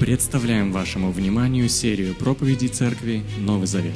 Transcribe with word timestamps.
Представляем 0.00 0.72
вашему 0.72 1.12
вниманию 1.12 1.68
серию 1.68 2.16
проповедей 2.16 2.68
Церкви 2.68 3.22
Новый 3.36 3.66
Завет. 3.66 3.94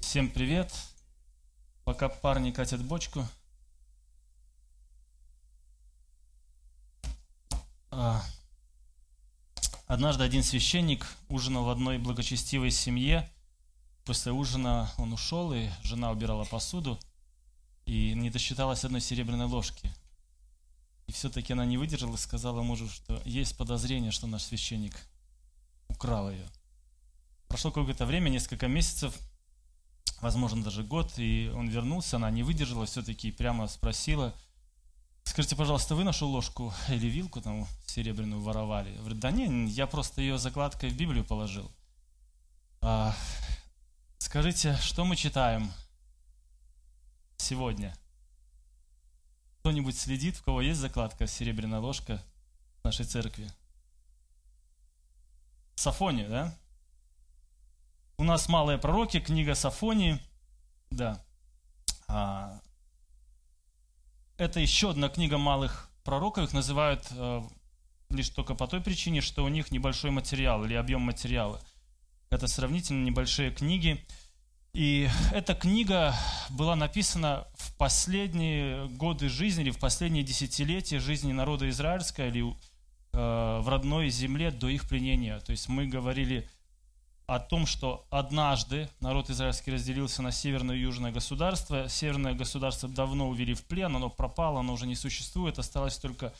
Всем 0.00 0.28
привет! 0.28 0.72
Пока 1.84 2.08
парни 2.08 2.50
катят 2.50 2.82
бочку. 2.82 3.24
А, 7.92 8.24
Однажды 9.86 10.24
один 10.24 10.42
священник 10.42 11.06
ужинал 11.28 11.66
в 11.66 11.70
одной 11.70 11.98
благочестивой 11.98 12.72
семье. 12.72 13.30
После 14.04 14.32
ужина 14.32 14.90
он 14.98 15.12
ушел, 15.12 15.52
и 15.52 15.68
жена 15.84 16.10
убирала 16.10 16.42
посуду, 16.42 16.98
и 17.86 18.14
не 18.14 18.30
досчиталась 18.30 18.84
одной 18.84 19.00
серебряной 19.00 19.46
ложки. 19.46 19.92
И 21.06 21.12
все-таки 21.12 21.52
она 21.52 21.64
не 21.64 21.76
выдержала 21.76 22.14
и 22.14 22.18
сказала 22.18 22.62
мужу, 22.62 22.88
что 22.88 23.20
есть 23.24 23.56
подозрение, 23.56 24.12
что 24.12 24.26
наш 24.26 24.42
священник 24.44 24.94
украл 25.88 26.30
ее. 26.30 26.46
Прошло 27.48 27.72
какое-то 27.72 28.06
время, 28.06 28.28
несколько 28.28 28.68
месяцев, 28.68 29.18
возможно, 30.20 30.62
даже 30.62 30.84
год, 30.84 31.12
и 31.18 31.50
он 31.54 31.68
вернулся, 31.68 32.16
она 32.16 32.30
не 32.30 32.44
выдержала 32.44 32.86
все-таки 32.86 33.28
и 33.28 33.32
прямо 33.32 33.66
спросила, 33.66 34.34
скажите, 35.24 35.56
пожалуйста, 35.56 35.96
вы 35.96 36.04
нашу 36.04 36.28
ложку 36.28 36.72
или 36.88 37.08
вилку 37.08 37.40
там 37.40 37.66
серебряную 37.86 38.40
воровали? 38.40 38.96
Говорит, 38.98 39.18
да 39.18 39.32
не, 39.32 39.68
я 39.70 39.86
просто 39.86 40.20
ее 40.20 40.38
закладкой 40.38 40.90
в 40.90 40.96
Библию 40.96 41.24
положил. 41.24 41.70
А, 42.82 43.14
скажите, 44.18 44.76
что 44.76 45.04
мы 45.04 45.16
читаем 45.16 45.72
сегодня? 47.40 47.96
Кто-нибудь 49.60 49.98
следит, 49.98 50.38
у 50.40 50.44
кого 50.44 50.60
есть 50.62 50.80
закладка 50.80 51.26
серебряная 51.26 51.80
ложка 51.80 52.22
в 52.80 52.84
нашей 52.84 53.04
церкви? 53.04 53.50
Сафония, 55.74 56.28
да? 56.28 56.58
У 58.18 58.24
нас 58.24 58.48
малые 58.48 58.78
пророки, 58.78 59.20
книга 59.20 59.54
Сафонии, 59.54 60.20
да. 60.90 61.24
А, 62.06 62.60
это 64.36 64.60
еще 64.60 64.90
одна 64.90 65.08
книга 65.08 65.38
малых 65.38 65.90
пророков, 66.04 66.44
их 66.44 66.52
называют 66.52 67.06
э, 67.12 67.42
лишь 68.10 68.30
только 68.30 68.54
по 68.54 68.66
той 68.66 68.80
причине, 68.80 69.20
что 69.20 69.44
у 69.44 69.48
них 69.48 69.70
небольшой 69.70 70.10
материал 70.10 70.64
или 70.64 70.74
объем 70.74 71.02
материала. 71.02 71.60
Это 72.30 72.46
сравнительно 72.46 73.04
небольшие 73.04 73.50
книги. 73.50 74.04
И 74.72 75.08
эта 75.32 75.54
книга 75.54 76.14
была 76.48 76.76
написана 76.76 77.46
в 77.54 77.74
последние 77.76 78.86
годы 78.88 79.28
жизни 79.28 79.64
или 79.64 79.70
в 79.70 79.80
последние 79.80 80.22
десятилетия 80.22 81.00
жизни 81.00 81.32
народа 81.32 81.68
израильского 81.70 82.28
или 82.28 82.48
э, 82.48 82.52
в 83.12 83.68
родной 83.68 84.10
земле 84.10 84.52
до 84.52 84.68
их 84.68 84.88
пленения. 84.88 85.40
То 85.40 85.50
есть 85.50 85.68
мы 85.68 85.86
говорили 85.86 86.48
о 87.26 87.40
том, 87.40 87.66
что 87.66 88.06
однажды 88.10 88.88
народ 89.00 89.28
израильский 89.28 89.72
разделился 89.72 90.22
на 90.22 90.30
северное 90.30 90.76
и 90.76 90.80
южное 90.80 91.10
государство. 91.10 91.88
Северное 91.88 92.34
государство 92.34 92.88
давно 92.88 93.28
увели 93.28 93.54
в 93.54 93.64
плен, 93.64 93.96
оно 93.96 94.08
пропало, 94.08 94.60
оно 94.60 94.74
уже 94.74 94.86
не 94.86 94.94
существует. 94.94 95.58
Осталось 95.58 95.96
только 95.98 96.32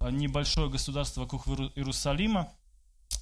э, 0.00 0.10
небольшое 0.10 0.70
государство 0.70 1.22
вокруг 1.22 1.46
Иерусалима. 1.46 2.50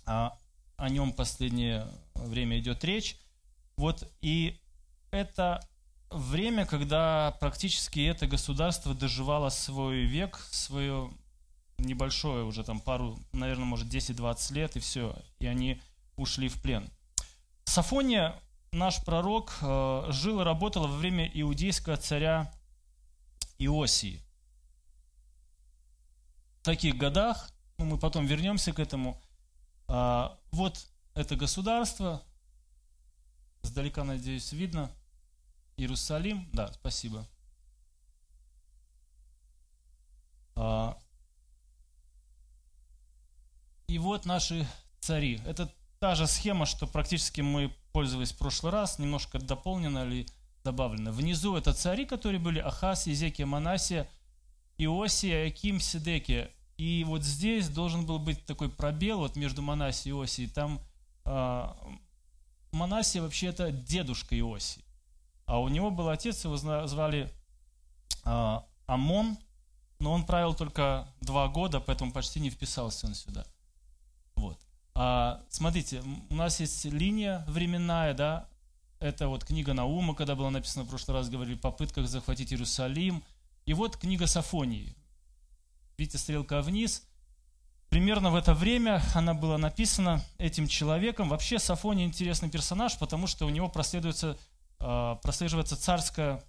А 0.06 0.38
о 0.76 0.88
нем 0.88 1.12
последнее 1.12 1.88
время 2.14 2.60
идет 2.60 2.84
речь. 2.84 3.16
Вот, 3.76 4.08
и 4.20 4.60
это 5.10 5.60
время, 6.10 6.64
когда 6.66 7.36
практически 7.40 8.00
это 8.06 8.26
государство 8.26 8.94
доживало 8.94 9.48
свой 9.48 10.04
век, 10.04 10.38
свое 10.50 11.10
небольшое 11.78 12.44
уже 12.44 12.62
там 12.62 12.80
пару, 12.80 13.18
наверное, 13.32 13.64
может 13.64 13.88
10-20 13.88 14.54
лет, 14.54 14.76
и 14.76 14.80
все, 14.80 15.16
и 15.40 15.46
они 15.46 15.80
ушли 16.16 16.48
в 16.48 16.60
плен. 16.62 16.88
Сафония, 17.64 18.40
наш 18.72 19.02
пророк, 19.04 19.56
э, 19.60 20.06
жил 20.10 20.40
и 20.40 20.44
работал 20.44 20.86
во 20.86 20.96
время 20.96 21.28
иудейского 21.32 21.96
царя 21.96 22.52
Иосии. 23.58 24.22
В 26.60 26.64
таких 26.64 26.96
годах, 26.96 27.50
ну, 27.78 27.84
мы 27.86 27.98
потом 27.98 28.26
вернемся 28.26 28.72
к 28.72 28.78
этому, 28.78 29.20
а, 29.86 30.38
вот 30.50 30.86
это 31.14 31.36
государство, 31.36 32.22
Сдалека, 33.64 34.04
надеюсь, 34.04 34.52
видно. 34.52 34.90
Иерусалим. 35.76 36.48
Да, 36.52 36.70
спасибо. 36.72 37.26
А, 40.54 40.96
и 43.88 43.98
вот 43.98 44.26
наши 44.26 44.66
цари. 45.00 45.40
Это 45.46 45.72
та 45.98 46.14
же 46.14 46.26
схема, 46.26 46.66
что 46.66 46.86
практически 46.86 47.40
мы 47.40 47.74
пользовались 47.92 48.32
в 48.32 48.38
прошлый 48.38 48.72
раз, 48.72 48.98
немножко 48.98 49.38
дополнена 49.38 50.04
или 50.04 50.26
добавлена. 50.62 51.10
Внизу 51.10 51.56
это 51.56 51.72
цари, 51.72 52.04
которые 52.04 52.38
были 52.38 52.58
Ахас, 52.58 53.06
Езекия, 53.06 53.46
Манасия, 53.46 54.08
Иосия, 54.76 55.48
Аким, 55.48 55.80
Сидекия. 55.80 56.50
И 56.76 57.02
вот 57.04 57.22
здесь 57.22 57.68
должен 57.68 58.04
был 58.04 58.18
быть 58.18 58.44
такой 58.44 58.68
пробел 58.68 59.18
вот 59.18 59.36
между 59.36 59.62
Манасией 59.62 60.14
и 60.14 60.18
Иосией. 60.18 60.50
Там 60.50 60.80
а, 61.24 61.76
Манасия 62.74 63.22
вообще 63.22 63.46
это 63.46 63.70
дедушка 63.70 64.38
Иосии. 64.38 64.84
А 65.46 65.60
у 65.60 65.68
него 65.68 65.90
был 65.90 66.08
отец, 66.08 66.44
его 66.44 66.56
звали 66.56 67.30
а, 68.24 68.66
Амон, 68.86 69.38
но 69.98 70.12
он 70.12 70.24
правил 70.24 70.54
только 70.54 71.08
два 71.20 71.48
года, 71.48 71.80
поэтому 71.80 72.12
почти 72.12 72.40
не 72.40 72.50
вписался 72.50 73.06
он 73.06 73.14
сюда. 73.14 73.44
Вот. 74.34 74.58
А, 74.94 75.42
смотрите, 75.48 76.02
у 76.30 76.34
нас 76.34 76.60
есть 76.60 76.84
линия 76.86 77.44
временная, 77.46 78.14
да, 78.14 78.48
это 79.00 79.28
вот 79.28 79.44
книга 79.44 79.74
Наума, 79.74 80.14
когда 80.14 80.34
была 80.34 80.50
написана 80.50 80.84
в 80.84 80.88
прошлый 80.88 81.16
раз, 81.16 81.28
говорили, 81.28 81.56
о 81.56 81.60
попытках 81.60 82.08
захватить 82.08 82.52
Иерусалим. 82.52 83.22
И 83.66 83.74
вот 83.74 83.96
книга 83.96 84.26
Сафонии. 84.26 84.94
Видите, 85.96 86.18
стрелка 86.18 86.60
вниз– 86.60 87.06
Примерно 87.88 88.30
в 88.30 88.34
это 88.34 88.54
время 88.54 89.02
она 89.14 89.34
была 89.34 89.56
написана 89.58 90.24
этим 90.38 90.66
человеком. 90.66 91.28
Вообще 91.28 91.58
Сафония 91.58 92.04
интересный 92.04 92.50
персонаж, 92.50 92.98
потому 92.98 93.26
что 93.26 93.46
у 93.46 93.50
него 93.50 93.68
прослеживается, 93.68 94.36
а, 94.80 95.16
прослеживается 95.16 95.76
царская 95.76 96.42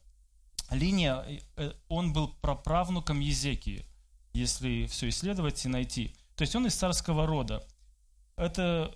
линия. 0.72 1.24
Э, 1.56 1.74
он 1.88 2.14
был 2.14 2.30
праправнуком 2.42 3.20
Езекии, 3.20 3.86
если 4.34 4.88
все 4.88 5.10
исследовать 5.10 5.64
и 5.66 5.70
найти. 5.70 6.16
То 6.36 6.42
есть 6.42 6.56
он 6.56 6.66
из 6.68 6.76
царского 6.76 7.26
рода. 7.26 7.64
Это, 8.36 8.94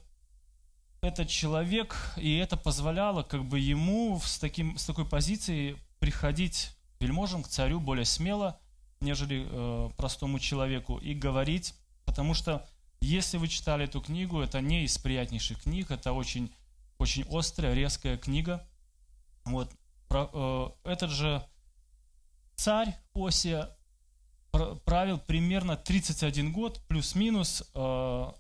это 1.02 1.26
человек, 1.26 1.96
и 2.18 2.36
это 2.38 2.58
позволяло 2.58 3.24
как 3.24 3.46
бы 3.46 3.60
ему 3.60 4.20
с, 4.24 4.38
таким, 4.40 4.78
с 4.78 4.86
такой 4.86 5.06
позиции 5.06 5.78
приходить 6.00 6.72
вельможам, 7.00 7.44
к 7.44 7.48
царю 7.48 7.80
более 7.80 8.06
смело, 8.06 8.60
нежели 9.00 9.48
э, 9.50 9.90
простому 9.96 10.40
человеку, 10.40 10.98
и 10.98 11.14
говорить 11.14 11.74
Потому 12.10 12.34
что 12.34 12.68
если 13.02 13.38
вы 13.38 13.48
читали 13.48 13.86
эту 13.86 14.02
книгу, 14.02 14.42
это 14.42 14.62
не 14.62 14.84
из 14.84 14.98
приятнейших 14.98 15.62
книг, 15.62 15.92
это 15.92 16.12
очень, 16.12 16.52
очень 16.98 17.24
острая, 17.30 17.76
резкая 17.76 18.18
книга. 18.18 18.68
Вот. 19.46 19.72
Про, 20.08 20.28
э, 20.34 20.90
этот 20.90 21.12
же 21.12 21.48
царь 22.56 22.98
Осия 23.14 23.70
правил 24.86 25.20
примерно 25.20 25.78
31 25.78 26.52
год, 26.52 26.82
плюс-минус. 26.88 27.70
Э, 27.76 28.32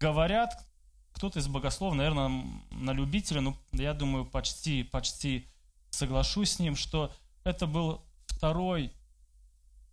говорят, 0.00 0.66
кто-то 1.12 1.38
из 1.38 1.46
богослов, 1.46 1.94
наверное, 1.94 2.44
на 2.72 2.90
любителя, 2.92 3.42
но 3.42 3.56
я 3.70 3.94
думаю, 3.94 4.26
почти, 4.26 4.82
почти 4.82 5.46
соглашусь 5.90 6.54
с 6.54 6.58
ним, 6.58 6.74
что 6.74 7.14
это 7.44 7.68
был 7.68 8.02
второй 8.26 8.92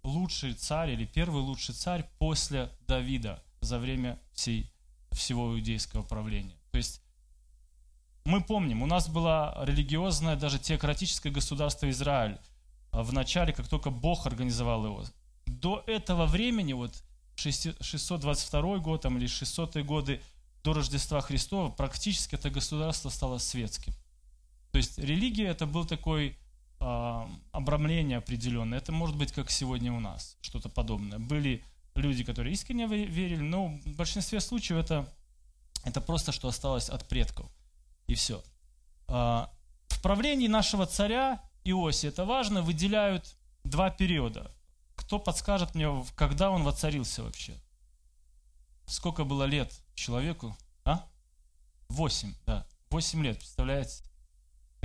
лучший 0.05 0.53
царь 0.53 0.91
или 0.91 1.05
первый 1.05 1.41
лучший 1.41 1.75
царь 1.75 2.09
после 2.19 2.69
Давида 2.87 3.43
за 3.61 3.79
время 3.79 4.19
всей, 4.33 4.71
всего 5.11 5.53
иудейского 5.53 6.03
правления. 6.03 6.55
То 6.71 6.77
есть 6.77 7.01
мы 8.23 8.41
помним, 8.41 8.83
у 8.83 8.85
нас 8.85 9.09
было 9.09 9.57
религиозное, 9.65 10.35
даже 10.35 10.59
теократическое 10.59 11.31
государство 11.31 11.89
Израиль 11.89 12.39
а 12.95 13.03
в 13.03 13.11
начале, 13.11 13.51
как 13.51 13.67
только 13.67 13.89
Бог 13.89 14.25
организовал 14.25 14.85
его. 14.85 15.03
До 15.45 15.83
этого 15.85 16.25
времени, 16.25 16.71
вот 16.71 17.03
622 17.35 18.77
год 18.77 19.01
там, 19.01 19.17
или 19.17 19.27
600 19.27 19.77
годы 19.83 20.21
до 20.63 20.73
Рождества 20.73 21.19
Христова, 21.19 21.69
практически 21.69 22.35
это 22.35 22.49
государство 22.49 23.09
стало 23.09 23.37
светским. 23.37 23.93
То 24.71 24.77
есть 24.77 24.97
религия 24.97 25.47
это 25.47 25.65
был 25.65 25.85
такой 25.85 26.37
обрамление 26.79 28.17
определенное. 28.17 28.77
Это 28.77 28.91
может 28.91 29.15
быть 29.15 29.31
как 29.31 29.49
сегодня 29.49 29.91
у 29.93 29.99
нас, 29.99 30.37
что-то 30.41 30.69
подобное. 30.69 31.19
Были 31.19 31.63
люди, 31.95 32.23
которые 32.23 32.53
искренне 32.53 32.87
верили, 32.87 33.41
но 33.41 33.67
в 33.67 33.95
большинстве 33.95 34.39
случаев 34.39 34.79
это, 34.79 35.07
это 35.83 36.01
просто 36.01 36.31
что 36.31 36.47
осталось 36.47 36.89
от 36.89 37.07
предков. 37.07 37.49
И 38.07 38.15
все. 38.15 38.43
Э, 39.07 39.47
в 39.87 40.01
правлении 40.01 40.47
нашего 40.47 40.85
царя 40.85 41.41
Иосия, 41.63 42.09
это 42.09 42.25
важно, 42.25 42.61
выделяют 42.61 43.35
два 43.63 43.89
периода. 43.89 44.51
кто 44.95 45.19
подскажет 45.19 45.75
мне, 45.75 45.87
когда 46.15 46.49
он 46.49 46.63
воцарился 46.63 47.23
вообще? 47.23 47.53
Сколько 48.85 49.23
было 49.23 49.43
лет 49.43 49.73
человеку? 49.95 50.55
А? 50.83 51.03
Восемь, 51.89 52.33
да. 52.45 52.65
Восемь 52.89 53.23
лет, 53.23 53.37
представляете? 53.37 54.03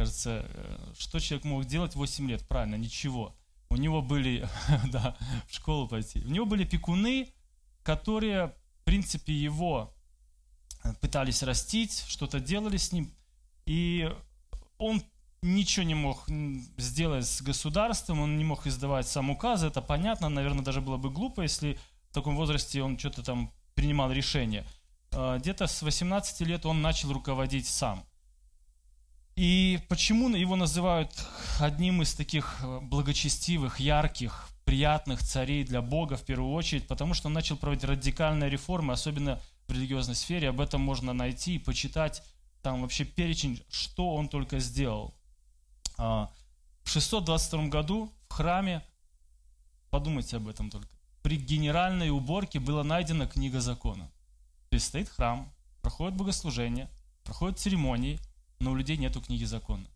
Кажется, 0.00 0.46
э, 0.48 0.92
что 0.98 1.18
человек 1.18 1.44
мог 1.44 1.66
делать 1.66 1.94
8 1.94 2.26
лет? 2.26 2.48
Правильно, 2.48 2.76
ничего. 2.76 3.36
У 3.68 3.76
него 3.76 4.00
были, 4.00 4.48
да, 4.90 5.14
в 5.46 5.54
школу 5.54 5.88
пойти. 5.88 6.22
У 6.24 6.30
него 6.30 6.46
были 6.46 6.64
пекуны, 6.64 7.28
которые, 7.82 8.46
в 8.46 8.84
принципе, 8.84 9.34
его 9.34 9.94
э, 10.84 10.94
пытались 11.02 11.42
растить, 11.42 12.02
что-то 12.08 12.40
делали 12.40 12.78
с 12.78 12.92
ним. 12.92 13.12
И 13.66 14.10
он 14.78 15.02
ничего 15.42 15.84
не 15.84 15.94
мог 15.94 16.24
сделать 16.78 17.26
с 17.26 17.42
государством, 17.42 18.20
он 18.20 18.38
не 18.38 18.44
мог 18.44 18.66
издавать 18.66 19.06
сам 19.06 19.28
указы, 19.28 19.66
это 19.66 19.82
понятно, 19.82 20.30
наверное, 20.30 20.64
даже 20.64 20.80
было 20.80 20.96
бы 20.96 21.10
глупо, 21.10 21.42
если 21.42 21.78
в 22.08 22.14
таком 22.14 22.36
возрасте 22.36 22.82
он 22.82 22.98
что-то 22.98 23.22
там 23.22 23.52
принимал 23.74 24.10
решение. 24.10 24.64
Э, 25.10 25.36
где-то 25.38 25.66
с 25.66 25.82
18 25.82 26.40
лет 26.46 26.64
он 26.64 26.80
начал 26.80 27.12
руководить 27.12 27.66
сам. 27.66 28.06
И 29.36 29.80
почему 29.88 30.28
его 30.28 30.56
называют 30.56 31.12
одним 31.58 32.02
из 32.02 32.14
таких 32.14 32.58
э, 32.62 32.80
благочестивых, 32.80 33.80
ярких, 33.80 34.48
приятных 34.64 35.22
царей 35.22 35.64
для 35.64 35.82
Бога 35.82 36.16
в 36.16 36.24
первую 36.24 36.52
очередь? 36.52 36.86
Потому 36.86 37.14
что 37.14 37.28
он 37.28 37.34
начал 37.34 37.56
проводить 37.56 37.84
радикальные 37.84 38.50
реформы, 38.50 38.92
особенно 38.92 39.40
в 39.66 39.72
религиозной 39.72 40.14
сфере. 40.14 40.48
Об 40.48 40.60
этом 40.60 40.80
можно 40.80 41.12
найти 41.12 41.54
и 41.54 41.58
почитать 41.58 42.22
там 42.62 42.82
вообще 42.82 43.04
перечень, 43.04 43.62
что 43.70 44.14
он 44.14 44.28
только 44.28 44.58
сделал. 44.58 45.14
А, 45.96 46.30
в 46.82 46.90
622 46.90 47.68
году 47.68 48.12
в 48.28 48.34
храме, 48.34 48.82
подумайте 49.90 50.36
об 50.36 50.48
этом 50.48 50.70
только, 50.70 50.88
при 51.22 51.36
генеральной 51.36 52.10
уборке 52.10 52.58
была 52.58 52.84
найдена 52.84 53.26
книга 53.26 53.60
закона. 53.60 54.10
То 54.68 54.74
есть 54.74 54.86
стоит 54.86 55.08
храм, 55.08 55.50
проходит 55.82 56.16
богослужение, 56.16 56.90
проходят 57.24 57.58
церемонии– 57.58 58.18
но 58.60 58.72
у 58.72 58.74
людей 58.74 58.96
нету 58.96 59.20
книги 59.20 59.44
закона. 59.44 59.86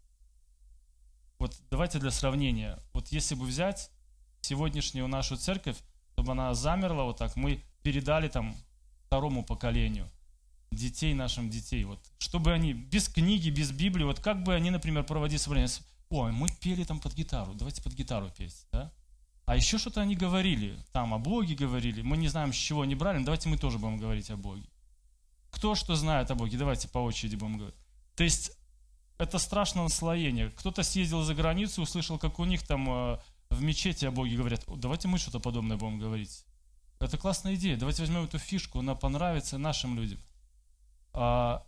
Вот 1.38 1.56
давайте 1.70 1.98
для 1.98 2.10
сравнения. 2.10 2.78
Вот 2.92 3.08
если 3.08 3.34
бы 3.34 3.44
взять 3.44 3.90
сегодняшнюю 4.40 5.06
нашу 5.06 5.36
церковь, 5.36 5.76
чтобы 6.12 6.32
она 6.32 6.54
замерла 6.54 7.04
вот 7.04 7.18
так, 7.18 7.36
мы 7.36 7.62
передали 7.82 8.28
там 8.28 8.56
второму 9.06 9.44
поколению 9.44 10.08
детей 10.70 11.14
нашим 11.14 11.50
детей. 11.50 11.84
Вот, 11.84 12.00
чтобы 12.18 12.52
они 12.52 12.72
без 12.72 13.08
книги, 13.08 13.50
без 13.50 13.70
Библии, 13.70 14.04
вот 14.04 14.20
как 14.20 14.42
бы 14.42 14.54
они, 14.54 14.70
например, 14.70 15.04
проводили 15.04 15.38
собрание. 15.38 15.68
Ой, 16.10 16.32
мы 16.32 16.48
пели 16.60 16.84
там 16.84 17.00
под 17.00 17.14
гитару, 17.14 17.54
давайте 17.54 17.82
под 17.82 17.92
гитару 17.92 18.30
петь, 18.30 18.66
да? 18.72 18.92
А 19.46 19.56
еще 19.56 19.78
что-то 19.78 20.00
они 20.00 20.16
говорили, 20.16 20.78
там 20.92 21.12
о 21.12 21.18
Боге 21.18 21.54
говорили, 21.54 22.00
мы 22.00 22.16
не 22.16 22.28
знаем, 22.28 22.52
с 22.52 22.56
чего 22.56 22.82
они 22.82 22.94
брали, 22.94 23.18
но 23.18 23.26
давайте 23.26 23.48
мы 23.48 23.58
тоже 23.58 23.78
будем 23.78 23.98
говорить 23.98 24.30
о 24.30 24.36
Боге. 24.36 24.66
Кто 25.50 25.74
что 25.74 25.94
знает 25.96 26.30
о 26.30 26.34
Боге, 26.34 26.56
давайте 26.56 26.88
по 26.88 26.98
очереди 26.98 27.36
будем 27.36 27.58
говорить. 27.58 27.83
То 28.16 28.24
есть 28.24 28.52
это 29.18 29.38
страшное 29.38 29.84
наслоение. 29.84 30.50
Кто-то 30.50 30.82
съездил 30.82 31.22
за 31.22 31.34
границу, 31.34 31.82
услышал, 31.82 32.18
как 32.18 32.38
у 32.38 32.44
них 32.44 32.62
там 32.66 32.88
э, 32.88 33.18
в 33.50 33.62
мечети 33.62 34.04
о 34.04 34.10
Боге 34.10 34.36
говорят. 34.36 34.64
Давайте 34.76 35.08
мы 35.08 35.18
что-то 35.18 35.40
подобное 35.40 35.76
будем 35.76 35.98
говорить. 35.98 36.44
Это 37.00 37.18
классная 37.18 37.54
идея. 37.54 37.76
Давайте 37.76 38.02
возьмем 38.02 38.24
эту 38.24 38.38
фишку, 38.38 38.80
она 38.80 38.94
понравится 38.94 39.58
нашим 39.58 39.96
людям. 39.96 40.18
А, 41.12 41.64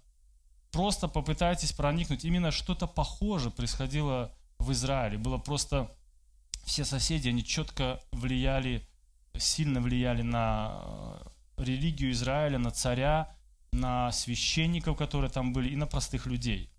просто 0.72 1.08
попытайтесь 1.08 1.72
проникнуть. 1.72 2.24
Именно 2.24 2.50
что-то 2.50 2.86
похожее 2.86 3.52
происходило 3.52 4.32
в 4.58 4.72
Израиле. 4.72 5.18
Было 5.18 5.38
просто 5.38 5.90
все 6.64 6.84
соседи, 6.84 7.28
они 7.28 7.44
четко 7.44 8.00
влияли, 8.12 8.86
сильно 9.36 9.80
влияли 9.80 10.22
на 10.22 10.82
э, 11.56 11.62
религию 11.62 12.10
Израиля, 12.10 12.58
на 12.58 12.70
царя, 12.70 13.35
на 13.76 14.12
священников, 14.12 14.96
которые 14.96 15.30
там 15.30 15.52
были, 15.52 15.68
и 15.70 15.76
на 15.76 15.86
простых 15.86 16.26
людей. 16.26 16.70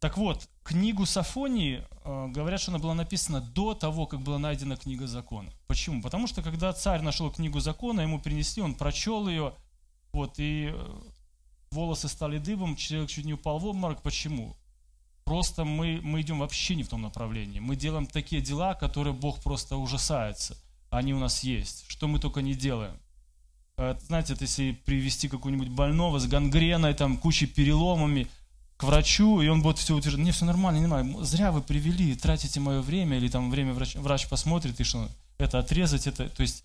Так 0.00 0.16
вот, 0.16 0.48
книгу 0.64 1.06
Сафонии, 1.06 1.84
э, 2.04 2.28
говорят, 2.28 2.60
что 2.60 2.72
она 2.72 2.80
была 2.80 2.94
написана 2.94 3.40
до 3.40 3.74
того, 3.74 4.06
как 4.06 4.20
была 4.20 4.38
найдена 4.38 4.76
книга 4.76 5.06
закона. 5.06 5.52
Почему? 5.68 6.02
Потому 6.02 6.26
что 6.26 6.42
когда 6.42 6.72
царь 6.72 7.02
нашел 7.02 7.30
книгу 7.30 7.60
закона, 7.60 8.00
ему 8.00 8.20
принесли, 8.20 8.62
он 8.62 8.74
прочел 8.74 9.28
ее, 9.28 9.54
вот, 10.12 10.34
и 10.38 10.70
э, 10.72 11.00
волосы 11.70 12.08
стали 12.08 12.38
дыбом, 12.38 12.74
человек 12.74 13.10
чуть 13.10 13.24
не 13.24 13.34
упал 13.34 13.58
в 13.60 13.66
обморок. 13.66 14.02
Почему? 14.02 14.56
Просто 15.24 15.64
мы, 15.64 16.00
мы 16.02 16.20
идем 16.20 16.40
вообще 16.40 16.74
не 16.74 16.82
в 16.82 16.88
том 16.88 17.02
направлении. 17.02 17.60
Мы 17.60 17.76
делаем 17.76 18.06
такие 18.06 18.42
дела, 18.42 18.74
которые 18.74 19.14
Бог 19.14 19.40
просто 19.40 19.76
ужасается. 19.76 20.58
Они 20.90 21.14
у 21.14 21.18
нас 21.18 21.44
есть. 21.44 21.84
Что 21.88 22.08
мы 22.08 22.18
только 22.18 22.42
не 22.42 22.54
делаем. 22.54 22.98
Э, 23.78 23.96
знаете, 24.06 24.34
это 24.34 24.44
если 24.44 24.72
привести 24.72 25.28
какого-нибудь 25.28 25.68
больного 25.68 26.18
с 26.18 26.26
гангреной, 26.26 26.94
там, 26.94 27.16
кучей 27.16 27.46
переломами, 27.46 28.28
к 28.76 28.84
врачу, 28.84 29.40
и 29.40 29.48
он 29.48 29.62
будет 29.62 29.78
все 29.78 29.94
утверждать, 29.94 30.24
не, 30.24 30.32
все 30.32 30.44
нормально, 30.44 30.78
не 30.78 30.86
нормально, 30.86 31.24
зря 31.24 31.52
вы 31.52 31.62
привели, 31.62 32.14
тратите 32.14 32.58
мое 32.58 32.82
время, 32.82 33.16
или 33.16 33.28
там 33.28 33.50
время 33.50 33.72
врач, 33.74 33.94
врач 33.94 34.28
посмотрит, 34.28 34.80
и 34.80 34.84
что, 34.84 35.08
это 35.38 35.60
отрезать, 35.60 36.06
это, 36.06 36.28
то 36.28 36.42
есть, 36.42 36.64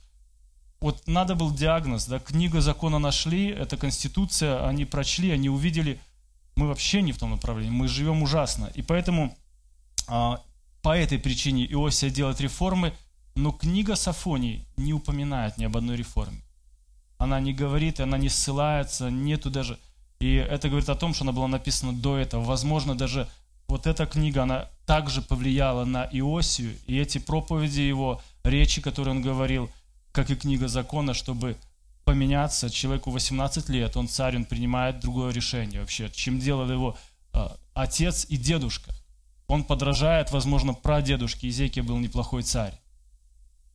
вот 0.80 1.08
надо 1.08 1.36
был 1.36 1.54
диагноз, 1.54 2.08
да, 2.08 2.20
книгу 2.20 2.60
закона 2.60 2.98
нашли, 2.98 3.48
это 3.50 3.78
конституция, 3.78 4.68
они 4.68 4.86
прочли, 4.86 5.30
они 5.32 5.50
увидели, 5.50 6.00
мы 6.56 6.68
вообще 6.68 7.04
не 7.04 7.12
в 7.12 7.20
том 7.20 7.32
направлении, 7.32 7.70
мы 7.70 7.88
живем 7.88 8.24
ужасно, 8.24 8.72
и 8.74 8.82
поэтому 8.82 9.38
а, 10.08 10.42
по 10.82 10.98
этой 10.98 11.20
причине 11.20 11.66
Иосия 11.66 12.10
делает 12.10 12.42
реформы, 12.42 12.94
но 13.36 13.52
книга 13.52 13.96
Сафонии 13.96 14.66
не 14.76 14.94
упоминает 14.94 15.60
ни 15.60 15.66
об 15.66 15.78
одной 15.78 15.98
реформе 15.98 16.42
она 17.18 17.40
не 17.40 17.54
говорит, 17.54 18.00
она 18.00 18.18
не 18.18 18.30
ссылается, 18.30 19.10
нету 19.10 19.50
даже... 19.50 19.78
И 20.20 20.34
это 20.34 20.70
говорит 20.70 20.90
о 20.90 20.96
том, 20.96 21.14
что 21.14 21.24
она 21.24 21.32
была 21.32 21.48
написана 21.48 21.94
до 21.94 22.18
этого. 22.18 22.44
Возможно, 22.44 22.96
даже 22.96 23.28
вот 23.68 23.86
эта 23.86 24.06
книга, 24.06 24.44
она 24.44 24.70
также 24.86 25.22
повлияла 25.22 25.86
на 25.86 26.06
Иосию, 26.06 26.76
и 26.88 26.98
эти 26.98 27.18
проповеди 27.18 27.82
его, 27.82 28.22
речи, 28.44 28.82
которые 28.82 29.16
он 29.16 29.22
говорил, 29.22 29.70
как 30.12 30.32
и 30.32 30.36
книга 30.36 30.68
закона, 30.68 31.14
чтобы 31.14 31.58
поменяться. 32.04 32.70
Человеку 32.70 33.12
18 33.12 33.70
лет, 33.70 33.98
он 33.98 34.08
царь, 34.08 34.38
он 34.38 34.46
принимает 34.46 35.00
другое 35.00 35.32
решение 35.34 35.82
вообще, 35.82 36.10
чем 36.10 36.40
делал 36.40 36.72
его 36.72 36.98
э, 37.34 37.48
отец 37.74 38.26
и 38.30 38.38
дедушка. 38.38 38.92
Он 39.48 39.64
подражает, 39.64 40.32
возможно, 40.32 40.74
прадедушке. 40.74 41.50
Изекия 41.50 41.84
был 41.84 41.98
неплохой 41.98 42.44
царь. 42.44 42.74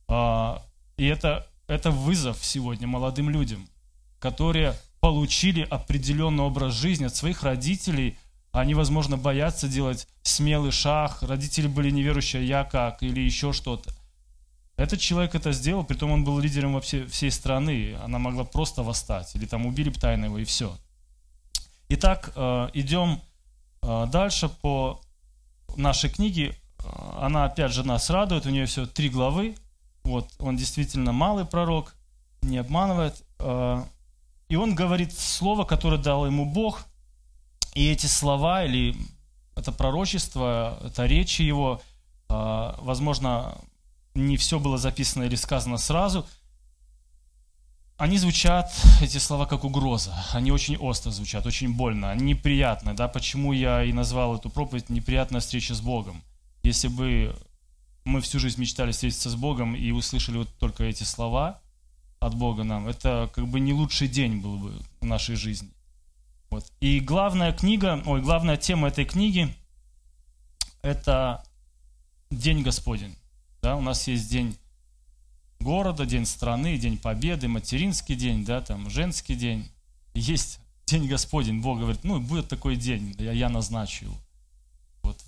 Э, 0.07 0.57
и 0.97 1.05
это 1.05 1.47
это 1.67 1.91
вызов 1.91 2.43
сегодня 2.43 2.87
молодым 2.87 3.29
людям, 3.29 3.67
которые 4.19 4.75
получили 4.99 5.61
определенный 5.69 6.43
образ 6.43 6.73
жизни 6.73 7.05
от 7.05 7.15
своих 7.15 7.43
родителей. 7.43 8.17
Они, 8.51 8.73
возможно, 8.73 9.17
боятся 9.17 9.67
делать 9.67 10.07
смелый 10.21 10.71
шаг. 10.71 11.21
Родители 11.21 11.67
были 11.67 11.89
неверующие, 11.89 12.47
я 12.47 12.63
как, 12.63 13.03
или 13.03 13.19
еще 13.19 13.51
что-то. 13.51 13.93
Этот 14.75 14.99
человек 14.99 15.35
это 15.35 15.51
сделал, 15.51 15.83
притом 15.83 16.11
он 16.11 16.23
был 16.23 16.39
лидером 16.39 16.73
вообще 16.73 17.05
всей 17.05 17.31
страны. 17.31 17.95
Она 18.03 18.17
могла 18.17 18.43
просто 18.43 18.81
восстать, 18.81 19.35
или 19.35 19.45
там 19.45 19.65
убили 19.65 19.89
бы 19.89 19.99
тайно 19.99 20.25
его, 20.25 20.39
и 20.39 20.45
все. 20.45 20.75
Итак, 21.89 22.31
э, 22.35 22.69
идем 22.73 23.21
э, 23.81 24.07
дальше 24.11 24.49
по 24.49 24.99
нашей 25.75 26.09
книге. 26.09 26.55
Э, 26.79 26.85
она 27.21 27.45
опять 27.45 27.71
же 27.71 27.83
нас 27.83 28.09
радует, 28.09 28.45
у 28.45 28.49
нее 28.49 28.65
все 28.65 28.85
три 28.87 29.09
главы. 29.09 29.55
Вот, 30.03 30.29
он 30.39 30.57
действительно 30.57 31.11
малый 31.11 31.45
пророк, 31.45 31.95
не 32.41 32.57
обманывает. 32.57 33.23
А, 33.39 33.87
и 34.49 34.55
он 34.55 34.75
говорит 34.75 35.17
слово, 35.17 35.63
которое 35.63 35.97
дал 35.97 36.25
ему 36.25 36.45
Бог. 36.45 36.85
И 37.73 37.89
эти 37.89 38.05
слова, 38.05 38.65
или 38.65 38.95
это 39.55 39.71
пророчество, 39.71 40.79
это 40.83 41.05
речи 41.05 41.41
его, 41.41 41.81
а, 42.29 42.77
возможно, 42.81 43.57
не 44.13 44.37
все 44.37 44.59
было 44.59 44.77
записано 44.77 45.23
или 45.23 45.35
сказано 45.35 45.77
сразу, 45.77 46.25
они 47.97 48.17
звучат, 48.17 48.71
эти 49.01 49.17
слова, 49.17 49.45
как 49.45 49.63
угроза. 49.63 50.13
Они 50.33 50.51
очень 50.51 50.77
остро 50.77 51.11
звучат, 51.11 51.45
очень 51.45 51.73
больно, 51.73 52.13
неприятно. 52.15 52.95
Да? 52.95 53.07
Почему 53.07 53.53
я 53.53 53.83
и 53.83 53.93
назвал 53.93 54.35
эту 54.35 54.49
проповедь 54.49 54.89
«Неприятная 54.89 55.41
встреча 55.41 55.73
с 55.73 55.81
Богом». 55.81 56.21
Если 56.63 56.87
бы 56.87 57.35
мы 58.05 58.21
всю 58.21 58.39
жизнь 58.39 58.59
мечтали 58.59 58.91
встретиться 58.91 59.29
с 59.29 59.35
Богом 59.35 59.75
и 59.75 59.91
услышали 59.91 60.37
вот 60.37 60.49
только 60.59 60.83
эти 60.83 61.03
слова 61.03 61.61
от 62.19 62.35
Бога 62.35 62.63
нам, 62.63 62.87
это 62.87 63.29
как 63.33 63.47
бы 63.47 63.59
не 63.59 63.73
лучший 63.73 64.07
день 64.07 64.39
был 64.39 64.57
бы 64.57 64.73
в 65.01 65.05
нашей 65.05 65.35
жизни. 65.35 65.69
Вот. 66.49 66.65
И 66.79 66.99
главная 66.99 67.51
книга, 67.51 68.01
ой, 68.05 68.21
главная 68.21 68.57
тема 68.57 68.87
этой 68.87 69.05
книги– 69.05 69.53
это 70.81 71.43
День 72.29 72.61
Господень. 72.61 73.15
Да, 73.61 73.75
у 73.75 73.81
нас 73.81 74.07
есть 74.07 74.29
день 74.29 74.57
города, 75.59 76.05
день 76.05 76.25
страны, 76.25 76.77
день 76.77 76.97
победы, 76.97 77.47
материнский 77.47 78.15
день, 78.15 78.43
да, 78.45 78.61
там, 78.61 78.89
женский 78.89 79.35
день. 79.35 79.69
Есть 80.13 80.59
день 80.85 81.07
Господень. 81.07 81.61
Бог 81.61 81.79
говорит, 81.79 82.03
ну, 82.03 82.19
будет 82.19 82.49
такой 82.49 82.75
день, 82.75 83.15
я, 83.19 83.31
я 83.31 83.49
назначу 83.49 84.05
его. 84.05 84.15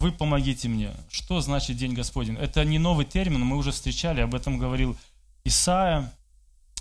Вы 0.06 0.12
помогите 0.12 0.68
мне. 0.68 0.92
Что 1.10 1.42
значит 1.42 1.78
День 1.78 1.94
Господень? 1.94 2.36
Это 2.36 2.64
не 2.64 2.78
новый 2.78 3.08
термин, 3.08 3.44
мы 3.44 3.58
уже 3.58 3.72
встречали, 3.72 4.22
об 4.22 4.36
этом 4.36 4.60
говорил 4.60 4.96
Исаия, 5.44 6.14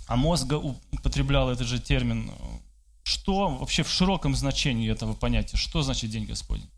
а 0.05 0.15
мозга 0.15 0.59
употреблял 0.91 1.49
этот 1.49 1.65
же 1.65 1.79
термин. 1.79 2.31
Что 3.01 3.47
вообще 3.47 3.81
в 3.81 3.89
широком 3.89 4.35
значении 4.35 4.91
этого 4.91 5.15
понятия? 5.15 5.57
Что 5.57 5.81
значит 5.81 6.11
День 6.11 6.25
Господень? 6.25 6.69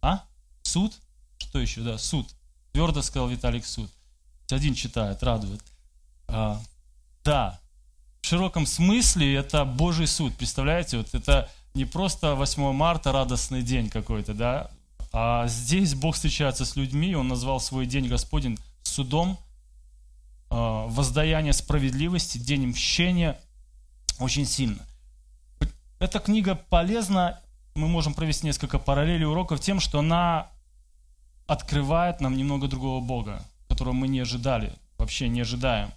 А? 0.00 0.24
Суд? 0.62 0.94
Что 1.36 1.58
еще? 1.60 1.82
Да, 1.82 1.98
суд. 1.98 2.26
Твердо 2.72 3.02
сказал 3.02 3.28
Виталик 3.28 3.66
суд. 3.66 3.90
Один 4.50 4.72
читает, 4.72 5.22
радует. 5.22 5.60
А, 6.28 6.58
да, 7.24 7.60
в 8.22 8.26
широком 8.26 8.64
смысле 8.64 9.34
это 9.34 9.66
Божий 9.66 10.06
суд. 10.06 10.34
Представляете, 10.34 10.96
вот 10.96 11.14
это 11.14 11.50
не 11.74 11.84
просто 11.84 12.34
8 12.36 12.72
марта 12.72 13.12
радостный 13.12 13.62
день 13.62 13.90
какой-то, 13.90 14.32
да, 14.32 14.70
а 15.16 15.46
здесь 15.46 15.94
Бог 15.94 16.16
встречается 16.16 16.64
с 16.64 16.74
людьми, 16.74 17.14
Он 17.14 17.28
назвал 17.28 17.60
свой 17.60 17.86
день 17.86 18.08
Господень 18.08 18.58
судом, 18.82 19.38
а, 20.50 20.88
воздаяние 20.88 21.52
справедливости, 21.52 22.36
день 22.38 22.66
мщения 22.66 23.40
очень 24.18 24.44
сильно. 24.44 24.84
Эта 26.00 26.18
книга 26.18 26.56
полезна, 26.56 27.40
мы 27.76 27.86
можем 27.86 28.12
провести 28.12 28.44
несколько 28.44 28.80
параллелей 28.80 29.24
уроков 29.24 29.60
тем, 29.60 29.78
что 29.78 30.00
она 30.00 30.48
открывает 31.46 32.20
нам 32.20 32.36
немного 32.36 32.66
другого 32.66 33.00
Бога, 33.00 33.40
которого 33.68 33.92
мы 33.92 34.08
не 34.08 34.18
ожидали, 34.18 34.72
вообще 34.98 35.28
не 35.28 35.42
ожидаем. 35.42 35.92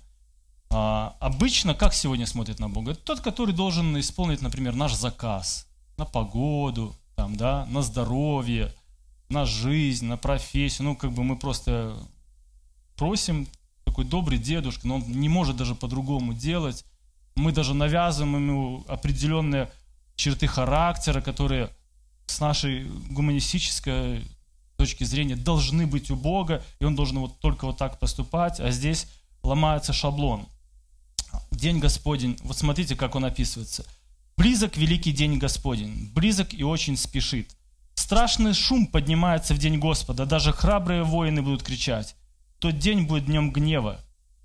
А, 0.69 1.15
обычно 1.19 1.73
как 1.73 1.95
сегодня 1.95 2.27
смотрят 2.27 2.59
на 2.59 2.69
Бога? 2.69 2.91
Это 2.91 3.01
тот, 3.01 3.21
который 3.21 3.55
должен 3.55 3.99
исполнить, 3.99 4.43
например, 4.43 4.75
наш 4.75 4.93
заказ 4.93 5.65
на 5.97 6.05
погоду, 6.05 6.95
там, 7.15 7.35
да, 7.35 7.65
на 7.65 7.81
здоровье, 7.81 8.71
на 9.29 9.45
жизнь, 9.45 10.05
на 10.05 10.17
профессию. 10.17 10.87
Ну, 10.87 10.95
как 10.95 11.11
бы 11.11 11.23
мы 11.23 11.37
просто 11.37 11.97
просим, 12.95 13.47
такой 13.83 14.05
добрый 14.05 14.37
дедушка, 14.37 14.87
но 14.87 14.95
он 14.95 15.03
не 15.11 15.29
может 15.29 15.55
даже 15.55 15.75
по-другому 15.75 16.33
делать. 16.33 16.85
Мы 17.35 17.51
даже 17.51 17.73
навязываем 17.73 18.35
ему 18.35 18.85
определенные 18.87 19.71
черты 20.15 20.47
характера, 20.47 21.21
которые 21.21 21.69
с 22.25 22.39
нашей 22.39 22.85
гуманистической 23.09 24.23
точки 24.75 25.03
зрения 25.03 25.35
должны 25.35 25.87
быть 25.87 26.11
у 26.11 26.15
Бога, 26.15 26.63
и 26.79 26.85
он 26.85 26.95
должен 26.95 27.19
вот 27.19 27.39
только 27.39 27.65
вот 27.65 27.77
так 27.77 27.99
поступать, 27.99 28.59
а 28.59 28.71
здесь 28.71 29.07
ломается 29.43 29.93
шаблон. 29.93 30.45
День 31.51 31.79
Господень, 31.79 32.37
вот 32.43 32.57
смотрите, 32.57 32.95
как 32.95 33.15
он 33.15 33.25
описывается. 33.25 33.85
Близок 34.35 34.77
великий 34.77 35.11
день 35.11 35.37
Господень, 35.37 36.11
близок 36.13 36.53
и 36.53 36.63
очень 36.63 36.95
спешит. 36.95 37.56
Страшный 37.97 38.53
шум 38.53 38.85
поднимается 38.85 39.55
в 39.55 39.57
день 39.57 39.79
Господа, 39.79 40.27
даже 40.27 40.53
храбрые 40.53 41.01
воины 41.03 41.41
будут 41.41 41.63
кричать. 41.63 42.15
Тот 42.59 42.77
день 42.77 43.07
будет 43.07 43.25
днем 43.25 43.51
гнева, 43.51 43.99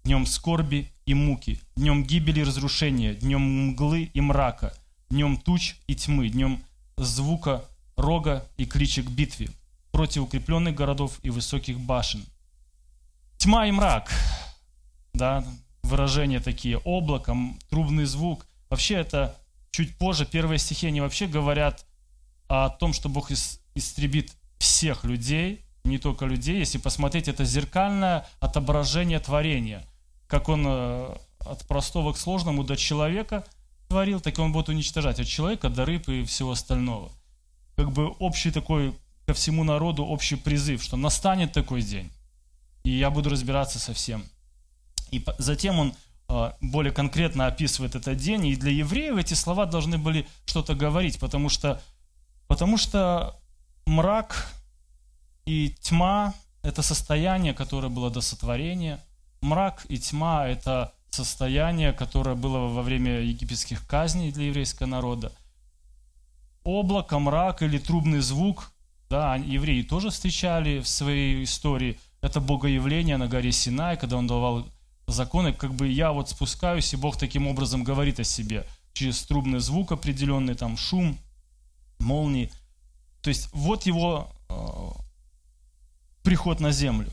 днем 0.04 0.24
скорби 0.24 0.90
и 1.04 1.12
муки, 1.12 1.60
днем 1.76 2.02
гибели 2.02 2.40
и 2.40 2.44
разрушения, 2.44 3.14
днем 3.14 3.68
мглы 3.68 4.04
и 4.14 4.20
мрака, 4.22 4.74
днем 5.10 5.36
туч 5.36 5.76
и 5.86 5.94
тьмы, 5.94 6.30
днем 6.30 6.64
звука 6.96 7.62
рога 7.94 8.44
и 8.56 8.64
кличек 8.64 9.06
битве 9.10 9.50
против 9.92 10.22
укрепленных 10.22 10.74
городов 10.74 11.20
и 11.22 11.28
высоких 11.28 11.78
башен. 11.78 12.24
Тьма 13.36 13.66
и 13.66 13.70
мрак, 13.70 14.10
да, 15.12 15.44
выражения 15.82 16.40
такие, 16.40 16.78
облаком, 16.78 17.58
трубный 17.68 18.06
звук. 18.06 18.46
Вообще 18.70 18.94
это 18.94 19.36
чуть 19.70 19.98
позже, 19.98 20.24
первые 20.24 20.58
стихи, 20.58 20.86
они 20.86 21.02
вообще 21.02 21.26
говорят 21.26 21.84
о 22.54 22.68
том, 22.68 22.92
что 22.92 23.08
Бог 23.08 23.30
истребит 23.74 24.32
всех 24.58 25.04
людей, 25.04 25.64
не 25.84 25.98
только 25.98 26.26
людей. 26.26 26.58
Если 26.58 26.78
посмотреть, 26.78 27.28
это 27.28 27.44
зеркальное 27.44 28.26
отображение 28.40 29.18
творения. 29.20 29.86
Как 30.26 30.48
он 30.48 30.64
э, 30.66 31.16
от 31.40 31.66
простого 31.66 32.12
к 32.12 32.18
сложному 32.18 32.62
до 32.62 32.76
человека 32.76 33.44
творил, 33.88 34.20
так 34.20 34.38
и 34.38 34.40
он 34.40 34.52
будет 34.52 34.68
уничтожать 34.68 35.18
от 35.18 35.26
человека 35.26 35.70
до 35.70 35.84
рыб 35.84 36.08
и 36.08 36.24
всего 36.24 36.52
остального. 36.52 37.10
Как 37.76 37.90
бы 37.90 38.08
общий 38.18 38.50
такой 38.50 38.94
ко 39.26 39.34
всему 39.34 39.64
народу 39.64 40.04
общий 40.04 40.36
призыв, 40.36 40.82
что 40.82 40.96
настанет 40.96 41.52
такой 41.52 41.80
день, 41.82 42.10
и 42.84 42.90
я 42.90 43.10
буду 43.10 43.30
разбираться 43.30 43.78
со 43.78 43.94
всем. 43.94 44.24
И 45.10 45.24
затем 45.38 45.78
он 45.78 45.94
а, 46.28 46.56
более 46.60 46.92
конкретно 46.92 47.46
описывает 47.46 47.94
этот 47.94 48.16
день, 48.16 48.46
и 48.46 48.56
для 48.56 48.72
евреев 48.72 49.16
эти 49.16 49.34
слова 49.34 49.66
должны 49.66 49.98
были 49.98 50.26
что-то 50.44 50.74
говорить, 50.74 51.18
потому 51.18 51.48
что, 51.48 51.80
потому 52.52 52.76
что 52.76 53.34
мрак 53.86 54.52
и 55.46 55.74
тьма– 55.80 56.34
это 56.62 56.82
состояние, 56.82 57.54
которое 57.54 57.88
было 57.88 58.10
до 58.10 58.20
сотворения. 58.20 59.00
Мрак 59.40 59.86
и 59.88 59.96
тьма– 59.96 60.46
это 60.48 60.92
состояние, 61.08 61.94
которое 61.94 62.34
было 62.34 62.68
во 62.68 62.82
время 62.82 63.20
египетских 63.20 63.86
казней 63.86 64.32
для 64.32 64.48
еврейского 64.48 64.86
народа. 64.86 65.32
Облако, 66.62 67.18
мрак 67.18 67.62
или 67.62 67.78
трубный 67.78 68.20
звук, 68.20 68.72
да, 69.08 69.36
евреи 69.36 69.80
тоже 69.80 70.10
встречали 70.10 70.80
в 70.80 70.88
своей 70.88 71.44
истории. 71.44 71.98
Это 72.20 72.38
богоявление 72.38 73.16
на 73.16 73.28
горе 73.28 73.50
Синай, 73.50 73.96
когда 73.96 74.18
он 74.18 74.26
давал 74.26 74.66
законы, 75.06 75.54
как 75.54 75.72
бы 75.72 75.88
я 75.88 76.12
вот 76.12 76.28
спускаюсь, 76.28 76.92
и 76.92 76.98
Бог 76.98 77.16
таким 77.16 77.46
образом 77.46 77.82
говорит 77.82 78.20
о 78.20 78.24
себе, 78.24 78.66
через 78.92 79.22
трубный 79.22 79.60
звук 79.60 79.90
определенный, 79.90 80.54
там 80.54 80.76
шум, 80.76 81.16
молнии. 82.02 82.50
То 83.22 83.28
есть 83.28 83.48
вот 83.52 83.86
его 83.86 84.30
э, 84.48 84.54
приход 86.22 86.60
на 86.60 86.72
землю. 86.72 87.10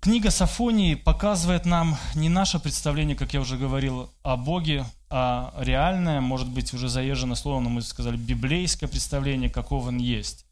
Книга 0.00 0.30
Сафонии 0.30 0.94
показывает 0.94 1.66
нам 1.66 1.96
не 2.14 2.28
наше 2.28 2.60
представление, 2.60 3.16
как 3.16 3.34
я 3.34 3.40
уже 3.40 3.56
говорил, 3.56 4.10
о 4.22 4.36
Боге, 4.36 4.84
а 5.08 5.52
реальное, 5.58 6.20
может 6.20 6.48
быть, 6.48 6.72
уже 6.74 6.88
заезжено 6.88 7.34
слово, 7.34 7.60
но 7.60 7.70
мы 7.70 7.82
сказали, 7.82 8.16
библейское 8.16 8.88
представление, 8.88 9.50
какого 9.50 9.88
он 9.88 9.98
есть. 9.98 10.46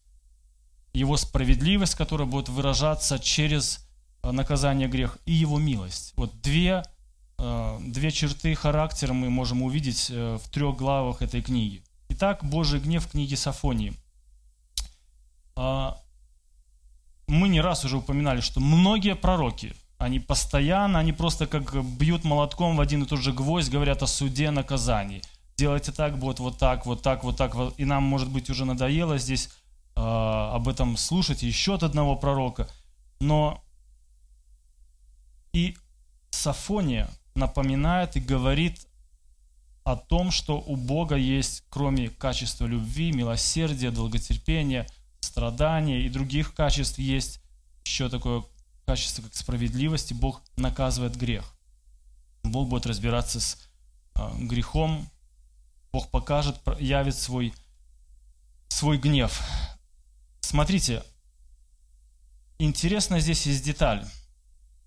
Его 0.92 1.16
справедливость, 1.16 1.94
которая 1.94 2.26
будет 2.26 2.48
выражаться 2.48 3.18
через 3.18 3.84
Э, 4.24 4.30
наказание 4.32 4.88
грех 4.88 5.18
и 5.26 5.32
его 5.32 5.58
милость. 5.58 6.14
Вот 6.16 6.40
две, 6.40 6.82
э, 7.38 7.78
две 7.80 8.10
черты 8.10 8.54
характера 8.54 9.12
мы 9.12 9.28
можем 9.28 9.62
увидеть 9.62 10.08
э, 10.10 10.38
в 10.42 10.48
трех 10.50 10.76
главах 10.76 11.20
этой 11.20 11.42
книги. 11.42 11.83
Итак, 12.08 12.44
Божий 12.44 12.80
гнев 12.80 13.04
в 13.04 13.10
книге 13.10 13.36
Сафонии. 13.36 13.94
А, 15.56 15.98
мы 17.26 17.48
не 17.48 17.60
раз 17.60 17.84
уже 17.84 17.98
упоминали, 17.98 18.40
что 18.40 18.60
многие 18.60 19.14
пророки, 19.14 19.74
они 19.98 20.20
постоянно, 20.20 20.98
они 20.98 21.12
просто 21.12 21.46
как 21.46 21.82
бьют 21.84 22.24
молотком 22.24 22.76
в 22.76 22.80
один 22.80 23.02
и 23.02 23.06
тот 23.06 23.20
же 23.20 23.32
гвоздь, 23.32 23.70
говорят 23.70 24.02
о 24.02 24.06
суде, 24.06 24.50
наказании. 24.50 25.22
Делайте 25.56 25.92
так, 25.92 26.18
будет 26.18 26.40
вот 26.40 26.58
так, 26.58 26.84
вот 26.84 27.02
так, 27.02 27.24
вот 27.24 27.36
так. 27.36 27.54
И 27.78 27.84
нам, 27.84 28.02
может 28.02 28.28
быть, 28.28 28.50
уже 28.50 28.64
надоело 28.64 29.18
здесь 29.18 29.50
э, 29.96 30.00
об 30.00 30.68
этом 30.68 30.96
слушать 30.96 31.42
еще 31.42 31.74
от 31.74 31.84
одного 31.84 32.16
пророка. 32.16 32.68
Но 33.20 33.62
и 35.52 35.76
Сафония 36.30 37.08
напоминает 37.34 38.16
и 38.16 38.20
говорит 38.20 38.86
о 39.84 39.96
том, 39.96 40.30
что 40.30 40.60
у 40.60 40.76
Бога 40.76 41.16
есть, 41.16 41.64
кроме 41.68 42.08
качества 42.08 42.66
любви, 42.66 43.12
милосердия, 43.12 43.90
долготерпения, 43.90 44.86
страдания 45.20 46.02
и 46.02 46.08
других 46.08 46.54
качеств, 46.54 46.98
есть 46.98 47.40
еще 47.84 48.08
такое 48.08 48.44
качество, 48.86 49.22
как 49.22 49.34
справедливость, 49.34 50.10
и 50.10 50.14
Бог 50.14 50.42
наказывает 50.56 51.16
грех. 51.16 51.44
Бог 52.42 52.68
будет 52.68 52.86
разбираться 52.86 53.40
с 53.40 53.58
э, 54.14 54.30
грехом, 54.40 55.08
Бог 55.92 56.10
покажет, 56.10 56.60
явит 56.80 57.16
свой, 57.16 57.54
свой 58.68 58.98
гнев. 58.98 59.40
Смотрите, 60.40 61.02
интересно 62.58 63.20
здесь 63.20 63.46
есть 63.46 63.64
деталь– 63.64 64.04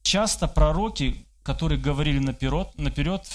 часто 0.07 0.47
пророки, 0.47 1.25
которые 1.43 1.79
говорили 1.79 2.19
наперед, 2.19 2.69
наперед 2.77 3.27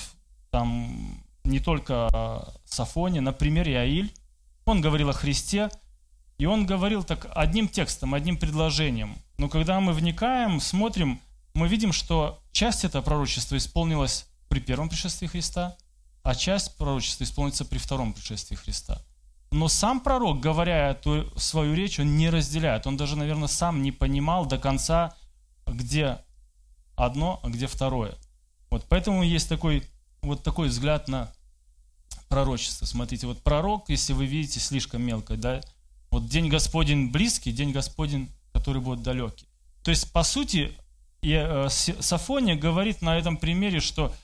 там 0.51 1.22
не 1.45 1.61
только 1.61 2.53
Сафоне, 2.65 3.21
например, 3.21 3.69
Иаиль, 3.69 4.13
он 4.65 4.81
говорил 4.81 5.11
о 5.11 5.13
Христе, 5.13 5.71
и 6.39 6.47
он 6.47 6.67
говорил 6.67 7.05
так 7.05 7.27
одним 7.35 7.69
текстом, 7.69 8.15
одним 8.15 8.37
предложением. 8.37 9.17
Но 9.39 9.49
когда 9.49 9.81
мы 9.81 9.93
вникаем, 9.93 10.61
смотрим, 10.61 11.21
мы 11.55 11.69
видим, 11.69 11.93
что 11.93 12.43
часть 12.53 12.85
этого 12.85 13.03
пророчества 13.03 13.57
исполнилась 13.57 14.27
при 14.49 14.61
первом 14.61 14.89
пришествии 14.89 15.27
Христа, 15.27 15.77
а 16.23 16.35
часть 16.35 16.77
пророчества 16.77 17.25
исполнится 17.25 17.65
при 17.65 17.79
втором 17.79 18.13
пришествии 18.13 18.57
Христа. 18.57 19.03
Но 19.51 19.69
сам 19.69 20.01
пророк, 20.01 20.41
говоря 20.41 20.91
эту 20.91 21.31
свою 21.39 21.75
речь, 21.75 22.01
он 22.01 22.17
не 22.17 22.31
разделяет. 22.31 22.87
Он 22.87 22.97
даже, 22.97 23.17
наверное, 23.17 23.49
сам 23.49 23.83
не 23.83 23.93
понимал 23.93 24.47
до 24.47 24.59
конца, 24.59 25.15
где 25.67 26.19
одно, 26.97 27.41
а 27.43 27.49
где 27.51 27.67
второе. 27.67 28.15
Вот 28.71 28.87
поэтому 28.89 29.23
есть 29.23 29.49
такой, 29.49 29.85
вот 30.23 30.43
такой 30.43 30.69
взгляд 30.69 31.09
на 31.09 31.31
пророчество. 32.29 32.87
Смотрите, 32.87 33.27
вот 33.27 33.43
пророк, 33.43 33.89
если 33.89 34.13
вы 34.13 34.27
видите 34.27 34.61
слишком 34.61 35.03
мелко, 35.03 35.37
да, 35.37 35.61
Вот 36.11 36.29
день 36.29 36.49
Господень 36.49 37.11
близкий, 37.11 37.53
день 37.53 37.73
Господень, 37.73 38.31
который 38.53 38.83
будет 38.83 39.03
далекий. 39.03 39.47
То 39.83 39.91
есть, 39.91 40.13
по 40.13 40.23
сути, 40.23 40.73
э, 41.23 41.69
Сафония 41.69 42.55
говорит 42.55 43.03
на 43.03 43.17
этом 43.17 43.37
примере, 43.37 43.81
что 43.81 44.15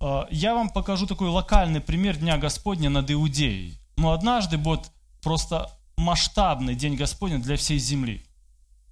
э, 0.00 0.22
я 0.30 0.54
вам 0.54 0.70
покажу 0.70 1.06
такой 1.06 1.28
локальный 1.28 1.80
пример 1.80 2.16
Дня 2.16 2.38
Господня 2.38 2.88
над 2.90 3.10
Иудеей. 3.10 3.78
Но 3.96 4.12
однажды 4.12 4.56
будет 4.56 4.90
просто 5.20 5.70
масштабный 5.96 6.74
День 6.74 6.96
Господень 6.96 7.42
для 7.42 7.56
всей 7.56 7.78
земли. 7.78 8.24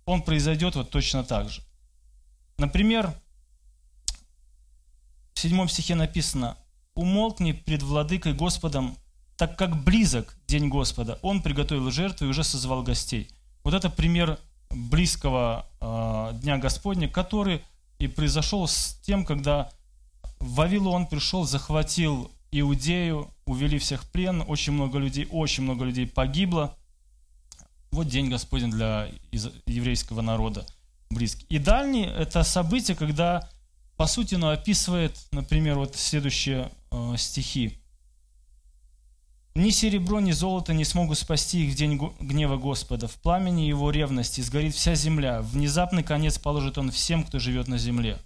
Он 0.04 0.20
произойдет 0.22 0.76
вот 0.76 0.90
точно 0.90 1.24
так 1.24 1.48
же. 1.48 1.62
Например, 2.58 3.14
в 5.36 5.38
седьмом 5.38 5.68
стихе 5.68 5.94
написано 5.94 6.56
«Умолкни 6.94 7.52
пред 7.52 7.82
владыкой 7.82 8.32
Господом, 8.32 8.96
так 9.36 9.58
как 9.58 9.84
близок 9.84 10.34
день 10.48 10.70
Господа. 10.70 11.18
Он 11.20 11.42
приготовил 11.42 11.90
жертву 11.90 12.26
и 12.26 12.30
уже 12.30 12.42
созвал 12.42 12.82
гостей». 12.82 13.28
Вот 13.62 13.74
это 13.74 13.90
пример 13.90 14.38
близкого 14.70 15.66
э, 15.82 16.38
Дня 16.40 16.56
Господня, 16.56 17.06
который 17.06 17.62
и 17.98 18.06
произошел 18.06 18.66
с 18.66 18.98
тем, 19.02 19.26
когда 19.26 19.70
Вавилон 20.40 21.06
пришел, 21.06 21.44
захватил 21.44 22.30
Иудею, 22.50 23.30
увели 23.44 23.78
всех 23.78 24.04
в 24.04 24.10
плен, 24.10 24.42
очень 24.48 24.72
много 24.72 24.98
людей, 24.98 25.28
очень 25.30 25.64
много 25.64 25.84
людей 25.84 26.06
погибло. 26.06 26.74
Вот 27.90 28.08
день 28.08 28.30
Господень 28.30 28.70
для 28.70 29.10
еврейского 29.66 30.22
народа 30.22 30.66
близкий. 31.10 31.44
И 31.50 31.58
дальний– 31.58 32.04
это 32.18 32.42
событие, 32.42 32.96
когда 32.96 33.50
по 33.96 34.06
сути, 34.06 34.34
оно 34.34 34.50
описывает, 34.50 35.16
например, 35.32 35.76
вот 35.78 35.96
следующие 35.96 36.70
э, 36.90 37.14
стихи. 37.16 37.78
«Ни 39.54 39.70
серебро, 39.70 40.20
ни 40.20 40.32
золото 40.32 40.74
не 40.74 40.84
смогут 40.84 41.18
спасти 41.18 41.64
их 41.64 41.72
в 41.72 41.76
день 41.76 41.98
гнева 42.20 42.58
Господа. 42.58 43.08
В 43.08 43.14
пламени 43.14 43.62
его 43.62 43.90
ревности 43.90 44.42
сгорит 44.42 44.74
вся 44.74 44.94
земля. 44.94 45.40
Внезапный 45.40 46.02
конец 46.02 46.38
положит 46.38 46.76
он 46.76 46.90
всем, 46.90 47.24
кто 47.24 47.38
живет 47.38 47.68
на 47.68 47.78
земле». 47.78 48.18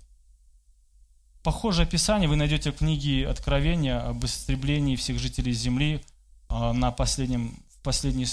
Похожее 1.43 1.87
описание 1.87 2.29
вы 2.29 2.37
найдете 2.37 2.71
в 2.71 2.77
книге 2.77 3.27
Откровения 3.27 3.99
об 3.99 4.25
истреблении 4.27 4.97
всех 4.97 5.19
жителей 5.19 5.53
земли 5.53 6.03
э, 6.51 6.73
на 6.73 6.91
последнем, 6.91 7.57
в 7.77 7.83
последний, 7.83 8.27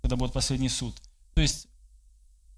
когда 0.00 0.16
будет 0.16 0.32
последний 0.32 0.70
суд. 0.70 0.94
То 1.34 1.42
есть 1.42 1.66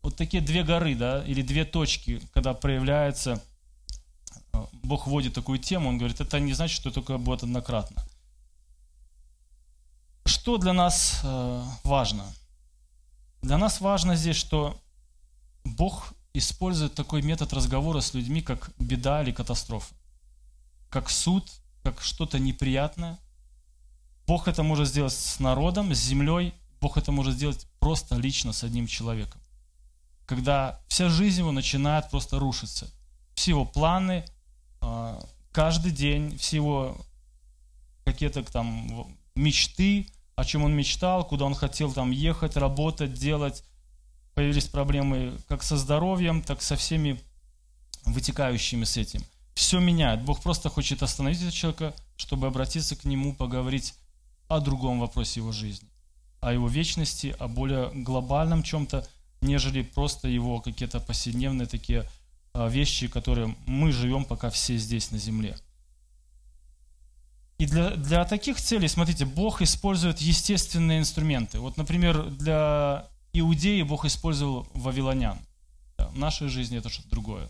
вот 0.03 0.15
такие 0.15 0.43
две 0.43 0.63
горы, 0.63 0.95
да, 0.95 1.25
или 1.25 1.43
две 1.43 1.65
точки, 1.65 2.21
когда 2.35 2.55
проявляется 2.55 3.43
Бог 4.83 5.07
вводит 5.07 5.35
такую 5.35 5.59
тему, 5.59 5.89
он 5.89 5.99
говорит, 5.99 6.21
это 6.21 6.41
не 6.41 6.53
значит, 6.53 6.77
что 6.77 6.91
только 6.91 7.19
будет 7.19 7.43
однократно. 7.43 8.03
Что 10.25 10.59
для 10.59 10.73
нас 10.73 11.21
э, 11.23 11.65
важно? 11.85 12.25
Для 13.43 13.59
нас 13.59 13.81
важно 13.81 14.17
здесь, 14.17 14.37
что 14.37 14.81
Бог 15.65 16.13
использует 16.35 16.95
такой 16.95 17.23
метод 17.23 17.53
разговора 17.53 18.01
с 18.01 18.15
людьми, 18.15 18.43
как 18.43 18.71
беда 18.79 19.23
или 19.23 19.33
катастрофа, 19.33 19.95
как 20.91 21.11
суд, 21.11 21.49
как 21.83 22.01
что-то 22.03 22.39
неприятное. 22.39 23.19
Бог 24.27 24.49
это 24.49 24.63
может 24.63 24.89
сделать 24.89 25.13
с 25.13 25.39
народом, 25.39 25.95
с 25.95 25.99
землей, 25.99 26.53
Бог 26.81 26.97
это 26.97 27.13
может 27.13 27.35
сделать 27.35 27.67
просто 27.79 28.17
лично 28.17 28.53
с 28.53 28.65
одним 28.65 28.87
человеком. 28.87 29.41
Когда 30.27 30.81
вся 30.89 31.09
жизнь 31.09 31.41
его 31.41 31.53
начинает 31.53 32.11
просто 32.11 32.39
рушиться. 32.39 32.91
Все 33.35 33.53
его 33.53 33.65
планы, 33.65 34.25
каждый 35.53 35.93
день 35.93 36.37
всего 36.39 36.97
какие-то 38.05 38.43
там 38.45 39.17
мечты, 39.35 40.09
о 40.35 40.45
чем 40.45 40.65
он 40.65 40.75
мечтал, 40.75 41.27
куда 41.27 41.45
он 41.45 41.55
хотел 41.55 41.93
там 41.93 42.11
ехать, 42.11 42.57
работать, 42.57 43.15
делать. 43.15 43.65
Появились 44.35 44.67
проблемы 44.67 45.39
как 45.49 45.63
со 45.63 45.77
здоровьем, 45.77 46.43
так 46.43 46.61
со 46.61 46.77
всеми 46.77 47.21
вытекающими 48.05 48.85
с 48.85 48.97
этим. 48.97 49.23
Все 49.55 49.81
меняет. 49.81 50.25
Бог 50.25 50.43
просто 50.43 50.69
хочет 50.69 51.03
остановить 51.03 51.39
этого 51.39 51.53
человека, 51.53 51.95
чтобы 52.17 52.47
обратиться 52.47 52.95
к 52.95 53.05
нему, 53.05 53.35
поговорить 53.35 53.95
о 54.49 54.61
другом 54.61 55.01
вопросе 55.01 55.41
его 55.41 55.53
жизни, 55.53 55.89
о 56.41 56.53
его 56.53 56.69
вечности, 56.69 57.35
о 57.39 57.49
более 57.49 57.91
глобальном 57.95 58.63
чем-то, 58.63 59.09
нежели 59.41 59.83
просто 59.83 60.29
его 60.29 60.61
какие-то 60.61 61.01
повседневные 61.01 61.67
такие 61.67 62.09
вещи, 62.69 63.09
которые 63.09 63.55
мы 63.67 63.93
живем 63.93 64.25
пока 64.25 64.51
все 64.51 64.77
здесь 64.77 65.11
на 65.11 65.19
земле. 65.19 65.57
И 67.59 67.67
для, 67.67 67.91
для 67.91 68.25
таких 68.25 68.61
целей, 68.61 68.89
смотрите, 68.89 69.25
Бог 69.25 69.63
использует 69.63 70.21
естественные 70.21 70.99
инструменты. 70.99 71.59
Вот, 71.59 71.77
например, 71.77 72.31
для 72.31 73.09
Иудеи 73.33 73.83
Бог 73.83 74.05
использовал 74.05 74.67
вавилонян. 74.75 75.39
В 75.97 76.19
нашей 76.19 76.49
жизни 76.49 76.79
это 76.79 76.91
что-то 76.91 77.09
другое. 77.09 77.49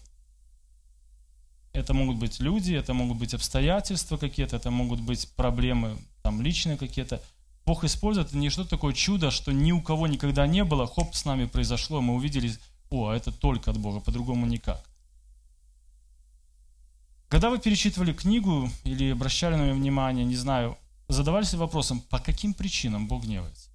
Это 1.72 1.92
могут 1.92 2.16
быть 2.16 2.40
люди, 2.40 2.72
это 2.72 2.94
могут 2.94 3.18
быть 3.18 3.34
обстоятельства 3.34 4.16
какие-то, 4.16 4.56
это 4.56 4.70
могут 4.70 5.00
быть 5.00 5.28
проблемы 5.34 5.98
там 6.22 6.40
личные 6.40 6.76
какие-то. 6.76 7.20
Бог 7.66 7.84
использует 7.84 8.28
это 8.28 8.38
не 8.38 8.48
что-то 8.48 8.70
такое 8.70 8.94
чудо, 8.94 9.30
что 9.30 9.52
ни 9.52 9.72
у 9.72 9.82
кого 9.82 10.06
никогда 10.06 10.46
не 10.46 10.64
было, 10.64 10.86
хоп, 10.86 11.14
с 11.14 11.24
нами 11.24 11.46
произошло, 11.46 12.00
мы 12.00 12.14
увидели, 12.14 12.52
о, 12.90 13.12
это 13.12 13.32
только 13.32 13.72
от 13.72 13.78
Бога, 13.78 14.00
по-другому 14.00 14.46
никак. 14.46 14.82
Когда 17.28 17.50
вы 17.50 17.58
перечитывали 17.58 18.12
книгу 18.12 18.70
или 18.84 19.10
обращали 19.10 19.56
на 19.56 19.64
нее 19.64 19.74
внимание, 19.74 20.24
не 20.24 20.36
знаю, 20.36 20.78
задавались 21.08 21.52
ли 21.52 21.58
вопросом, 21.58 22.00
по 22.00 22.18
каким 22.18 22.54
причинам 22.54 23.08
Бог 23.08 23.24
гневается? 23.24 23.70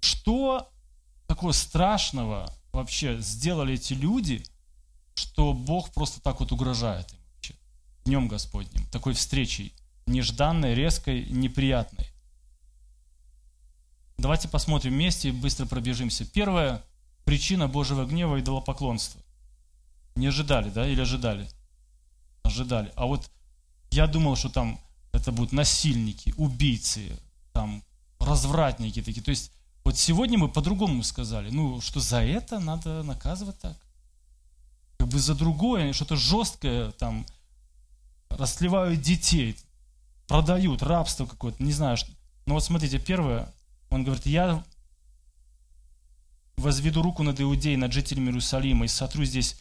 Что 0.00 0.70
такого 1.26 1.52
страшного 1.52 2.52
вообще 2.72 3.20
сделали 3.20 3.74
эти 3.74 3.92
люди, 3.92 4.44
что 5.14 5.52
Бог 5.52 5.90
просто 5.90 6.20
так 6.20 6.38
вот 6.40 6.52
угрожает 6.52 7.10
им 7.12 7.18
вообще? 7.34 7.54
Днем 8.04 8.28
Господним, 8.28 8.86
такой 8.86 9.14
встречей, 9.14 9.74
нежданной, 10.06 10.74
резкой, 10.74 11.26
неприятной. 11.26 12.06
Давайте 14.16 14.48
посмотрим 14.48 14.92
вместе 14.92 15.30
и 15.30 15.32
быстро 15.32 15.66
пробежимся. 15.66 16.24
Первая 16.24 16.84
причина 17.24 17.68
Божьего 17.68 18.04
гнева– 18.04 18.38
идолопоклонство. 18.40 19.20
Не 20.14 20.28
ожидали, 20.28 20.70
да, 20.70 20.86
или 20.86 21.00
ожидали? 21.00 21.48
Ожидали. 22.50 22.92
А 22.96 23.06
вот 23.06 23.30
я 23.90 24.06
думал, 24.06 24.36
что 24.36 24.48
там 24.48 24.80
это 25.12 25.32
будут 25.32 25.52
насильники, 25.52 26.34
убийцы, 26.36 27.18
там 27.52 27.82
развратники 28.18 29.02
такие. 29.02 29.22
То 29.22 29.30
есть 29.30 29.52
вот 29.84 29.96
сегодня 29.96 30.38
мы 30.38 30.48
по-другому 30.48 31.02
сказали, 31.02 31.50
ну, 31.50 31.80
что 31.80 32.00
за 32.00 32.22
это 32.22 32.60
надо 32.60 33.02
наказывать 33.02 33.58
так. 33.58 33.76
Как 34.98 35.08
бы 35.08 35.18
за 35.18 35.34
другое, 35.34 35.92
что-то 35.92 36.16
жесткое, 36.16 36.92
там, 36.92 37.24
расливают 38.28 39.00
детей, 39.00 39.56
продают, 40.26 40.82
рабство 40.82 41.26
какое-то, 41.26 41.62
не 41.62 41.72
знаю. 41.72 41.96
Что. 41.96 42.10
Но 42.46 42.54
вот 42.54 42.64
смотрите, 42.64 42.98
первое, 42.98 43.52
он 43.88 44.04
говорит, 44.04 44.26
я 44.26 44.62
возведу 46.56 47.02
руку 47.02 47.22
над 47.22 47.40
Иудеей, 47.40 47.76
над 47.76 47.92
жителями 47.92 48.26
Иерусалима 48.26 48.84
и 48.84 48.88
сотру 48.88 49.24
здесь 49.24 49.56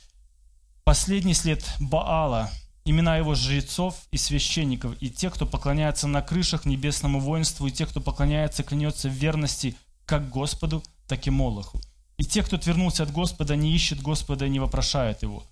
последний 0.84 1.34
след 1.34 1.66
Баала, 1.80 2.52
имена 2.90 3.18
его 3.18 3.36
жрецов 3.36 3.96
и 4.12 4.18
священников, 4.18 4.96
и 5.00 5.10
тех, 5.10 5.34
кто 5.34 5.46
поклоняется 5.46 6.08
на 6.08 6.22
крышах 6.22 6.66
небесному 6.66 7.20
воинству, 7.20 7.68
и 7.68 7.72
тех, 7.72 7.90
кто 7.90 8.02
поклоняется, 8.02 8.64
клянется 8.64 9.10
в 9.10 9.14
верности 9.14 9.76
как 10.06 10.30
Господу, 10.30 10.84
так 11.08 11.28
и 11.28 11.30
Молоху. 11.30 11.80
И 12.18 12.24
тех, 12.24 12.48
кто 12.48 12.56
отвернулся 12.56 13.04
от 13.04 13.12
Господа, 13.12 13.56
не 13.56 13.74
ищет 13.74 14.02
Господа 14.02 14.46
и 14.46 14.50
не 14.50 14.60
вопрошает 14.60 15.22
Его. 15.22 15.44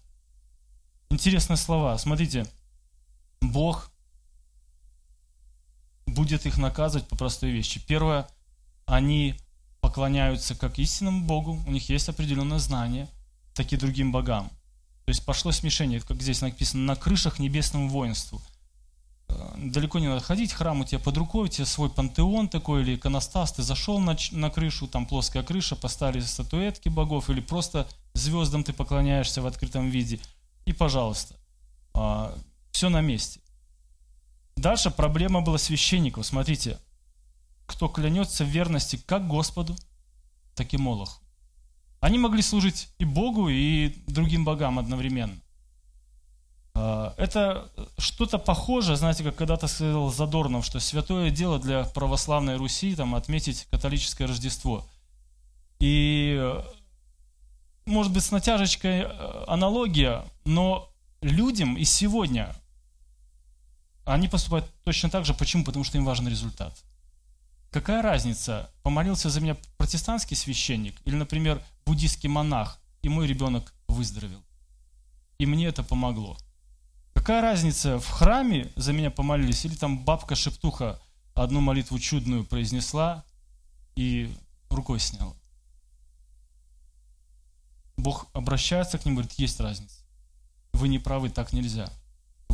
Интересные 1.09 1.57
слова. 1.57 1.97
Смотрите, 1.97 2.45
Бог 3.39 3.91
будет 6.05 6.45
их 6.45 6.57
наказывать 6.57 7.07
по 7.07 7.15
простой 7.15 7.51
вещи. 7.51 7.79
Первое, 7.85 8.27
они 8.85 9.35
поклоняются 9.79 10.55
как 10.55 10.79
истинному 10.79 11.25
Богу, 11.25 11.59
у 11.67 11.71
них 11.71 11.89
есть 11.89 12.09
определенное 12.09 12.59
знание, 12.59 13.07
так 13.53 13.71
и 13.71 13.77
другим 13.77 14.11
богам. 14.11 14.49
То 15.07 15.11
есть 15.11 15.23
пошло 15.23 15.53
смешение, 15.53 16.01
как 16.01 16.21
здесь 16.21 16.41
написано, 16.41 16.83
на 16.83 16.97
крышах 16.97 17.39
небесному 17.39 17.87
воинству. 17.87 18.41
Э, 19.29 19.53
далеко 19.55 19.99
не 19.99 20.09
надо 20.09 20.19
ходить, 20.19 20.51
храм 20.51 20.81
у 20.81 20.83
тебя 20.83 20.99
под 20.99 21.15
рукой, 21.15 21.45
у 21.45 21.47
тебя 21.47 21.65
свой 21.65 21.89
пантеон 21.89 22.49
такой 22.49 22.81
или 22.81 22.95
иконостас, 22.95 23.53
ты 23.53 23.63
зашел 23.63 23.99
на, 23.99 24.17
на 24.31 24.49
крышу, 24.49 24.85
там 24.85 25.05
плоская 25.05 25.43
крыша, 25.43 25.77
поставили 25.77 26.19
статуэтки 26.19 26.89
богов, 26.89 27.29
или 27.29 27.39
просто 27.39 27.87
звездам 28.15 28.65
ты 28.65 28.73
поклоняешься 28.73 29.41
в 29.41 29.47
открытом 29.47 29.89
виде, 29.89 30.19
и 30.65 30.73
пожалуйста, 30.73 31.35
а, 31.93 32.37
все 32.73 32.89
на 32.89 32.99
месте. 32.99 33.39
Дальше 34.57 34.91
проблема 34.91 35.39
была 35.39 35.57
священников. 35.57 36.25
Смотрите, 36.25 36.79
кто 37.65 37.87
клянется 37.87 38.43
в 38.43 38.49
верности 38.49 38.97
как 39.05 39.25
Господу, 39.25 39.73
так 40.53 40.73
и 40.73 40.77
Молоху. 40.77 41.21
Они 41.99 42.17
могли 42.19 42.41
служить 42.41 42.89
и 42.99 43.05
Богу, 43.05 43.49
и 43.49 43.95
другим 44.07 44.45
богам 44.45 44.77
одновременно. 44.79 45.37
А, 46.75 47.13
это 47.17 47.69
что-то 47.97 48.37
похожее, 48.37 48.97
знаете, 48.97 49.23
как 49.23 49.35
когда-то 49.35 49.67
сказал 49.67 50.11
Задорнов, 50.11 50.65
что 50.65 50.79
святое 50.79 51.31
дело 51.31 51.59
для 51.59 51.83
православной 51.83 52.57
Руси 52.57 52.95
там, 52.95 53.15
отметить 53.15 53.67
католическое 53.71 54.27
Рождество. 54.27 54.85
И, 55.79 56.53
может 57.85 58.13
быть, 58.13 58.23
с 58.23 58.31
натяжечкой 58.31 59.01
э, 59.01 59.43
аналогия, 59.47 60.23
но 60.45 60.89
людям 61.21 61.77
и 61.77 61.83
сегодня 61.83 62.55
они 64.05 64.27
поступают 64.27 64.65
точно 64.83 65.09
так 65.09 65.25
же. 65.25 65.33
Почему? 65.33 65.63
Потому 65.63 65.83
что 65.83 65.97
им 65.97 66.05
важен 66.05 66.27
результат. 66.27 66.73
Какая 67.77 68.01
разница, 68.01 68.71
помолился 68.81 69.29
за 69.29 69.39
меня 69.39 69.55
протестантский 69.77 70.35
священник 70.35 70.99
или, 71.05 71.13
например, 71.13 71.61
буддийский 71.85 72.27
монах, 72.27 72.79
и 73.03 73.07
мой 73.07 73.27
ребенок 73.27 73.71
выздоровел. 73.87 74.41
И 75.37 75.45
мне 75.45 75.67
это 75.67 75.83
помогло. 75.83 76.39
Какая 77.13 77.39
разница, 77.39 77.99
в 77.99 78.07
храме 78.09 78.71
за 78.75 78.93
меня 78.93 79.11
помолились, 79.11 79.63
или 79.63 79.75
там 79.75 80.03
бабка-шептуха 80.03 80.99
одну 81.35 81.61
молитву 81.61 81.99
чудную 81.99 82.45
произнесла 82.45 83.23
и 83.95 84.35
рукой 84.71 84.99
сняла. 84.99 85.35
Бог 87.95 88.25
обращается 88.33 88.97
к 88.97 89.05
ним, 89.05 89.13
говорит, 89.13 89.33
есть 89.33 89.59
разница. 89.59 90.01
Вы 90.73 90.87
не 90.87 90.97
правы, 90.97 91.29
так 91.29 91.53
нельзя. 91.53 91.87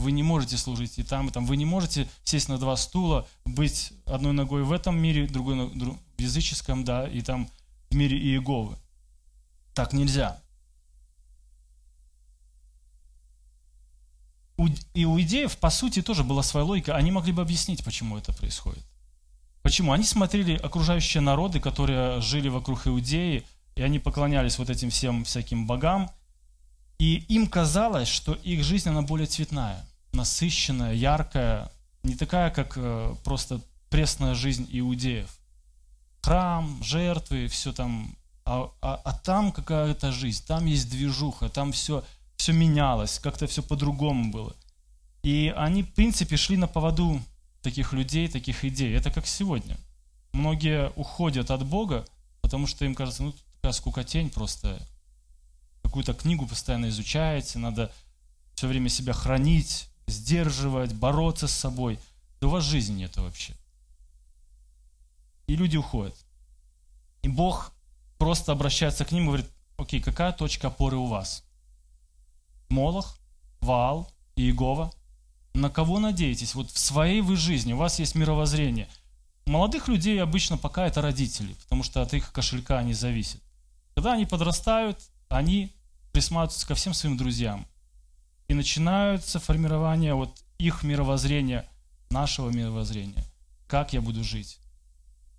Вы 0.04 0.12
не 0.12 0.24
можете 0.24 0.58
служить 0.58 1.00
и 1.00 1.04
там, 1.04 1.30
и 1.30 1.32
там. 1.32 1.46
Вы 1.46 1.58
не 1.58 1.66
можете 1.66 2.10
сесть 2.24 2.50
на 2.50 2.58
два 2.58 2.76
стула, 2.76 3.26
быть 3.46 3.94
одной 4.06 4.34
ногой 4.34 4.64
в 4.64 4.72
этом 4.72 4.98
мире, 5.00 5.28
другой 5.28 5.56
в 5.68 6.22
языческом, 6.22 6.84
да, 6.84 7.08
и 7.08 7.22
там 7.22 7.50
в 7.90 7.96
мире 7.96 8.18
Иеговы. 8.18 8.78
Так 9.74 9.94
нельзя. 9.94 10.40
И 14.94 15.06
у 15.06 15.20
идеев, 15.22 15.58
по 15.58 15.70
сути, 15.70 16.02
тоже 16.02 16.24
была 16.24 16.44
своя 16.44 16.66
логика. 16.66 16.96
Они 16.96 17.12
могли 17.12 17.32
бы 17.32 17.42
объяснить, 17.42 17.84
почему 17.84 18.18
это 18.18 18.34
происходит. 18.34 18.84
Почему? 19.62 19.94
Они 19.94 20.04
смотрели 20.04 20.56
окружающие 20.56 21.22
народы, 21.22 21.60
которые 21.60 22.22
жили 22.22 22.50
вокруг 22.50 22.86
Иудеи, 22.86 23.46
и 23.76 23.82
они 23.82 24.00
поклонялись 24.00 24.60
вот 24.60 24.70
этим 24.70 24.90
всем 24.90 25.24
всяким 25.24 25.66
богам, 25.66 26.12
и 27.00 27.26
им 27.30 27.48
казалось, 27.48 28.08
что 28.08 28.34
их 28.34 28.64
жизнь, 28.64 28.90
она 28.90 29.02
более 29.02 29.28
цветная, 29.28 29.84
насыщенная, 30.14 30.94
яркая, 30.94 31.72
не 32.04 32.16
такая, 32.16 32.52
как 32.52 32.74
э, 32.78 33.16
просто 33.24 33.62
пресная 33.90 34.36
жизнь 34.36 34.68
иудеев. 34.72 35.30
Храм, 36.22 36.82
жертвы, 36.84 37.48
все 37.48 37.74
там. 37.74 38.16
А, 38.46 38.72
а, 38.82 39.02
а 39.04 39.14
там 39.14 39.52
какая-то 39.52 40.12
жизнь, 40.12 40.44
там 40.46 40.66
есть 40.66 40.90
движуха, 40.90 41.50
там 41.50 41.72
все 41.72 42.04
все 42.44 42.52
менялось, 42.52 43.20
как-то 43.20 43.48
все 43.48 43.64
по-другому 43.64 44.30
было. 44.30 44.54
И 45.22 45.54
они, 45.56 45.84
в 45.84 45.94
принципе, 45.94 46.36
шли 46.36 46.58
на 46.58 46.68
поводу 46.68 47.22
таких 47.62 47.94
людей, 47.94 48.28
таких 48.28 48.66
идей. 48.66 48.94
Это 48.94 49.12
как 49.12 49.26
сегодня. 49.26 49.78
Многие 50.34 50.92
уходят 50.98 51.52
от 51.52 51.66
Бога, 51.66 52.06
потому 52.42 52.68
что 52.68 52.84
им 52.84 52.96
кажется, 52.96 53.24
ну, 53.24 53.34
такая 53.56 53.72
скукотень 53.72 54.30
просто. 54.30 54.78
Какую-то 55.84 56.14
книгу 56.14 56.46
постоянно 56.46 56.90
изучаете, 56.90 57.60
надо 57.60 57.92
все 58.56 58.68
время 58.68 58.90
себя 58.90 59.14
хранить, 59.14 59.88
сдерживать, 60.14 60.94
бороться 60.94 61.48
с 61.48 61.54
собой. 61.54 62.00
Да 62.40 62.48
у 62.48 62.52
вас 62.52 62.64
жизни 62.64 63.00
нет 63.00 63.18
вообще. 63.18 63.54
И 65.48 65.56
люди 65.56 65.78
уходят. 65.78 66.16
И 67.22 67.28
Бог 67.28 67.74
просто 68.18 68.52
обращается 68.52 69.06
к 69.06 69.12
ним 69.12 69.24
и 69.24 69.28
говорит, 69.28 69.50
окей, 69.78 70.02
какая 70.02 70.32
точка 70.32 70.68
опоры 70.68 70.98
у 70.98 71.06
вас? 71.06 71.44
Молох, 72.70 73.18
Ваал 73.62 74.12
и 74.36 74.44
Иегова. 74.44 74.92
На 75.54 75.70
кого 75.70 76.00
надеетесь? 76.00 76.56
Вот 76.56 76.72
в 76.72 76.78
своей 76.78 77.22
вы 77.22 77.36
жизни, 77.36 77.74
у 77.74 77.78
вас 77.78 78.00
есть 78.00 78.16
мировоззрение. 78.16 78.88
Молодых 79.46 79.88
людей 79.88 80.22
обычно 80.22 80.58
пока 80.58 80.88
это 80.88 81.02
родители, 81.02 81.54
потому 81.64 81.84
что 81.84 82.02
от 82.02 82.14
их 82.14 82.32
кошелька 82.32 82.80
они 82.80 82.94
зависят. 82.94 83.42
Когда 83.94 84.14
они 84.14 84.26
подрастают, 84.26 85.00
они 85.30 85.72
присматриваются 86.12 86.68
ко 86.68 86.76
всем 86.76 86.94
своим 86.94 87.18
друзьям. 87.18 87.68
И 88.48 88.54
начинается 88.54 89.40
формирование 89.40 90.14
вот 90.14 90.44
их 90.58 90.84
мировоззрения, 90.84 91.66
нашего 92.10 92.50
мировоззрения. 92.50 93.26
Как 93.68 93.94
я 93.94 94.02
буду 94.02 94.24
жить? 94.24 94.60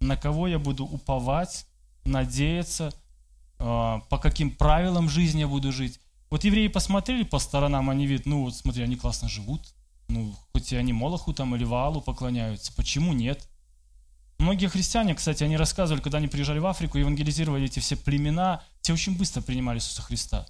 На 0.01 0.17
кого 0.17 0.49
я 0.49 0.59
буду 0.59 0.85
уповать, 0.85 1.67
надеяться, 2.05 2.93
а, 3.59 4.01
по 4.11 4.19
каким 4.19 4.51
правилам 4.51 5.09
жизни 5.09 5.41
я 5.41 5.49
буду 5.49 5.73
жить. 5.73 6.01
Вот 6.31 6.45
евреи 6.45 6.69
посмотрели 6.69 7.23
по 7.23 7.39
сторонам, 7.39 7.91
они 7.91 8.07
видят, 8.07 8.27
ну 8.27 8.43
вот 8.43 8.55
смотри, 8.55 8.83
они 8.83 8.97
классно 8.97 9.29
живут. 9.29 9.63
Ну, 10.09 10.35
хоть 10.53 10.73
и 10.73 10.77
они 10.77 10.93
Молоху 10.93 11.33
там 11.33 11.55
или 11.57 11.65
Ваалу 11.65 12.01
поклоняются, 12.01 12.73
почему 12.75 13.13
нет? 13.13 13.49
Многие 14.39 14.67
христиане, 14.67 15.15
кстати, 15.15 15.45
они 15.45 15.57
рассказывали, 15.57 16.03
когда 16.03 16.19
они 16.19 16.29
приезжали 16.29 16.59
в 16.59 16.67
Африку, 16.67 16.99
евангелизировали 16.99 17.67
эти 17.67 17.79
все 17.79 17.97
племена, 17.97 18.63
те 18.83 18.93
очень 18.93 19.17
быстро 19.17 19.41
принимали 19.41 19.79
Иисуса 19.79 20.03
Христа. 20.03 20.47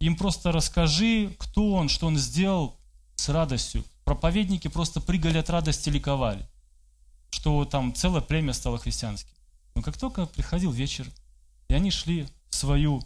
Им 0.00 0.16
просто 0.16 0.52
расскажи, 0.52 1.34
кто 1.38 1.72
он, 1.72 1.88
что 1.88 2.06
он 2.06 2.16
сделал 2.16 2.76
с 3.16 3.28
радостью. 3.28 3.84
Проповедники 4.04 4.68
просто 4.68 5.00
прыгали 5.00 5.38
от 5.38 5.50
радости, 5.50 5.90
ликовали, 5.90 6.46
что 7.30 7.64
там 7.64 7.94
целое 7.94 8.20
племя 8.20 8.52
стало 8.52 8.78
христианским. 8.78 9.32
Но 9.74 9.82
как 9.82 9.98
только 9.98 10.26
приходил 10.26 10.70
вечер, 10.70 11.10
и 11.68 11.74
они 11.74 11.90
шли 11.90 12.26
в 12.48 12.54
свою 12.54 13.02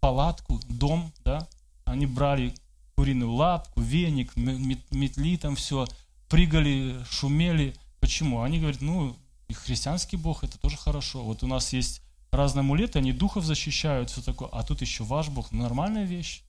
палатку, 0.00 0.60
дом, 0.68 1.12
да, 1.24 1.46
они 1.84 2.06
брали 2.06 2.54
куриную 2.94 3.32
лапку, 3.32 3.80
веник, 3.80 4.34
метли 4.36 5.36
там 5.36 5.56
все, 5.56 5.86
прыгали, 6.28 7.04
шумели. 7.10 7.76
Почему? 8.00 8.42
Они 8.42 8.58
говорят, 8.58 8.80
ну, 8.80 9.16
и 9.48 9.52
христианский 9.52 10.16
Бог, 10.16 10.42
это 10.42 10.58
тоже 10.58 10.76
хорошо. 10.76 11.22
Вот 11.22 11.42
у 11.42 11.46
нас 11.46 11.72
есть 11.72 12.02
разные 12.36 12.60
амулеты, 12.60 12.98
они 12.98 13.12
духов 13.12 13.44
защищают, 13.44 14.10
все 14.10 14.22
такое, 14.22 14.48
а 14.52 14.62
тут 14.62 14.80
еще 14.80 15.04
ваш 15.04 15.28
Бог, 15.28 15.52
нормальная 15.52 16.04
вещь. 16.04 16.42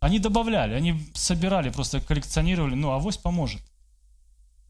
Они 0.00 0.18
добавляли, 0.18 0.74
они 0.74 1.10
собирали, 1.14 1.70
просто 1.70 2.00
коллекционировали, 2.00 2.74
ну, 2.74 2.90
авось 2.90 3.16
поможет. 3.16 3.62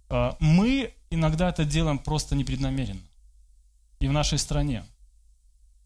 А, 0.08 0.36
мы 0.40 0.92
иногда 1.10 1.48
это 1.48 1.64
делаем 1.64 1.98
просто 1.98 2.36
непреднамеренно. 2.36 3.00
И 3.98 4.08
в 4.08 4.12
нашей 4.12 4.38
стране 4.38 4.84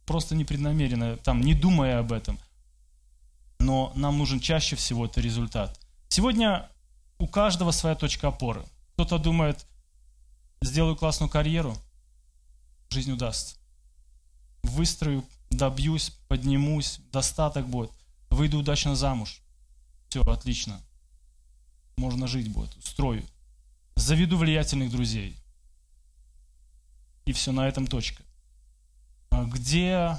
просто 0.05 0.35
непреднамеренно, 0.35 1.17
там, 1.19 1.41
не 1.41 1.55
думая 1.55 2.01
об 2.01 2.13
этом. 2.13 2.39
Но 3.61 3.93
нам 3.95 4.19
нужен 4.19 4.41
чаще 4.41 4.75
всего 4.75 5.07
это 5.07 5.21
результат. 5.21 5.79
Сегодня 6.09 6.69
у 7.19 7.29
каждого 7.29 7.71
своя 7.71 7.95
точка 7.95 8.29
опоры. 8.29 8.65
Кто-то 8.95 9.19
думает, 9.19 9.67
сделаю 10.63 10.97
классную 10.97 11.31
карьеру, 11.31 11.77
жизнь 12.89 13.13
удастся. 13.13 13.60
Выстрою, 14.63 15.25
добьюсь, 15.51 16.11
поднимусь, 16.29 17.01
достаток 17.13 17.69
будет, 17.69 17.91
выйду 18.31 18.59
удачно 18.59 18.95
замуж. 18.95 19.41
Все, 20.09 20.23
отлично. 20.23 20.81
Можно 21.97 22.27
жить 22.27 22.51
будет, 22.51 22.75
устрою. 22.77 23.25
Заведу 23.97 24.39
влиятельных 24.39 24.91
друзей. 24.91 25.37
И 27.27 27.33
все, 27.33 27.53
на 27.53 27.69
этом 27.69 27.87
точка. 27.87 28.23
А 29.31 29.45
где 29.45 30.17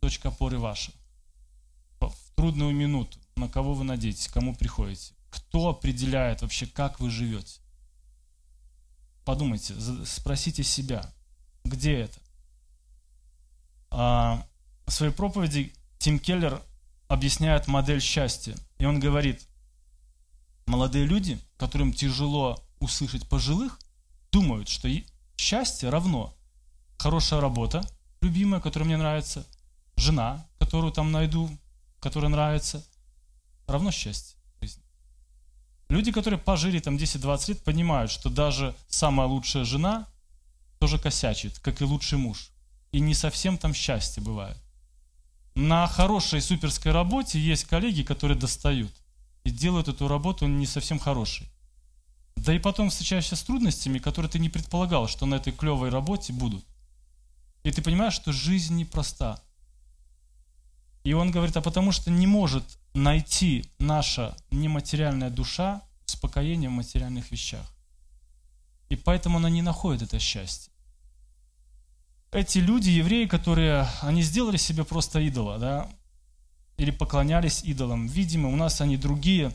точка 0.00 0.28
опоры 0.28 0.58
ваша? 0.58 0.92
В 2.00 2.14
трудную 2.36 2.74
минуту. 2.74 3.18
На 3.36 3.48
кого 3.48 3.74
вы 3.74 3.84
надеетесь? 3.84 4.28
Кому 4.28 4.54
приходите? 4.54 5.12
Кто 5.30 5.68
определяет 5.68 6.42
вообще, 6.42 6.66
как 6.66 7.00
вы 7.00 7.10
живете? 7.10 7.60
Подумайте, 9.24 9.74
спросите 10.04 10.62
себя, 10.62 11.10
где 11.64 11.94
это? 12.00 12.18
А, 13.96 14.44
в 14.86 14.90
своей 14.90 15.12
проповеди 15.12 15.72
Тим 15.98 16.18
Келлер 16.18 16.60
объясняет 17.06 17.68
модель 17.68 18.00
счастья. 18.00 18.56
И 18.78 18.84
он 18.84 18.98
говорит, 18.98 19.46
молодые 20.66 21.06
люди, 21.06 21.38
которым 21.56 21.92
тяжело 21.92 22.58
услышать 22.80 23.28
пожилых, 23.28 23.78
думают, 24.32 24.68
что 24.68 24.88
счастье 25.36 25.90
равно 25.90 26.34
хорошая 26.98 27.40
работа, 27.40 27.88
любимая, 28.20 28.60
которая 28.60 28.86
мне 28.88 28.96
нравится, 28.96 29.46
жена, 29.96 30.44
которую 30.58 30.92
там 30.92 31.12
найду, 31.12 31.48
которая 32.00 32.30
нравится, 32.30 32.84
равно 33.68 33.92
счастье. 33.92 34.36
Люди, 35.88 36.10
которые 36.10 36.40
пожили 36.40 36.80
там 36.80 36.96
10-20 36.96 37.48
лет, 37.48 37.62
понимают, 37.62 38.10
что 38.10 38.28
даже 38.28 38.74
самая 38.88 39.28
лучшая 39.28 39.64
жена 39.64 40.08
тоже 40.80 40.98
косячит, 40.98 41.60
как 41.60 41.80
и 41.80 41.84
лучший 41.84 42.18
муж. 42.18 42.50
И 42.94 43.00
не 43.00 43.12
совсем 43.12 43.58
там 43.58 43.74
счастье 43.74 44.22
бывает. 44.22 44.56
На 45.56 45.88
хорошей 45.88 46.40
суперской 46.40 46.92
работе 46.92 47.40
есть 47.40 47.64
коллеги, 47.64 48.04
которые 48.04 48.38
достают 48.38 48.92
и 49.42 49.50
делают 49.50 49.88
эту 49.88 50.06
работу 50.06 50.46
не 50.46 50.64
совсем 50.64 51.00
хорошей. 51.00 51.50
Да 52.36 52.54
и 52.54 52.60
потом 52.60 52.90
встречаешься 52.90 53.34
с 53.34 53.42
трудностями, 53.42 53.98
которые 53.98 54.30
ты 54.30 54.38
не 54.38 54.48
предполагал, 54.48 55.08
что 55.08 55.26
на 55.26 55.34
этой 55.34 55.52
клевой 55.52 55.88
работе 55.88 56.32
будут. 56.32 56.64
И 57.64 57.72
ты 57.72 57.82
понимаешь, 57.82 58.14
что 58.14 58.30
жизнь 58.30 58.76
непроста. 58.76 59.42
И 61.02 61.14
он 61.14 61.32
говорит, 61.32 61.56
а 61.56 61.62
потому 61.62 61.90
что 61.90 62.12
не 62.12 62.28
может 62.28 62.78
найти 62.92 63.68
наша 63.80 64.36
нематериальная 64.52 65.30
душа 65.30 65.82
успокоение 66.06 66.70
в 66.70 66.74
материальных 66.74 67.32
вещах. 67.32 67.66
И 68.88 68.94
поэтому 68.94 69.38
она 69.38 69.50
не 69.50 69.62
находит 69.62 70.04
это 70.04 70.20
счастье. 70.20 70.73
Эти 72.34 72.58
люди, 72.58 72.90
евреи, 72.90 73.26
которые, 73.26 73.88
они 74.02 74.20
сделали 74.22 74.56
себе 74.56 74.82
просто 74.82 75.20
идола, 75.20 75.56
да, 75.56 75.88
или 76.76 76.90
поклонялись 76.90 77.62
идолам. 77.62 78.08
Видимо, 78.08 78.48
у 78.48 78.56
нас 78.56 78.80
они 78.80 78.96
другие. 78.96 79.52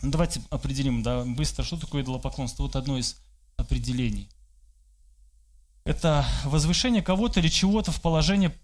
Ну, 0.00 0.10
давайте 0.10 0.40
определим, 0.48 1.02
да, 1.02 1.22
быстро, 1.26 1.64
что 1.64 1.76
такое 1.76 2.02
идолопоклонство. 2.02 2.62
Вот 2.62 2.76
одно 2.76 2.96
из 2.96 3.16
определений. 3.58 4.30
Это 5.84 6.24
возвышение 6.44 7.02
кого-то 7.02 7.40
или 7.40 7.48
чего-то 7.48 7.92
в 7.92 8.00
положение 8.00 8.54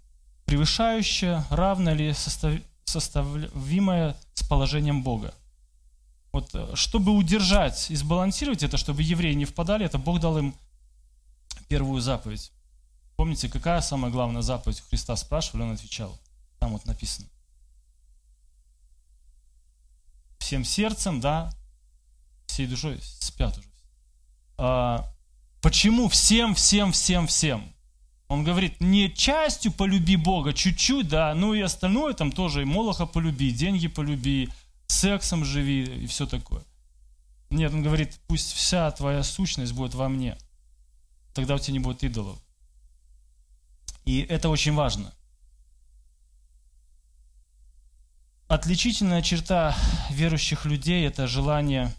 превышающее, 0.46 1.44
равное 1.50 1.94
или 1.94 2.12
состав... 2.12 2.54
составимое 2.87 4.16
с 4.33 4.42
положением 4.42 5.02
Бога. 5.02 5.35
Вот, 6.33 6.48
э, 6.54 6.70
чтобы 6.74 7.12
удержать 7.12 7.90
и 7.90 7.94
сбалансировать 7.94 8.62
это, 8.62 8.78
чтобы 8.78 9.02
евреи 9.02 9.35
не 9.35 9.44
впадали, 9.44 9.85
это 9.85 9.98
Бог 9.98 10.18
дал 10.20 10.38
им 10.38 10.54
первую 11.68 12.00
заповедь. 12.00 12.50
Помните, 13.16 13.48
какая 13.48 13.81
самая 13.81 14.11
главная 14.11 14.42
заповедь 14.42 14.81
у 14.81 14.88
Христа 14.88 15.16
спрашивали, 15.16 15.62
он 15.62 15.72
отвечал. 15.72 16.18
Там 16.59 16.72
вот 16.72 16.85
написано. 16.87 17.29
Всем 20.38 20.64
сердцем, 20.64 21.20
да, 21.20 21.53
всей 22.46 22.66
душой 22.66 23.00
спят 23.03 23.57
уже. 23.57 23.68
А, 24.57 25.11
почему 25.62 26.09
всем, 26.09 26.55
всем, 26.55 26.92
всем, 26.92 27.27
всем? 27.27 27.72
Он 28.29 28.42
говорит, 28.42 28.81
не 28.81 29.14
частью 29.14 29.72
полюби 29.72 30.16
Бога, 30.16 30.53
чуть-чуть, 30.53 31.09
да, 31.09 31.35
ну 31.35 31.55
и 31.55 31.61
остальное 31.61 32.14
там 32.14 32.33
тоже, 32.33 32.62
и 32.62 32.64
Молоха 32.64 33.07
полюби, 33.07 33.53
деньги 33.53 33.87
полюби, 33.87 34.50
сексом 34.87 35.44
живи 35.44 35.85
и 35.85 36.07
все 36.07 36.27
такое. 36.27 36.62
Нет, 37.50 37.72
он 37.72 37.83
говорит, 37.83 38.18
пусть 38.27 38.53
вся 38.53 38.90
твоя 38.90 39.22
сущность 39.22 39.72
будет 39.72 39.94
во 39.94 40.09
мне. 40.09 40.37
Тогда 41.35 41.55
у 41.55 41.59
тебя 41.59 41.74
не 41.74 41.79
будет 41.79 42.03
идолов. 42.03 42.38
И 44.05 44.21
это 44.21 44.49
очень 44.49 44.75
важно. 44.75 45.12
Отличительная 48.49 49.23
черта 49.23 49.77
верующих 50.11 50.67
людей– 50.67 51.07
это 51.09 51.27
желание 51.27 51.93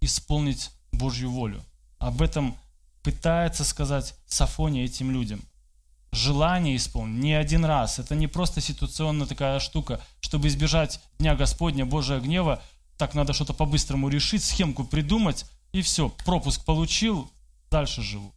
исполнить 0.00 0.70
Божью 0.92 1.30
волю. 1.30 1.64
Об 1.98 2.22
этом 2.22 2.56
пытается 3.02 3.64
сказать 3.64 4.14
Сафония 4.26 4.84
этим 4.84 5.10
людям. 5.10 5.42
Желание 6.12 6.76
исполнить 6.76 7.22
не 7.22 7.34
один 7.34 7.64
раз. 7.64 7.98
Это 7.98 8.14
не 8.14 8.28
просто 8.28 8.60
ситуационная 8.60 9.26
такая 9.26 9.58
штука. 9.58 10.00
Чтобы 10.20 10.48
избежать 10.48 11.00
Дня 11.18 11.34
Господня, 11.34 11.84
Божия 11.84 12.20
гнева, 12.20 12.62
так 12.96 13.14
надо 13.14 13.32
что-то 13.32 13.52
по-быстрому 13.52 14.08
решить, 14.08 14.44
схемку 14.44 14.84
придумать, 14.84 15.44
и 15.72 15.82
все, 15.82 16.08
пропуск 16.24 16.64
получил, 16.64 17.30
дальше 17.70 18.02
живу. 18.02 18.32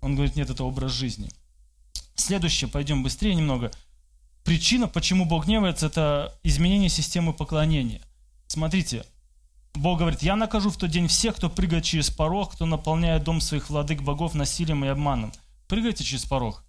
Он 0.00 0.14
говорит, 0.14 0.36
нет, 0.36 0.50
это 0.50 0.64
образ 0.64 0.92
жизни. 0.92 1.30
Следующее, 2.14 2.68
пойдем 2.68 3.02
быстрее 3.02 3.34
немного. 3.34 3.70
Причина, 4.44 4.88
почему 4.88 5.24
Бог 5.24 5.46
гневается, 5.46 5.86
это 5.86 6.38
изменение 6.42 6.88
системы 6.88 7.32
поклонения. 7.32 8.00
Смотрите, 8.46 9.04
Бог 9.74 9.98
говорит, 9.98 10.22
я 10.22 10.36
накажу 10.36 10.70
в 10.70 10.76
тот 10.76 10.90
день 10.90 11.08
всех, 11.08 11.36
кто 11.36 11.48
прыгает 11.48 11.84
через 11.84 12.10
порог, 12.10 12.52
кто 12.52 12.66
наполняет 12.66 13.24
дом 13.24 13.40
своих 13.40 13.70
владык 13.70 14.02
богов 14.02 14.34
насилием 14.34 14.84
и 14.84 14.88
обманом. 14.88 15.32
Прыгайте 15.68 16.04
через 16.04 16.24
порог. 16.24 16.64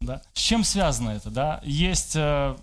Да? 0.00 0.22
С 0.34 0.40
чем 0.40 0.64
связано 0.64 1.10
это? 1.10 1.30
Да? 1.30 1.60
Есть 1.64 2.16
э, 2.16 2.56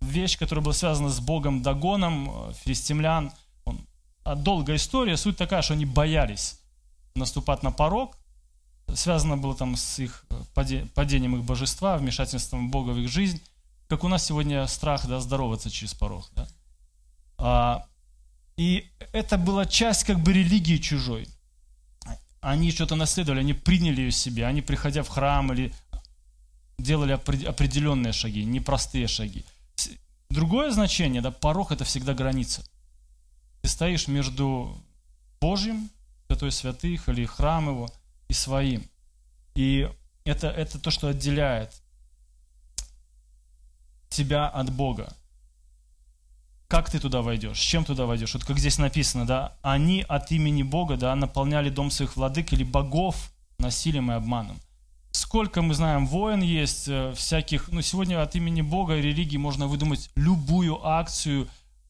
вещь, 0.00 0.38
которая 0.38 0.64
была 0.64 0.74
связана 0.74 1.10
с 1.10 1.20
богом 1.20 1.62
Дагоном, 1.62 2.30
э, 2.30 2.52
филистимлян. 2.64 3.32
Он, 3.64 3.86
а 4.24 4.34
долгая 4.34 4.76
история, 4.76 5.16
суть 5.16 5.36
такая, 5.36 5.62
что 5.62 5.74
они 5.74 5.84
боялись 5.84 6.58
наступать 7.14 7.62
на 7.62 7.70
порог, 7.70 8.16
связано 8.94 9.36
было 9.36 9.54
там 9.54 9.76
с 9.76 9.98
их 9.98 10.24
э, 10.30 10.86
падением 10.94 11.36
их 11.36 11.44
божества, 11.44 11.96
вмешательством 11.96 12.70
Бога 12.70 12.90
в 12.90 12.98
их 12.98 13.08
жизнь, 13.08 13.40
как 13.88 14.04
у 14.04 14.08
нас 14.08 14.24
сегодня 14.24 14.66
страх 14.66 15.06
да, 15.06 15.20
здороваться 15.20 15.70
через 15.70 15.94
порог. 15.94 16.28
Да? 16.34 16.48
А, 17.38 17.86
и 18.56 18.90
это 19.12 19.38
была 19.38 19.66
часть 19.66 20.04
как 20.04 20.20
бы 20.20 20.32
религии 20.32 20.78
чужой. 20.78 21.28
Они 22.40 22.72
что-то 22.72 22.96
наследовали, 22.96 23.40
они 23.40 23.54
приняли 23.54 24.00
ее 24.00 24.10
себе, 24.10 24.46
они, 24.46 24.62
приходя 24.62 25.02
в 25.02 25.08
храм 25.08 25.52
или 25.52 25.72
делали 26.78 27.12
определенные 27.12 28.12
шаги, 28.12 28.44
непростые 28.44 29.06
шаги. 29.06 29.44
Другое 30.28 30.70
значение, 30.70 31.22
да, 31.22 31.30
порог 31.30 31.70
это 31.70 31.84
всегда 31.84 32.14
граница. 32.14 32.64
Ты 33.60 33.68
стоишь 33.68 34.08
между 34.08 34.76
Божьим, 35.40 35.90
святой 36.26 36.50
святых 36.50 37.08
или 37.08 37.26
храм 37.26 37.68
его– 37.68 37.90
и 38.32 38.34
своим. 38.34 38.82
И 39.54 39.88
это, 40.24 40.48
это 40.48 40.78
то, 40.78 40.90
что 40.90 41.08
отделяет 41.08 41.70
тебя 44.08 44.48
от 44.48 44.70
Бога. 44.72 45.14
Как 46.66 46.90
ты 46.90 46.98
туда 46.98 47.20
войдешь? 47.20 47.58
С 47.58 47.62
чем 47.62 47.84
туда 47.84 48.06
войдешь? 48.06 48.32
Вот 48.32 48.44
как 48.44 48.58
здесь 48.58 48.78
написано, 48.78 49.26
да, 49.26 49.52
они 49.60 50.04
от 50.08 50.32
имени 50.32 50.62
Бога, 50.62 50.96
да, 50.96 51.14
наполняли 51.14 51.68
дом 51.68 51.90
своих 51.90 52.16
владык 52.16 52.54
или 52.54 52.64
богов 52.64 53.30
насилием 53.58 54.10
и 54.10 54.14
обманом. 54.14 54.58
Сколько 55.10 55.60
мы 55.60 55.74
знаем, 55.74 56.06
воин 56.06 56.40
есть, 56.40 56.88
э, 56.88 57.12
всяких, 57.14 57.68
ну, 57.68 57.82
сегодня 57.82 58.22
от 58.22 58.34
имени 58.34 58.62
Бога 58.62 58.96
и 58.96 59.02
религии 59.02 59.36
можно 59.36 59.66
выдумать 59.66 60.08
любую 60.16 60.86
акцию, 60.86 61.48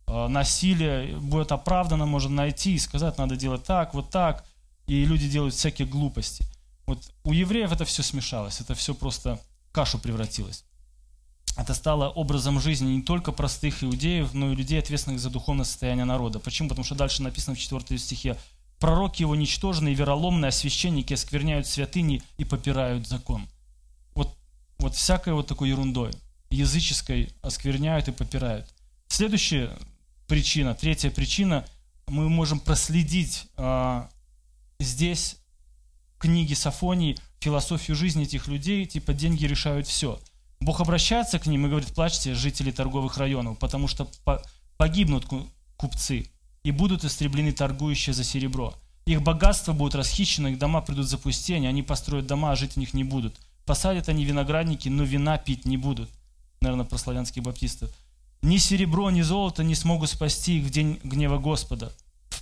э, 0.09 0.27
насилие 0.27 1.17
будет 1.19 1.53
оправдано, 1.53 2.07
можно 2.07 2.35
найти 2.35 2.75
и 2.75 2.81
сказать, 2.81 3.19
надо 3.19 3.37
делать 3.37 3.63
так, 3.63 3.95
вот 3.95 4.11
так 4.11 4.45
и 4.87 5.05
люди 5.05 5.29
делают 5.29 5.55
всякие 5.55 5.87
глупости. 5.89 6.45
Вот 6.87 7.13
у 7.25 7.33
евреев 7.33 7.73
это 7.73 7.85
все 7.85 8.03
смешалось, 8.03 8.61
это 8.61 8.75
все 8.75 8.95
просто 8.95 9.41
кашу 9.73 9.99
превратилось. 9.99 10.65
Это 11.57 11.75
стало 11.75 12.09
образом 12.09 12.61
жизни 12.61 12.95
не 12.95 13.03
только 13.03 13.31
простых 13.31 13.85
иудеев, 13.85 14.33
но 14.33 14.53
и 14.53 14.55
людей, 14.55 14.79
ответственных 14.79 15.21
за 15.21 15.31
духовное 15.31 15.65
состояние 15.65 16.07
народа. 16.07 16.39
Почему? 16.39 16.69
Потому 16.69 16.85
что 16.85 16.95
дальше 16.95 17.23
написано 17.23 17.55
в 17.55 17.59
4 17.59 17.99
стихе, 17.99 18.39
«Пророки 18.79 19.23
его 19.23 19.37
ничтожные, 19.37 19.95
вероломные, 19.95 20.49
а 20.49 20.53
священники 20.53 21.13
оскверняют 21.13 21.67
святыни 21.67 22.23
и 22.39 22.45
попирают 22.45 23.07
закон». 23.07 23.47
Вот, 24.15 24.35
вот 24.79 24.95
всякой 24.95 25.35
вот 25.35 25.47
такой 25.47 25.69
ерундой, 25.69 26.13
языческой, 26.51 27.33
оскверняют 27.43 28.09
и 28.09 28.13
попирают. 28.13 28.67
Следующая 29.09 29.71
причина, 30.27 30.75
третья 30.75 31.11
причина, 31.11 31.67
мы 32.07 32.29
можем 32.29 32.59
проследить 32.59 33.47
а, 33.57 34.09
здесь 34.83 35.37
в 36.17 36.19
книге 36.19 36.55
Сафонии 36.55 37.17
философию 37.41 37.97
жизни 37.97 38.25
этих 38.25 38.47
людей, 38.47 38.87
типа 38.87 39.13
деньги 39.13 39.45
решают 39.45 39.87
все. 39.87 40.21
Бог 40.61 40.81
обращается 40.81 41.39
к 41.39 41.47
ним 41.47 41.67
и 41.67 41.69
говорит, 41.69 41.93
плачьте, 41.93 42.35
жители 42.35 42.71
торговых 42.71 43.17
районов, 43.19 43.59
потому 43.59 43.89
что 43.89 44.09
погибнут 44.77 45.27
купцы 45.77 46.31
и 46.63 46.71
будут 46.71 47.05
истреблены 47.05 47.53
торгующие 47.53 48.15
за 48.15 48.23
серебро. 48.23 48.75
Их 49.05 49.21
богатство 49.23 49.73
будет 49.73 49.97
расхищено, 49.97 50.49
их 50.49 50.59
дома 50.59 50.81
придут 50.81 51.07
в 51.07 51.11
запустение, 51.11 51.69
они 51.69 51.83
построят 51.83 52.27
дома, 52.29 52.53
а 52.53 52.57
жить 52.57 52.75
в 52.75 52.77
них 52.77 52.95
не 52.95 53.03
будут. 53.03 53.35
Посадят 53.65 54.09
они 54.09 54.25
виноградники, 54.25 54.89
но 54.89 55.03
вина 55.03 55.39
пить 55.39 55.65
не 55.65 55.77
будут. 55.77 56.09
Наверное, 56.61 56.85
про 56.85 56.99
славянских 56.99 57.43
баптистов. 57.43 57.91
Ни 58.43 58.59
серебро, 58.59 59.11
ни 59.11 59.23
золото 59.23 59.65
не 59.65 59.75
смогут 59.75 60.11
спасти 60.11 60.59
их 60.59 60.65
в 60.65 60.71
день 60.71 61.01
гнева 61.03 61.39
Господа. 61.39 61.93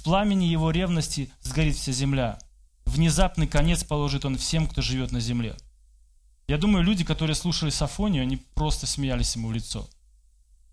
В 0.01 0.03
пламени 0.03 0.47
его 0.47 0.71
ревности 0.71 1.31
сгорит 1.43 1.77
вся 1.77 1.93
земля. 1.93 2.39
Внезапный 2.87 3.47
конец 3.47 3.85
положит 3.85 4.25
он 4.25 4.39
всем, 4.39 4.67
кто 4.67 4.81
живет 4.81 5.13
на 5.13 5.21
земле. 5.21 5.55
Я 6.49 6.57
думаю, 6.57 6.83
люди, 6.83 7.05
которые 7.05 7.37
слушали 7.37 7.69
Сафонию, 7.69 8.23
они 8.23 8.39
просто 8.39 8.87
смеялись 8.87 9.37
ему 9.37 9.49
в 9.49 9.53
лицо. 9.53 9.87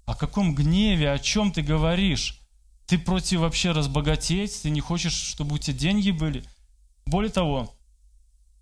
О 0.06 0.16
каком 0.16 0.56
гневе, 0.56 1.12
о 1.12 1.20
чем 1.20 1.52
ты 1.52 1.62
говоришь? 1.62 2.40
Ты 2.86 2.98
против 2.98 3.42
вообще 3.42 3.74
разбогатеть? 3.74 4.62
Ты 4.62 4.70
не 4.70 4.80
хочешь, 4.80 5.12
чтобы 5.12 5.56
у 5.56 5.58
тебя 5.58 5.78
деньги 5.78 6.12
были? 6.12 6.46
Более 7.06 7.30
того, 7.30 7.76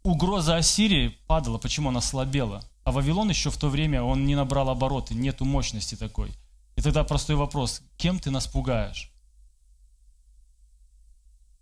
угроза 0.01 0.55
Ассирии 0.55 1.15
падала. 1.27 1.59
Почему 1.59 1.89
она 1.89 2.01
слабела? 2.01 2.63
А 2.83 2.91
Вавилон 2.91 3.29
еще 3.29 3.51
в 3.51 3.57
то 3.57 3.69
время, 3.69 4.01
он 4.01 4.25
не 4.25 4.33
набрал 4.33 4.69
обороты, 4.69 5.13
нету 5.13 5.45
мощности 5.45 5.93
такой. 5.93 6.31
И 6.75 6.81
тогда 6.81 7.03
простой 7.03 7.35
вопрос, 7.35 7.83
кем 7.97 8.17
ты 8.17 8.31
нас 8.31 8.47
пугаешь? 8.47 9.11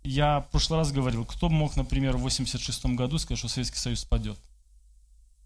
Я 0.04 0.40
в 0.40 0.50
прошлый 0.50 0.78
раз 0.78 0.92
говорил, 0.92 1.24
кто 1.24 1.48
мог, 1.48 1.76
например, 1.76 2.18
в 2.18 2.20
86 2.20 2.84
году 2.86 3.18
сказать, 3.18 3.38
что 3.38 3.48
Советский 3.48 3.78
Союз 3.78 4.04
падет? 4.04 4.38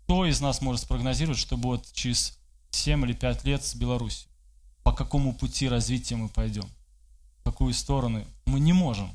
Кто 0.03 0.27
из 0.27 0.41
нас 0.41 0.61
может 0.61 0.83
спрогнозировать, 0.83 1.39
что 1.39 1.57
будет 1.57 1.93
через 1.93 2.37
7 2.71 3.05
или 3.05 3.13
5 3.13 3.45
лет 3.45 3.65
с 3.65 3.77
Беларусью? 3.77 4.29
По 4.83 4.93
какому 4.93 5.33
пути 5.33 5.69
развития 5.69 6.17
мы 6.17 6.29
пойдем? 6.29 6.69
В 7.41 7.45
какую 7.45 7.73
сторону? 7.73 8.25
Мы 8.47 8.59
не 8.59 8.73
можем. 8.73 9.13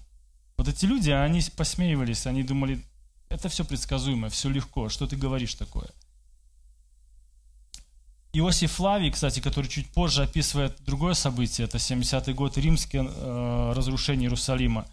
Вот 0.56 0.69
эти 0.69 0.86
люди, 0.86 1.10
они 1.10 1.41
посмеивались, 1.56 2.25
они 2.25 2.43
думали, 2.43 2.82
это 3.27 3.49
все 3.49 3.65
предсказуемо, 3.65 4.29
все 4.29 4.49
легко, 4.49 4.88
что 4.88 5.08
ты 5.08 5.17
говоришь 5.17 5.56
такое? 5.56 5.89
Иосиф 8.32 8.71
Флавий, 8.73 9.12
кстати, 9.12 9.41
который 9.41 9.67
чуть 9.67 9.89
позже 9.89 10.23
описывает 10.23 10.77
другое 10.86 11.15
событие, 11.15 11.65
это 11.65 11.77
70-й 11.77 12.34
год 12.34 12.58
римское 12.58 13.03
э, 13.03 13.73
разрушение 13.75 14.25
Иерусалима, 14.25 14.88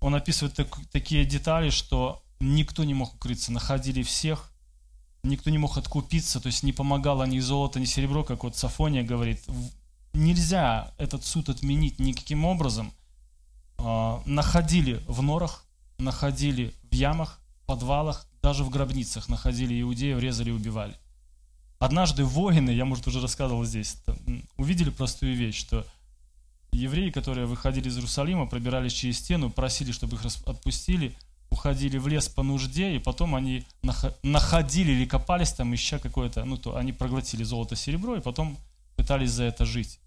он 0.00 0.14
описывает 0.14 0.54
так, 0.54 0.68
такие 0.90 1.24
детали, 1.24 1.70
что 1.70 2.22
никто 2.40 2.84
не 2.84 2.94
мог 2.94 3.14
укрыться, 3.14 3.52
находили 3.52 4.02
всех, 4.02 4.52
никто 5.22 5.50
не 5.50 5.58
мог 5.58 5.76
откупиться, 5.76 6.40
то 6.40 6.46
есть 6.46 6.62
не 6.62 6.72
помогало 6.72 7.24
ни 7.24 7.38
золото, 7.40 7.80
ни 7.80 7.84
серебро, 7.84 8.24
как 8.24 8.44
вот 8.44 8.56
Сафония 8.56 9.02
говорит. 9.02 9.40
Нельзя 10.12 10.92
этот 10.98 11.24
суд 11.24 11.48
отменить 11.48 11.98
никаким 11.98 12.44
образом. 12.44 12.92
А, 13.78 14.22
находили 14.26 15.02
в 15.06 15.22
норах, 15.22 15.64
находили 15.98 16.74
в 16.90 16.94
ямах, 16.94 17.40
подвалах, 17.66 18.26
даже 18.42 18.64
в 18.64 18.70
гробницах 18.70 19.28
находили 19.28 19.80
иудеев, 19.80 20.18
резали 20.18 20.50
и 20.50 20.52
убивали. 20.52 20.96
Однажды 21.78 22.24
воины, 22.24 22.70
я, 22.70 22.84
может, 22.84 23.06
уже 23.06 23.20
рассказывал 23.20 23.64
здесь, 23.64 23.96
увидели 24.56 24.90
простую 24.90 25.36
вещь, 25.36 25.58
что 25.58 25.86
евреи, 26.78 27.10
которые 27.10 27.46
выходили 27.46 27.88
из 27.88 27.96
Иерусалима, 27.96 28.46
пробирались 28.46 28.92
через 28.92 29.18
стену, 29.18 29.50
просили, 29.50 29.92
чтобы 29.92 30.16
их 30.16 30.24
отпустили– 30.46 31.14
уходили 31.50 31.98
в 31.98 32.08
лес 32.08 32.28
по 32.28 32.42
нужде, 32.42 32.94
и 32.94 32.98
потом 32.98 33.34
они 33.34 33.64
находили 34.22 34.92
или 34.92 35.06
копались 35.06 35.52
там, 35.52 35.74
ища 35.74 35.98
какое-то, 35.98 36.44
ну, 36.44 36.56
то 36.56 36.76
они 36.76 36.92
проглотили 36.92 37.42
золото, 37.42 37.76
серебро, 37.76 38.16
и 38.16 38.20
потом 38.20 38.58
пытались 38.96 39.30
за 39.30 39.44
это 39.44 39.64
жить. 39.64 39.98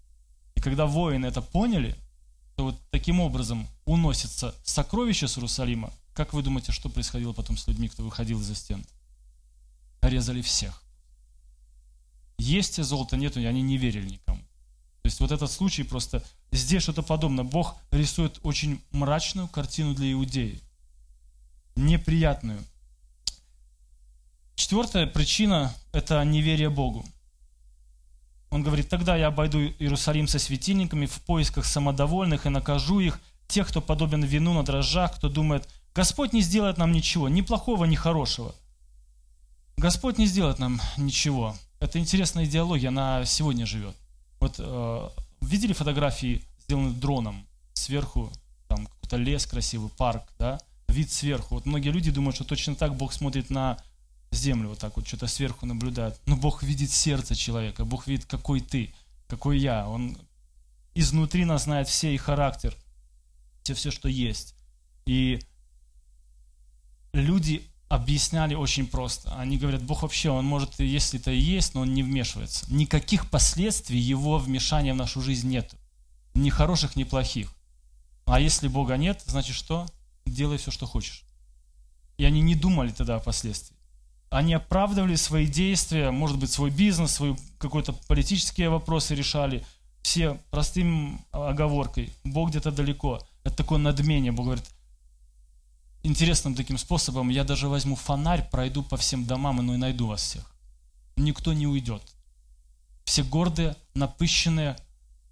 И 0.54 0.60
когда 0.60 0.86
воины 0.86 1.26
это 1.26 1.42
поняли, 1.42 1.96
то 2.56 2.64
вот 2.64 2.80
таким 2.90 3.20
образом 3.20 3.66
уносится 3.84 4.54
сокровище 4.64 5.26
с 5.26 5.36
Иерусалима. 5.36 5.92
Как 6.14 6.34
вы 6.34 6.42
думаете, 6.42 6.72
что 6.72 6.88
происходило 6.88 7.32
потом 7.32 7.56
с 7.56 7.66
людьми, 7.66 7.88
кто 7.88 8.02
выходил 8.02 8.40
из-за 8.40 8.54
стен? 8.54 8.84
Резали 10.02 10.42
всех. 10.42 10.82
Есть 12.38 12.78
и 12.78 12.82
золота 12.82 13.16
нету, 13.16 13.40
и 13.40 13.44
они 13.44 13.62
не 13.62 13.78
верили 13.78 14.10
никому. 14.10 14.40
То 15.02 15.08
есть 15.08 15.20
вот 15.20 15.32
этот 15.32 15.50
случай 15.50 15.82
просто, 15.82 16.22
здесь 16.52 16.82
что-то 16.82 17.02
подобное. 17.02 17.44
Бог 17.44 17.76
рисует 17.90 18.38
очень 18.42 18.80
мрачную 18.92 19.48
картину 19.48 19.94
для 19.94 20.12
иудеев 20.12 20.60
неприятную. 21.76 22.62
Четвертая 24.54 25.06
причина– 25.06 25.74
это 25.92 26.22
неверие 26.24 26.70
Богу. 26.70 27.04
Он 28.50 28.62
говорит, 28.62 28.88
тогда 28.88 29.16
я 29.16 29.28
обойду 29.28 29.58
Иерусалим 29.58 30.28
со 30.28 30.38
светильниками 30.38 31.06
в 31.06 31.20
поисках 31.22 31.64
самодовольных 31.64 32.44
и 32.44 32.50
накажу 32.50 33.00
их, 33.00 33.18
тех, 33.48 33.68
кто 33.68 33.80
подобен 33.80 34.22
вину 34.22 34.52
на 34.52 34.62
дрожжах, 34.62 35.16
кто 35.16 35.28
думает, 35.28 35.68
Господь 35.94 36.32
не 36.32 36.42
сделает 36.42 36.78
нам 36.78 36.92
ничего, 36.92 37.28
ни 37.28 37.40
плохого, 37.40 37.84
ни 37.86 37.94
хорошего. 37.94 38.54
Господь 39.76 40.18
не 40.18 40.26
сделает 40.26 40.58
нам 40.58 40.80
ничего. 40.96 41.56
Это 41.80 41.98
интересная 41.98 42.44
идеология, 42.44 42.88
она 42.88 43.24
сегодня 43.24 43.66
живет. 43.66 43.96
Вот 44.42 44.56
э, 44.58 45.08
видели 45.40 45.72
фотографии, 45.72 46.42
сделанные 46.64 46.94
дроном, 46.94 47.46
сверху 47.74 48.32
там 48.66 48.88
какой-то 48.88 49.16
лес 49.16 49.46
красивый, 49.46 49.88
парк, 49.88 50.24
да? 50.36 50.58
вид 50.88 51.12
сверху. 51.12 51.54
Вот 51.54 51.64
многие 51.64 51.90
люди 51.90 52.10
думают, 52.10 52.34
что 52.34 52.44
точно 52.44 52.74
так 52.74 52.96
Бог 52.96 53.12
смотрит 53.12 53.50
на 53.50 53.78
землю, 54.32 54.70
вот 54.70 54.80
так 54.80 54.96
вот 54.96 55.06
что-то 55.06 55.28
сверху 55.28 55.64
наблюдает. 55.64 56.20
Но 56.26 56.34
Бог 56.34 56.64
видит 56.64 56.90
сердце 56.90 57.36
человека, 57.36 57.84
Бог 57.84 58.08
видит, 58.08 58.26
какой 58.26 58.60
ты, 58.60 58.92
какой 59.28 59.60
я. 59.60 59.88
Он 59.88 60.18
изнутри 60.96 61.44
нас 61.44 61.62
знает 61.62 61.86
все 61.86 62.12
и 62.12 62.16
характер, 62.16 62.76
все, 63.62 63.74
все, 63.74 63.92
что 63.92 64.08
есть. 64.08 64.56
И 65.06 65.38
люди 67.12 67.62
объясняли 67.94 68.54
очень 68.54 68.86
просто. 68.86 69.34
Они 69.36 69.58
говорят, 69.58 69.82
Бог 69.82 70.02
вообще, 70.02 70.30
Он 70.30 70.44
может, 70.44 70.80
если 70.80 71.20
это 71.20 71.30
и 71.30 71.38
есть, 71.38 71.74
но 71.74 71.82
Он 71.82 71.92
не 71.92 72.02
вмешивается. 72.02 72.64
Никаких 72.72 73.28
последствий 73.28 73.98
Его 73.98 74.38
вмешания 74.38 74.94
в 74.94 74.96
нашу 74.96 75.20
жизнь 75.20 75.48
нет. 75.48 75.74
Ни 76.34 76.48
хороших, 76.48 76.96
ни 76.96 77.04
плохих. 77.04 77.52
А 78.24 78.40
если 78.40 78.68
Бога 78.68 78.96
нет, 78.96 79.22
значит 79.26 79.54
что? 79.54 79.86
делай 80.24 80.56
все, 80.56 80.70
что 80.70 80.86
хочешь. 80.86 81.24
И 82.16 82.24
они 82.24 82.40
не 82.40 82.54
думали 82.54 82.90
тогда 82.90 83.16
о 83.16 83.20
последствиях. 83.20 83.78
Они 84.30 84.54
оправдывали 84.54 85.14
свои 85.16 85.46
действия, 85.46 86.10
может 86.10 86.38
быть, 86.38 86.50
свой 86.50 86.70
бизнес, 86.70 87.12
свои 87.12 87.34
какие-то 87.58 87.92
политические 88.08 88.70
вопросы 88.70 89.14
решали, 89.14 89.66
все 90.02 90.38
простым 90.50 91.20
оговоркой. 91.30 92.10
Бог 92.24 92.50
где-то 92.50 92.70
далеко. 92.70 93.20
Это 93.44 93.56
такое 93.56 93.78
надмение. 93.78 94.32
Бог 94.32 94.46
говорит, 94.46 94.64
интересным 96.02 96.54
таким 96.54 96.78
способом, 96.78 97.28
я 97.28 97.44
даже 97.44 97.68
возьму 97.68 97.96
фонарь, 97.96 98.48
пройду 98.50 98.82
по 98.82 98.96
всем 98.96 99.24
домам 99.24 99.60
и 99.60 99.62
ну, 99.62 99.74
и 99.74 99.78
найду 99.78 100.06
вас 100.06 100.22
всех. 100.22 100.44
Никто 101.16 101.52
не 101.52 101.66
уйдет. 101.66 102.02
Все 103.04 103.22
гордые, 103.22 103.76
напыщенные, 103.94 104.76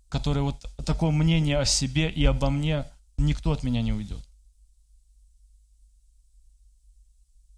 которые 0.09 0.43
вот 0.43 0.69
такое 0.85 1.11
мнение 1.11 1.59
о 1.59 1.65
себе 1.65 2.11
и 2.11 2.25
обо 2.25 2.51
мне, 2.51 2.85
никто 3.17 3.53
от 3.53 3.63
меня 3.63 3.83
не 3.83 3.93
уйдет. 3.93 4.25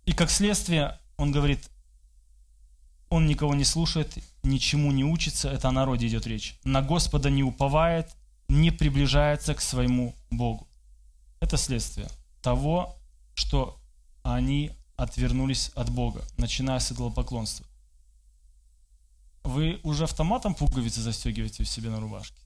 И 0.04 0.12
как 0.12 0.30
следствие, 0.30 0.98
он 1.16 1.32
говорит, 1.32 1.70
он 3.08 3.26
никого 3.26 3.54
не 3.54 3.64
слушает, 3.64 4.18
ничему 4.42 4.90
не 4.90 5.04
учится, 5.04 5.50
это 5.50 5.68
о 5.68 5.72
народе 5.72 6.06
идет 6.06 6.26
речь. 6.26 6.58
На 6.64 6.82
Господа 6.82 7.30
не 7.30 7.42
уповает, 7.42 8.10
не 8.48 8.70
приближается 8.70 9.54
к 9.54 9.60
своему 9.60 10.14
Богу. 10.30 10.66
Это 11.40 11.56
следствие 11.56 12.08
того, 12.42 12.98
что 13.34 13.80
они 14.22 14.72
отвернулись 14.96 15.70
от 15.74 15.90
Бога, 15.90 16.24
начиная 16.36 16.78
с 16.78 16.92
идолопоклонства. 16.92 17.66
Вы 19.42 19.80
уже 19.82 20.04
автоматом 20.04 20.54
пуговицы 20.54 21.00
застегиваете 21.00 21.64
у 21.64 21.66
себя 21.66 21.90
на 21.90 22.00
рубашке? 22.00 22.40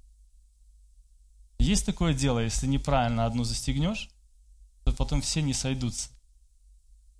Есть 1.59 1.87
такое 1.87 2.14
дело, 2.14 2.40
если 2.40 2.66
неправильно 2.66 3.27
одну 3.27 3.44
застегнешь, 3.44 4.11
то 4.85 4.92
потом 4.92 5.20
все 5.20 5.42
не 5.42 5.53
сойдутся. 5.53 6.11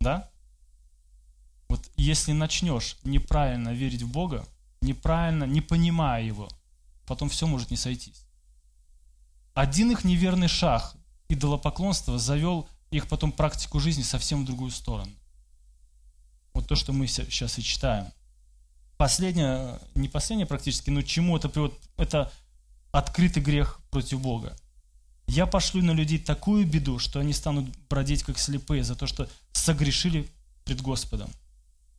Да? 0.01 0.31
Вот 1.69 1.91
если 1.97 2.33
начнешь 2.33 2.97
неправильно 3.05 3.75
верить 3.75 4.03
в 4.03 4.11
Бога, 4.11 4.47
неправильно, 4.81 5.45
не 5.45 5.61
понимая 5.61 6.23
Его, 6.23 6.49
потом 7.07 7.29
все 7.29 7.47
может 7.47 7.71
не 7.71 7.77
сойтись. 7.77 8.25
Один 9.55 9.91
их 9.91 10.05
неверный 10.05 10.49
шаг, 10.49 10.95
идолопоклонства, 11.29 12.19
завел 12.19 12.69
их 12.97 13.09
потом 13.09 13.33
практику 13.33 13.81
жизни 13.81 14.03
совсем 14.03 14.43
в 14.43 14.47
другую 14.47 14.71
сторону. 14.71 15.13
Вот 16.55 16.67
то, 16.67 16.75
что 16.75 16.93
мы 16.93 17.07
сейчас 17.07 17.59
и 17.59 17.63
читаем. 17.63 18.07
Последнее, 18.97 19.79
не 19.95 20.09
последнее 20.09 20.47
практически, 20.47 20.91
но 20.91 21.03
чему 21.03 21.37
это 21.37 21.49
приводит, 21.49 21.77
это 21.99 22.33
открытый 22.93 23.43
грех 23.43 23.81
против 23.91 24.21
Бога. 24.21 24.57
Я 25.27 25.47
пошлю 25.47 25.83
на 25.83 25.91
людей 25.91 26.19
такую 26.19 26.67
беду, 26.67 26.99
что 26.99 27.21
они 27.21 27.33
станут 27.33 27.67
бродить 27.91 28.23
как 28.23 28.39
слепые 28.39 28.85
за 28.85 28.95
то, 28.95 29.07
что 29.07 29.29
согрешили 29.53 30.29
пред 30.65 30.81
Господом. 30.81 31.31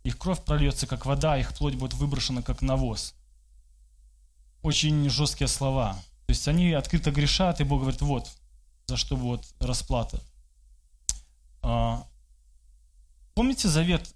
Их 0.04 0.18
кровь 0.18 0.44
прольется, 0.44 0.88
как 0.88 1.06
вода, 1.06 1.38
их 1.38 1.54
плоть 1.54 1.76
будет 1.76 1.94
выброшена, 1.94 2.42
как 2.42 2.62
навоз. 2.62 3.14
Очень 4.64 5.10
жесткие 5.10 5.50
слова. 5.50 5.94
То 6.26 6.32
есть 6.32 6.48
они 6.48 6.72
открыто 6.72 7.12
грешат, 7.12 7.62
и 7.62 7.64
Бог 7.64 7.82
говорит, 7.82 8.02
вот, 8.02 8.30
за 8.88 8.98
что 8.98 9.16
вот 9.16 9.46
расплата. 9.60 10.22
А, 11.70 12.06
помните 13.36 13.68
завет 13.68 14.16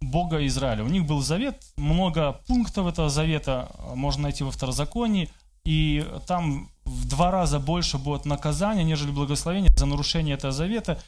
Бога 0.00 0.44
Израиля? 0.46 0.84
У 0.84 0.88
них 0.88 1.04
был 1.04 1.20
завет, 1.20 1.62
много 1.76 2.40
пунктов 2.46 2.86
этого 2.86 3.10
завета 3.10 3.70
можно 3.94 4.22
найти 4.22 4.42
во 4.42 4.50
второзаконии, 4.50 5.28
и 5.64 6.06
там 6.26 6.70
в 6.86 7.06
два 7.08 7.30
раза 7.30 7.58
больше 7.58 7.98
будет 7.98 8.24
наказания, 8.24 8.84
нежели 8.84 9.10
благословение 9.10 9.70
за 9.76 9.84
нарушение 9.84 10.34
этого 10.34 10.52
завета. 10.52 10.98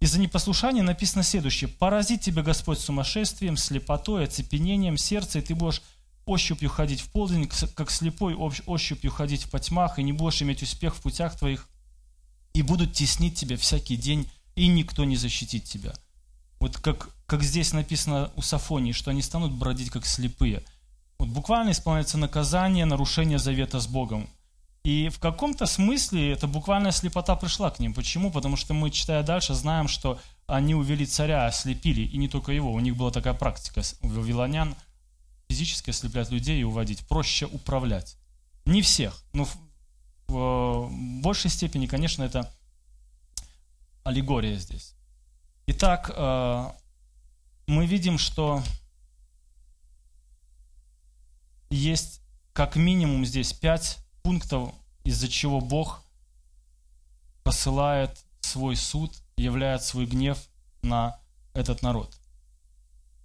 И 0.00 0.06
за 0.06 0.20
непослушание 0.20 0.82
написано 0.82 1.22
следующее. 1.22 1.68
«Поразит 1.68 2.20
тебя 2.20 2.42
Господь 2.42 2.78
сумасшествием, 2.78 3.56
слепотой, 3.56 4.24
оцепенением 4.24 4.98
сердца, 4.98 5.38
и 5.38 5.42
ты 5.42 5.54
будешь 5.54 5.82
ощупью 6.26 6.68
ходить 6.68 7.00
в 7.00 7.10
полдень, 7.10 7.48
как 7.74 7.90
слепой 7.90 8.34
ощупью 8.34 9.10
ходить 9.10 9.44
в 9.44 9.50
потьмах, 9.50 9.98
и 9.98 10.02
не 10.02 10.12
будешь 10.12 10.42
иметь 10.42 10.62
успех 10.62 10.94
в 10.96 11.00
путях 11.00 11.38
твоих, 11.38 11.68
и 12.52 12.62
будут 12.62 12.92
теснить 12.92 13.38
тебя 13.38 13.56
всякий 13.56 13.96
день, 13.96 14.26
и 14.56 14.66
никто 14.68 15.04
не 15.04 15.16
защитит 15.16 15.64
тебя». 15.64 15.94
Вот 16.60 16.76
как, 16.76 17.08
как 17.26 17.42
здесь 17.42 17.72
написано 17.72 18.30
у 18.36 18.42
Сафонии, 18.42 18.92
что 18.92 19.10
они 19.10 19.22
станут 19.22 19.52
бродить 19.52 19.90
как 19.90 20.04
слепые. 20.04 20.62
Вот 21.18 21.28
буквально 21.28 21.70
исполняется 21.70 22.18
наказание, 22.18 22.84
нарушение 22.84 23.38
завета 23.38 23.80
с 23.80 23.86
Богом. 23.86 24.28
И 24.84 25.08
в 25.08 25.18
каком-то 25.18 25.66
смысле 25.66 26.32
эта 26.32 26.46
буквальная 26.46 26.92
слепота 26.92 27.36
пришла 27.36 27.70
к 27.70 27.80
ним. 27.80 27.92
Почему? 27.92 28.30
Потому 28.30 28.56
что 28.56 28.72
мы, 28.72 28.90
читая 28.90 29.22
дальше, 29.22 29.54
знаем, 29.54 29.88
что 29.88 30.18
они 30.46 30.74
увели 30.74 31.06
царя, 31.06 31.46
ослепили, 31.46 32.02
и 32.02 32.16
не 32.16 32.28
только 32.28 32.52
его. 32.52 32.72
У 32.72 32.80
них 32.80 32.96
была 32.96 33.10
такая 33.10 33.34
практика 33.34 33.82
у 34.02 34.08
вавилонян 34.08 34.74
физически 35.48 35.90
ослеплять 35.90 36.30
людей 36.30 36.60
и 36.60 36.64
уводить. 36.64 37.06
Проще 37.08 37.46
управлять. 37.46 38.16
Не 38.66 38.82
всех, 38.82 39.22
но 39.32 39.44
в, 39.44 39.56
в 40.28 40.90
большей 41.22 41.50
степени, 41.50 41.86
конечно, 41.86 42.22
это 42.22 42.52
аллегория 44.04 44.56
здесь. 44.56 44.94
Итак, 45.66 46.10
э, 46.14 46.70
мы 47.66 47.86
видим, 47.86 48.18
что 48.18 48.62
есть 51.70 52.20
как 52.52 52.76
минимум 52.76 53.24
здесь 53.24 53.52
пять 53.52 53.98
пунктов, 54.22 54.74
из-за 55.04 55.28
чего 55.28 55.60
Бог 55.60 56.02
посылает 57.42 58.24
свой 58.40 58.76
суд, 58.76 59.12
являет 59.36 59.82
свой 59.82 60.06
гнев 60.06 60.38
на 60.82 61.18
этот 61.54 61.82
народ. 61.82 62.14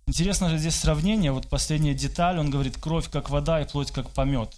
Интересно 0.08 0.50
же 0.50 0.60
здесь 0.60 0.76
сравнение, 0.76 1.32
вот 1.32 1.50
последняя 1.50 1.96
деталь, 1.96 2.38
он 2.38 2.52
говорит, 2.52 2.78
кровь 2.78 3.10
как 3.10 3.30
вода 3.30 3.60
и 3.60 3.68
плоть 3.68 3.92
как 3.92 4.12
помет. 4.12 4.56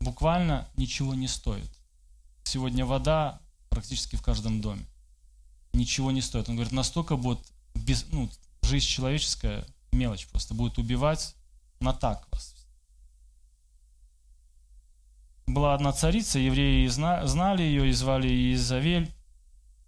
Буквально 0.00 0.68
ничего 0.76 1.14
не 1.14 1.28
стоит. 1.28 1.70
Сегодня 2.42 2.84
вода 2.84 3.40
практически 3.70 4.16
в 4.16 4.22
каждом 4.22 4.60
доме. 4.60 4.84
Ничего 5.74 6.10
не 6.10 6.22
стоит. 6.22 6.48
Он 6.48 6.54
говорит, 6.54 6.72
настолько 6.72 7.16
будет 7.16 7.40
без, 7.74 8.06
ну, 8.10 8.30
жизнь 8.62 8.86
человеческая, 8.86 9.66
мелочь 9.92 10.26
просто, 10.28 10.54
будет 10.54 10.78
убивать 10.78 11.34
на 11.80 11.92
так 11.92 12.26
вас. 12.32 12.54
Была 15.46 15.74
одна 15.74 15.92
царица, 15.92 16.38
евреи 16.38 16.86
знали 16.86 17.62
ее 17.62 17.90
и 17.90 17.92
звали 17.92 18.54
Изавель. 18.54 19.12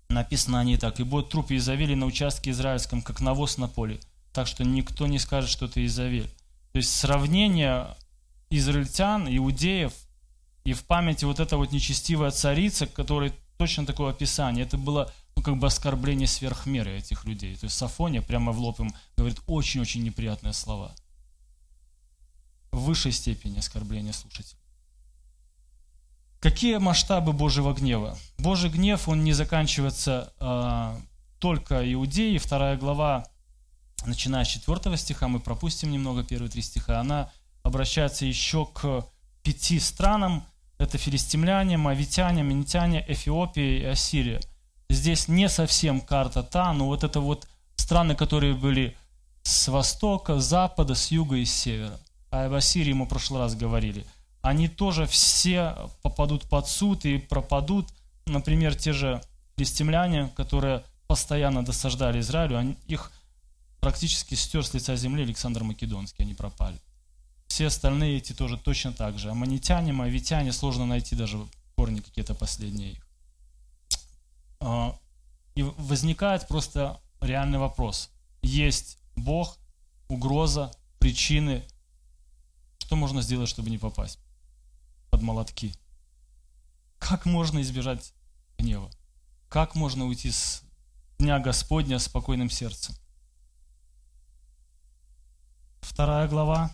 Написано 0.09 0.61
о 0.61 0.65
ней 0.65 0.77
так. 0.77 1.01
«И 1.01 1.03
будет 1.03 1.31
труп 1.31 1.51
Изавели 1.51 1.95
на 1.95 2.07
участке 2.07 2.51
израильском, 2.51 3.01
как 3.03 3.21
навоз 3.21 3.57
на 3.57 3.67
поле, 3.67 3.99
так 4.33 4.47
что 4.47 4.65
никто 4.65 5.07
не 5.07 5.19
скажет, 5.19 5.51
что 5.51 5.67
это 5.67 5.85
Изавель». 5.85 6.31
То 6.73 6.79
есть 6.79 6.95
сравнение 6.95 7.97
израильтян, 8.51 9.27
иудеев, 9.29 9.93
и 10.65 10.75
в 10.75 10.85
памяти 10.85 11.25
вот 11.25 11.41
эта 11.41 11.57
вот 11.57 11.73
нечестивая 11.73 12.31
царица, 12.31 12.87
которой 12.87 13.33
точно 13.57 13.87
такое 13.87 14.11
описание, 14.11 14.65
это 14.65 14.77
было 14.77 15.13
ну, 15.37 15.43
как 15.43 15.59
бы 15.59 15.67
оскорбление 15.67 16.27
сверх 16.27 16.67
меры 16.67 16.97
этих 16.97 17.25
людей. 17.25 17.55
То 17.57 17.67
есть 17.67 17.77
Сафония 17.77 18.23
прямо 18.23 18.53
в 18.53 18.59
лоб 18.59 18.81
им 18.81 18.93
говорит 19.17 19.41
очень-очень 19.47 20.03
неприятные 20.03 20.53
слова. 20.53 20.95
В 22.73 22.81
высшей 22.81 23.13
степени 23.13 23.59
оскорбление 23.59 24.13
слушателей. 24.13 24.61
Какие 26.41 26.77
масштабы 26.77 27.33
Божьего 27.33 27.73
гнева? 27.73 28.19
Божий 28.39 28.71
гнев, 28.71 29.09
он 29.09 29.25
не 29.25 29.33
заканчивается 29.33 30.33
э, 30.39 30.97
только 31.39 31.93
иудеи. 31.93 32.39
Вторая 32.39 32.77
глава, 32.77 33.27
начиная 34.05 34.45
с 34.45 34.49
4 34.49 34.97
стиха, 34.97 35.29
мы 35.29 35.41
пропустим 35.41 35.91
немного 35.91 36.23
первые 36.23 36.51
три 36.51 36.63
стиха, 36.63 37.01
она 37.01 37.31
обращается 37.63 38.27
еще 38.27 38.67
к 38.67 39.07
пяти 39.43 39.81
странам. 39.81 40.45
Это 40.79 40.99
филистимляне, 40.99 41.79
мавитяне, 41.79 42.43
минитяне, 42.43 43.05
Эфиопия 43.09 43.81
и 43.81 43.85
Ассирия. 43.85 44.41
Здесь 44.89 45.29
не 45.29 45.49
совсем 45.49 46.01
карта 46.01 46.43
та, 46.43 46.73
но 46.73 46.87
вот 46.87 47.05
это 47.05 47.21
вот 47.21 47.49
страны, 47.77 48.15
которые 48.15 48.55
были 48.55 48.97
с 49.43 49.69
востока, 49.69 50.39
с 50.39 50.45
запада, 50.45 50.95
с 50.95 51.11
юга 51.11 51.37
и 51.37 51.45
с 51.45 51.55
севера. 51.55 51.99
А 52.31 52.47
об 52.47 52.55
Ассирии 52.55 52.93
мы 52.93 53.05
в 53.05 53.09
прошлый 53.09 53.41
раз 53.41 53.55
говорили– 53.55 54.05
они 54.47 54.69
тоже 54.69 55.07
все 55.07 55.75
попадут 56.03 56.45
под 56.45 56.69
суд 56.69 57.05
и 57.05 57.19
пропадут. 57.19 57.89
Например, 58.27 58.77
те 58.77 58.93
же 58.93 59.21
филистимляне, 59.57 60.31
которые 60.37 60.85
постоянно 61.09 61.65
досаждали 61.65 62.21
Израилю, 62.21 62.57
они, 62.57 62.77
их 62.87 63.11
практически 63.81 64.35
стер 64.35 64.65
с 64.65 64.73
лица 64.73 64.95
земли 64.95 65.25
Александр 65.25 65.65
Македонский, 65.65 66.23
они 66.23 66.35
пропали. 66.35 66.79
Все 67.49 67.67
остальные 67.67 68.19
эти 68.19 68.35
тоже 68.35 68.57
точно 68.57 68.93
так 68.93 69.19
же. 69.19 69.31
Аманитяне, 69.31 69.93
мавитяне, 69.93 70.53
сложно 70.53 70.87
найти 70.87 71.17
даже 71.17 71.45
корни 71.75 71.99
какие-то 71.99 72.35
последние 72.35 72.93
их. 72.93 73.06
А, 74.61 74.99
и 75.55 75.63
возникает 75.63 76.49
просто 76.49 77.01
реальный 77.21 77.59
вопрос. 77.59 78.11
Есть 78.43 78.99
Бог, 79.17 79.59
угроза, 80.09 80.71
причины. 80.99 81.65
Что 82.79 82.97
можно 82.97 83.23
сделать, 83.23 83.49
чтобы 83.49 83.71
не 83.71 83.79
попасть? 83.79 84.19
под 85.17 85.23
молотки. 85.23 85.75
Как 86.99 87.25
можно 87.25 87.63
избежать 87.63 88.13
гнева? 88.59 88.91
Как 89.49 89.75
можно 89.75 90.05
уйти 90.05 90.31
с 90.31 90.63
Дня 91.19 91.39
Господня 91.39 91.99
спокойным 91.99 92.51
сердцем? 92.51 92.95
Вторая 95.81 96.29
глава 96.29 96.71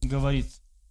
говорит, 0.00 0.48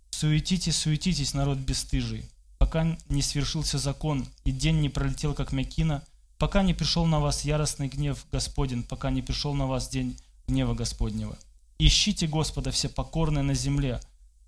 «Суетитесь, 0.10 0.76
суетитесь, 0.76 1.34
народ 1.34 1.58
бесстыжий, 1.60 2.30
пока 2.68 2.98
не 3.08 3.22
свершился 3.22 3.78
закон, 3.78 4.28
и 4.44 4.52
день 4.52 4.82
не 4.82 4.90
пролетел, 4.90 5.34
как 5.34 5.54
мякина, 5.54 6.04
пока 6.38 6.64
не 6.64 6.74
пришел 6.74 7.06
на 7.06 7.22
вас 7.22 7.46
яростный 7.46 7.88
гнев 7.88 8.26
Господень, 8.30 8.84
пока 8.84 9.10
не 9.10 9.22
пришел 9.22 9.54
на 9.54 9.68
вас 9.68 9.88
день 9.88 10.20
гнева 10.50 10.74
Господнего. 10.74 11.38
Ищите 11.80 12.28
Господа 12.28 12.72
все 12.72 12.90
покорные 12.90 13.44
на 13.44 13.54
земле, 13.54 14.02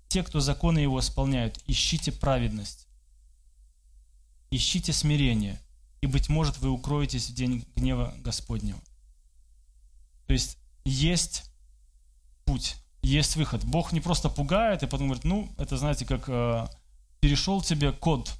те, 0.08 0.22
кто 0.22 0.40
законы 0.40 0.80
Его 0.80 1.00
исполняют, 1.00 1.58
ищите 1.66 2.12
праведность, 2.12 2.88
ищите 4.50 4.92
смирение, 4.92 5.58
и, 6.02 6.06
быть 6.06 6.28
может, 6.28 6.58
вы 6.58 6.68
укроетесь 6.68 7.30
в 7.30 7.34
день 7.34 7.64
гнева 7.74 8.12
Господнего. 8.18 8.80
То 10.26 10.34
есть 10.34 10.58
есть 10.84 11.44
путь, 12.44 12.76
есть 13.00 13.36
выход. 13.36 13.64
Бог 13.64 13.92
не 13.92 14.02
просто 14.02 14.28
пугает 14.28 14.82
и 14.82 14.86
потом 14.86 15.06
говорит, 15.06 15.24
ну, 15.24 15.50
это, 15.56 15.78
знаете, 15.78 16.04
как 16.04 16.28
э, 16.28 16.66
перешел 17.20 17.62
тебе 17.62 17.92
код 17.92 18.32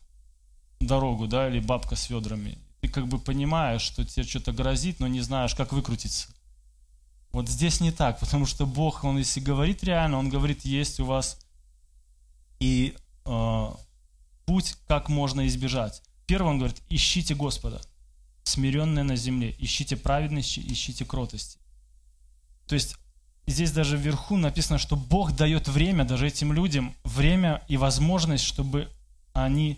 дорогу, 0.81 1.27
да, 1.27 1.49
или 1.49 1.61
бабка 1.61 1.97
с 1.97 2.11
ведрами. 2.11 2.59
Ты 2.81 2.89
как 2.89 3.07
бы 3.07 3.19
понимаешь, 3.19 3.83
что 3.83 4.05
тебе 4.05 4.25
что-то 4.25 4.53
грозит, 4.53 5.01
но 5.01 5.07
не 5.07 5.21
знаешь, 5.21 5.55
как 5.55 5.73
выкрутиться. 5.73 6.29
Вот 7.33 7.49
здесь 7.49 7.81
не 7.81 7.93
так, 7.93 8.19
потому 8.19 8.47
что 8.47 8.67
Бог, 8.67 9.05
Он 9.05 9.19
если 9.19 9.41
говорит 9.41 9.85
реально, 9.85 10.19
Он 10.19 10.29
говорит, 10.29 10.65
есть 10.65 10.99
у 10.99 11.05
вас 11.05 11.39
и 12.59 12.97
э, 13.25 13.71
путь, 14.47 14.77
как 14.89 15.09
можно 15.09 15.47
избежать. 15.47 16.03
Первый 16.27 16.49
он 16.49 16.59
говорит, 16.59 16.81
ищите 16.89 17.35
Господа, 17.35 17.81
смиренные 18.45 19.05
на 19.05 19.17
земле, 19.17 19.55
ищите 19.59 19.97
праведности, 19.97 20.61
ищите 20.61 21.05
кротости. 21.05 21.59
То 22.67 22.75
есть 22.75 22.97
здесь 23.47 23.73
даже 23.73 23.97
вверху 23.97 24.37
написано, 24.37 24.79
что 24.79 24.97
Бог 24.97 25.33
дает 25.33 25.69
время 25.69 26.05
даже 26.05 26.27
этим 26.27 26.53
людям, 26.53 26.95
время 27.05 27.63
и 27.69 27.77
возможность, 27.77 28.45
чтобы 28.45 28.89
они 29.33 29.77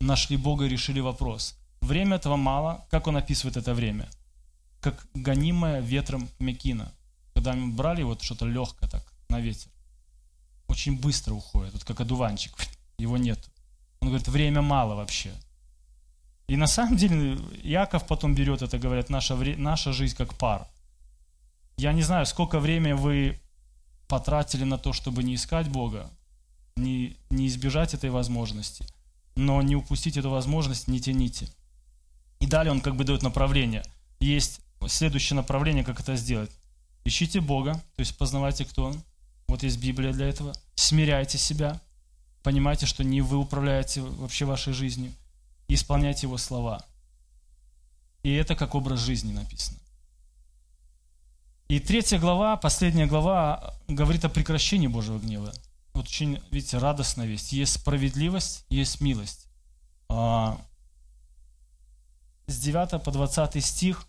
нашли 0.00 0.36
Бога 0.36 0.64
и 0.64 0.68
решили 0.68 1.00
вопрос. 1.00 1.56
Время 1.80 2.16
этого 2.16 2.36
мало. 2.36 2.84
Как 2.90 3.06
он 3.06 3.16
описывает 3.16 3.56
это 3.56 3.74
время? 3.74 4.08
Как 4.80 5.06
гонимое 5.14 5.80
ветром 5.80 6.28
мекина. 6.38 6.92
Когда 7.34 7.52
мы 7.52 7.72
брали 7.72 8.02
вот 8.02 8.22
что-то 8.22 8.46
легкое 8.46 8.88
так 8.88 9.02
на 9.28 9.40
ветер 9.40 9.70
очень 10.70 10.98
быстро 10.98 11.34
уходит, 11.34 11.72
вот 11.72 11.84
как 11.84 12.00
одуванчик, 12.00 12.52
его 12.98 13.16
нет. 13.16 13.38
Он 14.00 14.08
говорит, 14.08 14.28
время 14.28 14.62
мало 14.62 14.94
вообще. 14.94 15.32
И 16.46 16.56
на 16.56 16.66
самом 16.66 16.96
деле 16.96 17.38
Яков 17.62 18.06
потом 18.06 18.34
берет 18.34 18.62
это, 18.62 18.78
говорят, 18.78 19.10
наша, 19.10 19.36
наша 19.36 19.92
жизнь 19.92 20.16
как 20.16 20.34
пар. 20.34 20.66
Я 21.80 21.94
не 21.94 22.02
знаю, 22.02 22.26
сколько 22.26 22.60
времени 22.60 22.92
вы 22.92 23.40
потратили 24.06 24.64
на 24.64 24.76
то, 24.76 24.92
чтобы 24.92 25.22
не 25.22 25.36
искать 25.36 25.70
Бога, 25.70 26.10
не, 26.76 27.16
не 27.30 27.46
избежать 27.46 27.94
этой 27.94 28.10
возможности, 28.10 28.84
но 29.34 29.62
не 29.62 29.76
упустить 29.76 30.18
эту 30.18 30.28
возможность, 30.28 30.88
не 30.88 31.00
тяните. 31.00 31.48
И 32.38 32.46
далее 32.46 32.70
он 32.70 32.82
как 32.82 32.96
бы 32.96 33.04
дает 33.04 33.22
направление. 33.22 33.82
Есть 34.18 34.60
следующее 34.88 35.36
направление, 35.36 35.82
как 35.82 36.00
это 36.00 36.16
сделать. 36.16 36.50
Ищите 37.06 37.40
Бога, 37.40 37.72
то 37.96 38.00
есть 38.00 38.18
познавайте, 38.18 38.66
кто 38.66 38.84
Он. 38.84 39.02
Вот 39.48 39.62
есть 39.62 39.80
Библия 39.80 40.12
для 40.12 40.28
этого. 40.28 40.52
Смиряйте 40.74 41.38
себя. 41.38 41.80
Понимайте, 42.42 42.84
что 42.84 43.04
не 43.04 43.22
вы 43.22 43.38
управляете 43.38 44.02
вообще 44.02 44.44
вашей 44.44 44.74
жизнью. 44.74 45.14
И 45.66 45.74
исполняйте 45.76 46.26
Его 46.26 46.36
слова. 46.36 46.84
И 48.22 48.34
это 48.34 48.54
как 48.54 48.74
образ 48.74 49.00
жизни 49.00 49.32
написано. 49.32 49.79
И 51.70 51.78
третья 51.78 52.18
глава, 52.18 52.56
последняя 52.56 53.06
глава, 53.06 53.76
говорит 53.86 54.24
о 54.24 54.28
прекращении 54.28 54.88
Божьего 54.88 55.20
гнева. 55.20 55.52
Вот 55.92 56.06
очень, 56.06 56.42
видите, 56.50 56.78
радостная 56.78 57.26
весть. 57.26 57.52
Есть 57.52 57.74
справедливость, 57.74 58.64
есть 58.70 59.00
милость. 59.00 59.46
А, 60.08 60.60
с 62.48 62.58
9 62.58 63.00
по 63.04 63.12
20 63.12 63.64
стих 63.64 64.04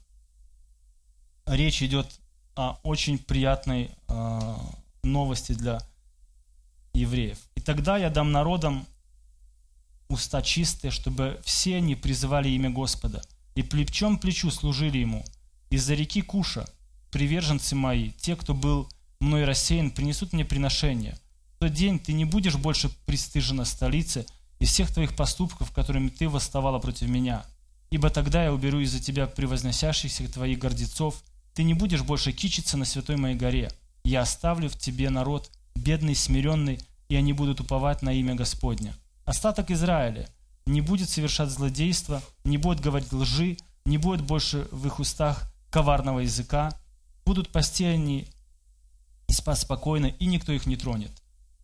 речь 1.46 1.84
идет 1.84 2.08
о 2.56 2.80
очень 2.82 3.20
приятной 3.20 3.92
а, 4.08 4.60
новости 5.04 5.52
для 5.52 5.78
евреев. 6.94 7.38
«И 7.54 7.62
тогда 7.62 7.96
я 7.96 8.10
дам 8.10 8.32
народам 8.32 8.88
уста 10.10 10.42
чистые, 10.42 10.90
чтобы 10.90 11.40
все 11.44 11.76
они 11.76 11.94
призывали 11.94 12.50
имя 12.50 12.72
Господа, 12.72 13.22
и 13.54 13.62
плечом 13.62 14.18
плечу 14.18 14.50
служили 14.50 14.98
Ему. 14.98 15.24
Из-за 15.70 15.94
реки 15.94 16.24
Куша 16.24 16.68
приверженцы 17.12 17.76
мои, 17.76 18.12
те, 18.12 18.36
кто 18.36 18.54
был 18.54 18.90
мной 19.20 19.46
рассеян, 19.46 19.92
принесут 19.92 20.34
мне 20.34 20.46
приношение. 20.46 21.18
В 21.56 21.60
тот 21.60 21.74
день 21.74 22.00
ты 22.00 22.14
не 22.14 22.26
будешь 22.26 22.56
больше 22.56 22.90
пристыжена 23.06 23.66
столице 23.66 24.26
из 24.60 24.70
всех 24.70 24.92
твоих 24.92 25.16
поступков, 25.16 25.72
которыми 25.72 26.10
ты 26.10 26.28
восставала 26.28 26.80
против 26.80 27.08
меня. 27.08 27.46
Ибо 27.92 28.10
тогда 28.10 28.44
я 28.44 28.54
уберу 28.54 28.80
из-за 28.80 29.00
тебя 29.00 29.28
превозносящихся 29.28 30.32
твоих 30.32 30.60
гордецов, 30.60 31.22
ты 31.54 31.64
не 31.64 31.74
будешь 31.74 32.02
больше 32.02 32.32
кичиться 32.32 32.78
на 32.78 32.86
святой 32.86 33.18
моей 33.18 33.36
горе, 33.36 33.70
я 34.04 34.22
оставлю 34.22 34.70
в 34.70 34.78
тебе 34.78 35.10
народ, 35.10 35.52
бедный, 35.76 36.16
смиренный, 36.16 36.80
и 37.10 37.16
они 37.16 37.34
будут 37.34 37.60
уповать 37.60 38.02
на 38.02 38.14
имя 38.14 38.36
Господня. 38.36 38.96
Остаток 39.26 39.70
Израиля 39.72 40.30
не 40.66 40.82
будет 40.82 41.10
совершать 41.10 41.50
злодейства, 41.50 42.22
не 42.44 42.58
будет 42.58 42.80
говорить 42.80 43.12
лжи, 43.12 43.58
не 43.86 43.98
будет 43.98 44.22
больше 44.22 44.68
в 44.72 44.88
их 44.88 45.00
устах 45.00 45.52
коварного 45.70 46.20
языка, 46.20 46.72
будут 47.26 47.50
пасти 47.52 47.86
они 47.86 48.28
и 49.28 49.34
спать 49.34 49.60
спокойно, 49.60 50.08
и 50.08 50.26
никто 50.26 50.52
их 50.52 50.66
не 50.66 50.76
тронет. 50.76 51.12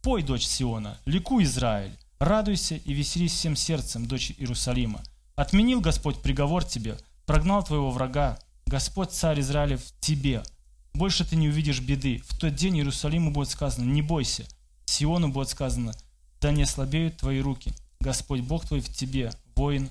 Пой, 0.01 0.23
дочь 0.23 0.45
Сиона, 0.45 0.97
ликуй, 1.05 1.43
Израиль, 1.43 1.97
радуйся 2.19 2.75
и 2.75 2.93
веселись 2.93 3.33
всем 3.33 3.55
сердцем, 3.55 4.05
дочь 4.05 4.31
Иерусалима. 4.37 5.01
Отменил 5.35 5.81
Господь 5.81 6.21
приговор 6.21 6.63
тебе, 6.63 6.97
прогнал 7.25 7.63
твоего 7.63 7.91
врага, 7.91 8.39
Господь, 8.65 9.11
царь 9.11 9.39
Израилев, 9.39 9.81
тебе. 9.99 10.43
Больше 10.93 11.25
ты 11.25 11.35
не 11.35 11.49
увидишь 11.49 11.79
беды. 11.79 12.21
В 12.27 12.37
тот 12.37 12.55
день 12.55 12.77
Иерусалиму 12.77 13.31
будет 13.31 13.49
сказано, 13.49 13.85
не 13.85 14.01
бойся. 14.01 14.45
Сиону 14.85 15.29
будет 15.29 15.49
сказано, 15.49 15.93
да 16.41 16.51
не 16.51 16.63
ослабеют 16.63 17.17
твои 17.17 17.39
руки. 17.39 17.71
Господь 17.99 18.41
Бог 18.41 18.65
твой 18.65 18.79
в 18.79 18.93
тебе, 18.93 19.31
воин, 19.55 19.89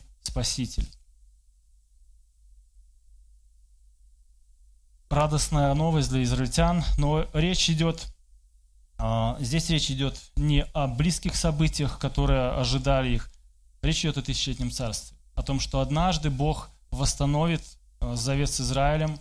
радостная 5.08 5.72
новость 5.74 6.10
для 6.10 6.22
израильтян, 6.22 6.84
но 6.98 7.26
речь 7.32 7.70
идет, 7.70 8.06
а, 8.98 9.36
здесь 9.40 9.70
речь 9.70 9.90
идет 9.90 10.20
не 10.36 10.64
о 10.72 10.86
близких 10.86 11.36
событиях, 11.36 11.98
которые 11.98 12.50
ожидали 12.50 13.10
их, 13.10 13.30
речь 13.82 14.00
идет 14.00 14.18
о 14.18 14.22
тысячелетнем 14.22 14.70
царстве, 14.70 15.16
о 15.34 15.42
том, 15.42 15.60
что 15.60 15.80
однажды 15.80 16.30
Бог 16.30 16.70
восстановит 16.90 17.62
а, 18.00 18.16
завет 18.16 18.50
с 18.50 18.60
Израилем, 18.60 19.18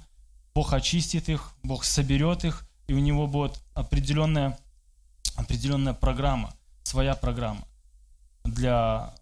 Бог 0.53 0.73
очистит 0.73 1.29
их, 1.29 1.53
Бог 1.63 1.83
соберет 1.83 2.45
их, 2.45 2.67
и 2.87 2.93
у 2.93 2.99
него 2.99 3.27
будет 3.27 3.59
определенная, 3.73 4.57
определенная 5.35 5.93
программа, 5.93 6.53
своя 6.83 7.15
программа 7.15 7.65
для 8.45 9.13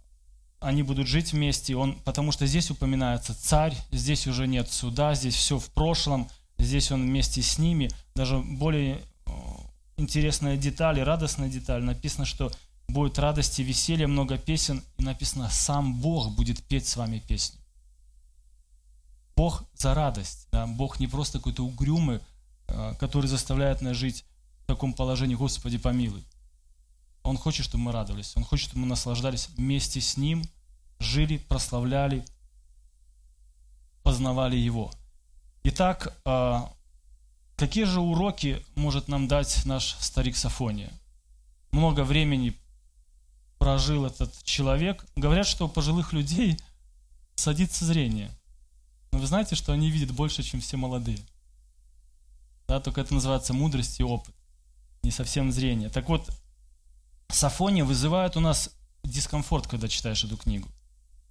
они 0.60 0.84
будут 0.84 1.08
жить 1.08 1.34
вместе, 1.34 1.76
он, 1.76 1.96
потому 2.06 2.32
что 2.32 2.46
здесь 2.48 2.72
упоминается 2.72 3.36
царь, 3.36 3.76
здесь 3.92 4.28
уже 4.28 4.48
нет 4.48 4.72
суда, 4.72 5.14
здесь 5.14 5.36
все 5.36 5.60
в 5.60 5.70
прошлом, 5.72 6.30
Здесь 6.58 6.92
он 6.92 7.02
вместе 7.04 7.42
с 7.42 7.58
ними. 7.58 7.90
Даже 8.16 8.40
более 8.40 9.02
э, 9.26 9.32
интересная 9.98 10.58
деталь, 10.58 11.02
радостная 11.02 11.50
деталь. 11.50 11.84
Написано, 11.84 12.26
что 12.26 12.52
будет 12.88 13.20
радость 13.20 13.60
и 13.60 13.64
веселье, 13.64 14.08
много 14.08 14.38
песен. 14.38 14.84
И 14.98 15.04
написано, 15.04 15.50
сам 15.50 16.00
Бог 16.00 16.32
будет 16.36 16.64
петь 16.64 16.88
с 16.88 16.96
вами 16.96 17.20
песню. 17.20 17.60
Бог 19.36 19.64
за 19.76 19.94
радость. 19.94 20.48
Да? 20.52 20.68
Бог 20.68 21.00
не 21.00 21.08
просто 21.08 21.40
какой-то 21.40 21.66
угрюмый, 21.66 22.20
э, 22.68 22.94
который 23.00 23.28
заставляет 23.28 23.82
нас 23.82 23.98
жить 23.98 24.26
в 24.64 24.66
таком 24.66 24.94
положении, 24.94 25.36
Господи, 25.36 25.78
помилуй. 25.78 26.24
Он 27.24 27.38
хочет, 27.38 27.66
чтобы 27.66 27.86
мы 27.86 27.92
радовались. 27.92 28.34
Он 28.36 28.44
хочет, 28.44 28.70
чтобы 28.70 28.82
мы 28.82 28.88
наслаждались 28.88 29.50
вместе 29.58 30.02
с 30.02 30.18
Ним, 30.18 30.44
жили, 31.00 31.38
прославляли, 31.38 32.26
познавали 34.04 34.56
Его– 34.56 34.92
Итак, 35.66 36.14
а, 36.26 36.74
какие 37.56 37.86
же 37.86 38.02
уроки 38.02 38.66
может 38.76 39.08
нам 39.08 39.30
дать 39.30 39.66
наш 39.66 39.96
старик 40.00 40.36
Сафония? 40.36 40.92
Много 41.72 42.04
времени 42.04 42.54
прожил 43.60 44.06
этот 44.06 44.44
человек. 44.44 45.06
Говорят, 45.16 45.48
что 45.48 45.66
у 45.66 45.70
пожилых 45.70 46.12
людей 46.12 46.60
садится 47.36 47.86
зрение. 47.86 48.30
Но 49.14 49.20
вы 49.20 49.28
знаете, 49.28 49.56
что 49.56 49.72
они 49.72 49.90
видят 49.90 50.12
больше, 50.12 50.44
чем 50.44 50.60
все 50.60 50.76
молодые. 50.76 51.20
Да, 52.68 52.82
только 52.82 53.00
это 53.00 53.14
называется 53.14 53.54
мудрость 53.54 54.02
и 54.02 54.04
опыт. 54.04 54.36
Не 55.02 55.12
совсем 55.12 55.52
зрение. 55.52 55.90
Так 55.90 56.10
вот, 56.10 56.30
Сафония 57.30 57.86
вызывает 57.86 58.36
у 58.36 58.42
нас 58.42 58.70
дискомфорт, 59.04 59.68
когда 59.68 59.88
читаешь 59.88 60.24
эту 60.26 60.36
книгу. 60.36 60.68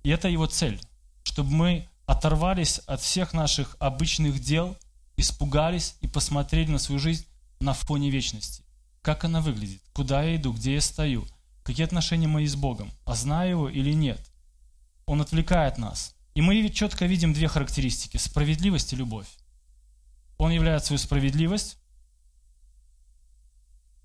И 0.04 0.08
это 0.08 0.28
его 0.28 0.46
цель, 0.46 0.80
чтобы 1.22 1.50
мы 1.50 1.88
оторвались 2.06 2.78
от 2.80 3.00
всех 3.00 3.32
наших 3.32 3.76
обычных 3.78 4.40
дел, 4.40 4.76
испугались 5.16 5.96
и 6.00 6.08
посмотрели 6.08 6.70
на 6.70 6.78
свою 6.78 6.98
жизнь 6.98 7.26
на 7.60 7.74
фоне 7.74 8.10
вечности. 8.10 8.64
Как 9.02 9.24
она 9.24 9.40
выглядит, 9.40 9.82
куда 9.92 10.22
я 10.22 10.36
иду, 10.36 10.52
где 10.52 10.74
я 10.74 10.80
стою, 10.80 11.26
какие 11.62 11.84
отношения 11.84 12.28
мои 12.28 12.46
с 12.46 12.56
Богом, 12.56 12.90
а 13.04 13.14
знаю 13.14 13.50
его 13.50 13.68
или 13.68 13.92
нет. 13.92 14.20
Он 15.06 15.20
отвлекает 15.20 15.78
нас. 15.78 16.14
И 16.34 16.40
мы 16.40 16.68
четко 16.70 17.06
видим 17.06 17.34
две 17.34 17.48
характеристики– 17.48 18.16
справедливость 18.18 18.92
и 18.92 18.96
любовь. 18.96 19.28
Он 20.38 20.50
являет 20.50 20.84
свою 20.84 20.98
справедливость, 20.98 21.76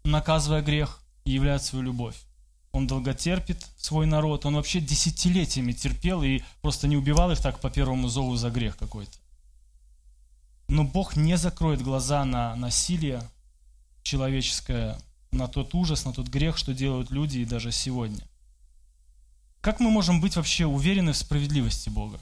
наказывая 0.04 0.62
грех, 0.62 1.02
и 1.24 1.32
являет 1.32 1.64
свою 1.64 1.86
любовь 1.86 2.27
он 2.72 2.88
долготерпит 2.88 3.66
свой 3.78 4.06
народ, 4.06 4.46
он 4.46 4.56
вообще 4.56 4.80
десятилетиями 4.80 5.72
терпел 5.72 6.24
и 6.24 6.42
просто 6.62 6.88
не 6.88 6.98
убивал 6.98 7.32
их 7.32 7.40
так 7.40 7.60
по 7.60 7.70
первому 7.70 8.08
зову 8.10 8.36
за 8.36 8.50
грех 8.50 8.78
какой-то. 8.78 9.18
Но 10.68 10.84
Бог 10.84 11.16
не 11.16 11.38
закроет 11.38 11.82
глаза 11.82 12.26
на 12.26 12.56
насилие 12.56 13.24
человеческое, 14.04 15.00
на 15.32 15.48
тот 15.48 15.74
ужас, 15.74 16.06
на 16.06 16.14
тот 16.14 16.28
грех, 16.28 16.58
что 16.58 16.74
делают 16.74 17.10
люди 17.10 17.40
и 17.40 17.46
даже 17.46 17.72
сегодня. 17.72 18.24
Как 19.62 19.80
мы 19.80 19.90
можем 19.90 20.22
быть 20.22 20.36
вообще 20.36 20.66
уверены 20.66 21.14
в 21.14 21.18
справедливости 21.18 21.90
Бога? 21.90 22.20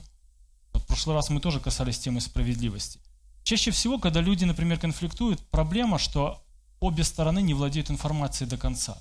Вот 0.72 0.84
в 0.84 0.86
прошлый 0.86 1.14
раз 1.14 1.28
мы 1.28 1.40
тоже 1.40 1.60
касались 1.60 1.98
темы 1.98 2.20
справедливости. 2.20 3.00
Чаще 3.42 3.70
всего, 3.70 3.98
когда 3.98 4.20
люди, 4.20 4.44
например, 4.44 4.78
конфликтуют, 4.78 5.40
проблема, 5.50 5.98
что 5.98 6.42
обе 6.80 7.04
стороны 7.04 7.42
не 7.42 7.54
владеют 7.54 7.90
информацией 7.90 8.48
до 8.48 8.56
конца 8.56 8.98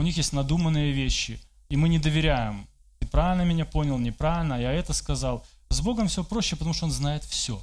у 0.00 0.02
них 0.02 0.16
есть 0.16 0.32
надуманные 0.32 0.92
вещи, 0.92 1.38
и 1.68 1.76
мы 1.76 1.90
не 1.90 1.98
доверяем. 1.98 2.66
Ты 2.98 3.06
правильно 3.06 3.42
меня 3.42 3.66
понял, 3.66 3.98
неправильно, 3.98 4.58
я 4.58 4.72
это 4.72 4.94
сказал. 4.94 5.44
С 5.68 5.82
Богом 5.82 6.08
все 6.08 6.24
проще, 6.24 6.56
потому 6.56 6.72
что 6.72 6.86
Он 6.86 6.90
знает 6.90 7.22
все. 7.24 7.62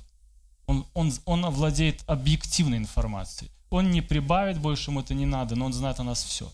Он, 0.67 0.85
он, 0.93 1.11
он 1.25 1.49
владеет 1.49 2.03
объективной 2.05 2.77
информацией. 2.77 3.49
Он 3.71 3.89
не 3.89 4.01
прибавит 4.01 4.59
больше, 4.59 4.91
ему 4.91 4.99
это 4.99 5.15
не 5.15 5.25
надо, 5.25 5.55
но 5.55 5.65
Он 5.65 5.73
знает 5.73 5.99
о 5.99 6.03
нас 6.03 6.23
все. 6.23 6.51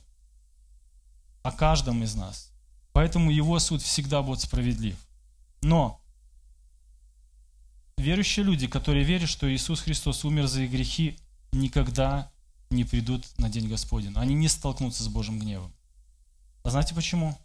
О 1.41 1.51
каждом 1.51 2.01
из 2.01 2.15
нас. 2.15 2.49
Поэтому 2.93 3.29
Его 3.29 3.59
суд 3.59 3.81
всегда 3.81 4.21
будет 4.21 4.39
справедлив. 4.39 4.95
Но 5.61 5.99
верующие 7.97 8.45
люди, 8.45 8.67
которые 8.67 9.03
верят, 9.03 9.27
что 9.27 9.53
Иисус 9.53 9.81
Христос 9.81 10.23
умер 10.23 10.47
за 10.47 10.61
их 10.61 10.71
грехи, 10.71 11.19
никогда 11.51 12.31
не 12.73 12.83
придут 12.83 13.25
на 13.37 13.49
день 13.49 13.67
Господень. 13.67 14.13
Они 14.15 14.33
не 14.33 14.47
столкнутся 14.47 15.03
с 15.03 15.07
Божьим 15.07 15.39
гневом. 15.39 15.71
А 16.63 16.69
знаете 16.69 16.95
почему? 16.95 17.37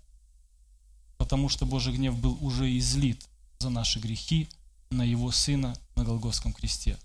Потому 1.16 1.48
что 1.48 1.66
Божий 1.66 1.94
гнев 1.94 2.18
был 2.18 2.38
уже 2.40 2.76
излит 2.78 3.26
за 3.58 3.70
наши 3.70 3.98
грехи 3.98 4.48
на 4.90 5.02
Его 5.02 5.30
Сына 5.30 5.76
на 5.96 6.04
Голгофском 6.04 6.52
кресте. 6.52 6.96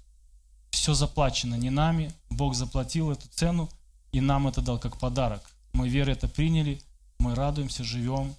Все 0.72 0.94
заплачено 0.94 1.56
не 1.56 1.70
нами, 1.70 2.14
Бог 2.30 2.56
заплатил 2.56 3.12
эту 3.12 3.28
цену 3.30 3.70
и 4.12 4.22
нам 4.22 4.48
это 4.48 4.62
дал 4.62 4.80
как 4.80 4.98
подарок. 4.98 5.44
Мы 5.74 5.90
верой 5.90 6.14
это 6.14 6.28
приняли, 6.28 6.82
мы 7.18 7.36
радуемся, 7.36 7.84
живем, 7.84 8.36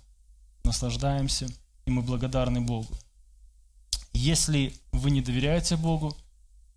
наслаждаемся, 0.62 1.49
и 1.85 1.91
мы 1.91 2.03
благодарны 2.03 2.61
Богу. 2.61 2.89
Если 4.12 4.72
вы 4.93 5.11
не 5.11 5.20
доверяете 5.20 5.76
Богу, 5.76 6.16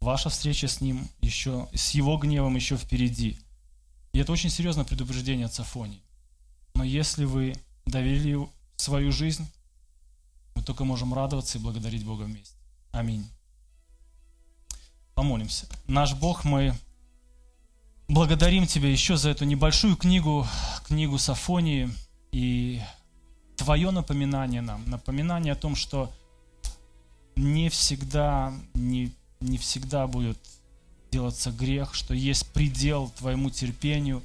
Ваша 0.08 0.30
встреча 0.30 0.70
с 0.70 0.80
ним 0.80 1.10
еще, 1.20 1.68
с 1.74 1.92
его 1.92 2.16
гневом 2.16 2.56
еще 2.56 2.78
впереди. 2.78 3.38
И 4.14 4.20
это 4.20 4.32
очень 4.32 4.50
серьезное 4.50 4.86
предупреждение 4.86 5.48
от 5.48 5.54
Сафонии. 5.54 6.02
Но 6.76 6.86
если 6.86 7.26
вы 7.26 7.58
доверили 7.86 8.48
свою 8.78 9.12
жизнь, 9.12 9.46
мы 10.56 10.64
только 10.64 10.86
можем 10.86 11.14
радоваться 11.14 11.58
и 11.58 11.62
благодарить 11.62 12.06
Бога 12.06 12.24
вместе. 12.24 12.56
Аминь. 12.94 13.28
Помолимся. 15.14 15.68
Наш 15.88 16.14
Бог, 16.14 16.46
мы 16.46 16.74
благодарим 18.08 18.66
Тебя 18.66 18.90
еще 18.90 19.18
за 19.18 19.32
эту 19.32 19.44
небольшую 19.44 19.98
книгу, 19.98 20.48
книгу 20.86 21.18
Сафонии 21.18 21.90
и 22.32 22.82
Твое 23.58 23.92
напоминание 23.92 24.62
нам, 24.62 24.90
напоминание 24.90 25.52
о 25.52 25.58
том, 25.58 25.76
что 25.76 26.10
не 27.36 27.68
всегда, 27.68 28.54
не 28.74 29.12
не 29.40 29.58
всегда 29.58 30.08
будет 30.08 30.38
делаться 31.12 31.52
грех, 31.52 31.94
что 31.94 32.14
есть 32.14 32.48
предел 32.48 33.10
твоему 33.18 33.50
терпению, 33.50 34.24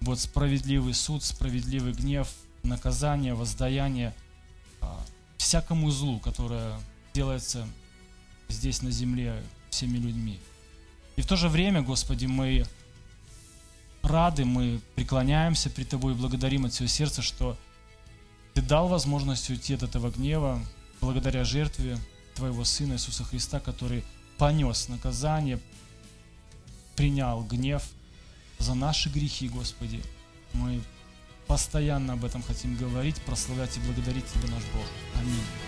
будет 0.00 0.20
справедливый 0.20 0.94
суд, 0.94 1.22
справедливый 1.22 1.92
гнев, 1.92 2.28
наказание, 2.62 3.34
воздаяние 3.34 4.14
а, 4.80 5.00
всякому 5.36 5.90
злу, 5.90 6.18
которое 6.18 6.78
делается 7.14 7.66
здесь 8.48 8.82
на 8.82 8.90
земле 8.90 9.42
всеми 9.70 9.98
людьми. 9.98 10.38
И 11.16 11.22
в 11.22 11.26
то 11.26 11.36
же 11.36 11.48
время, 11.48 11.82
Господи, 11.82 12.26
мы 12.26 12.64
рады, 14.02 14.44
мы 14.44 14.80
преклоняемся 14.94 15.70
при 15.70 15.84
Тобой 15.84 16.12
и 16.12 16.16
благодарим 16.16 16.64
от 16.64 16.72
всего 16.72 16.88
сердца, 16.88 17.22
что 17.22 17.56
Ты 18.54 18.62
дал 18.62 18.88
возможность 18.88 19.50
уйти 19.50 19.74
от 19.74 19.82
этого 19.82 20.10
гнева 20.10 20.60
благодаря 21.00 21.44
жертве 21.44 21.98
Твоего 22.34 22.64
Сына 22.64 22.94
Иисуса 22.94 23.24
Христа, 23.24 23.60
который 23.60 24.04
понес 24.38 24.88
наказание, 24.88 25.58
принял 26.96 27.42
гнев 27.42 27.82
за 28.58 28.74
наши 28.74 29.08
грехи, 29.08 29.48
Господи. 29.48 30.02
Мы 30.52 30.80
постоянно 31.46 32.14
об 32.14 32.24
этом 32.24 32.42
хотим 32.42 32.76
говорить, 32.76 33.20
прославлять 33.22 33.76
и 33.76 33.80
благодарить 33.80 34.26
Тебя, 34.26 34.54
наш 34.54 34.64
Бог. 34.74 34.84
Аминь. 35.20 35.67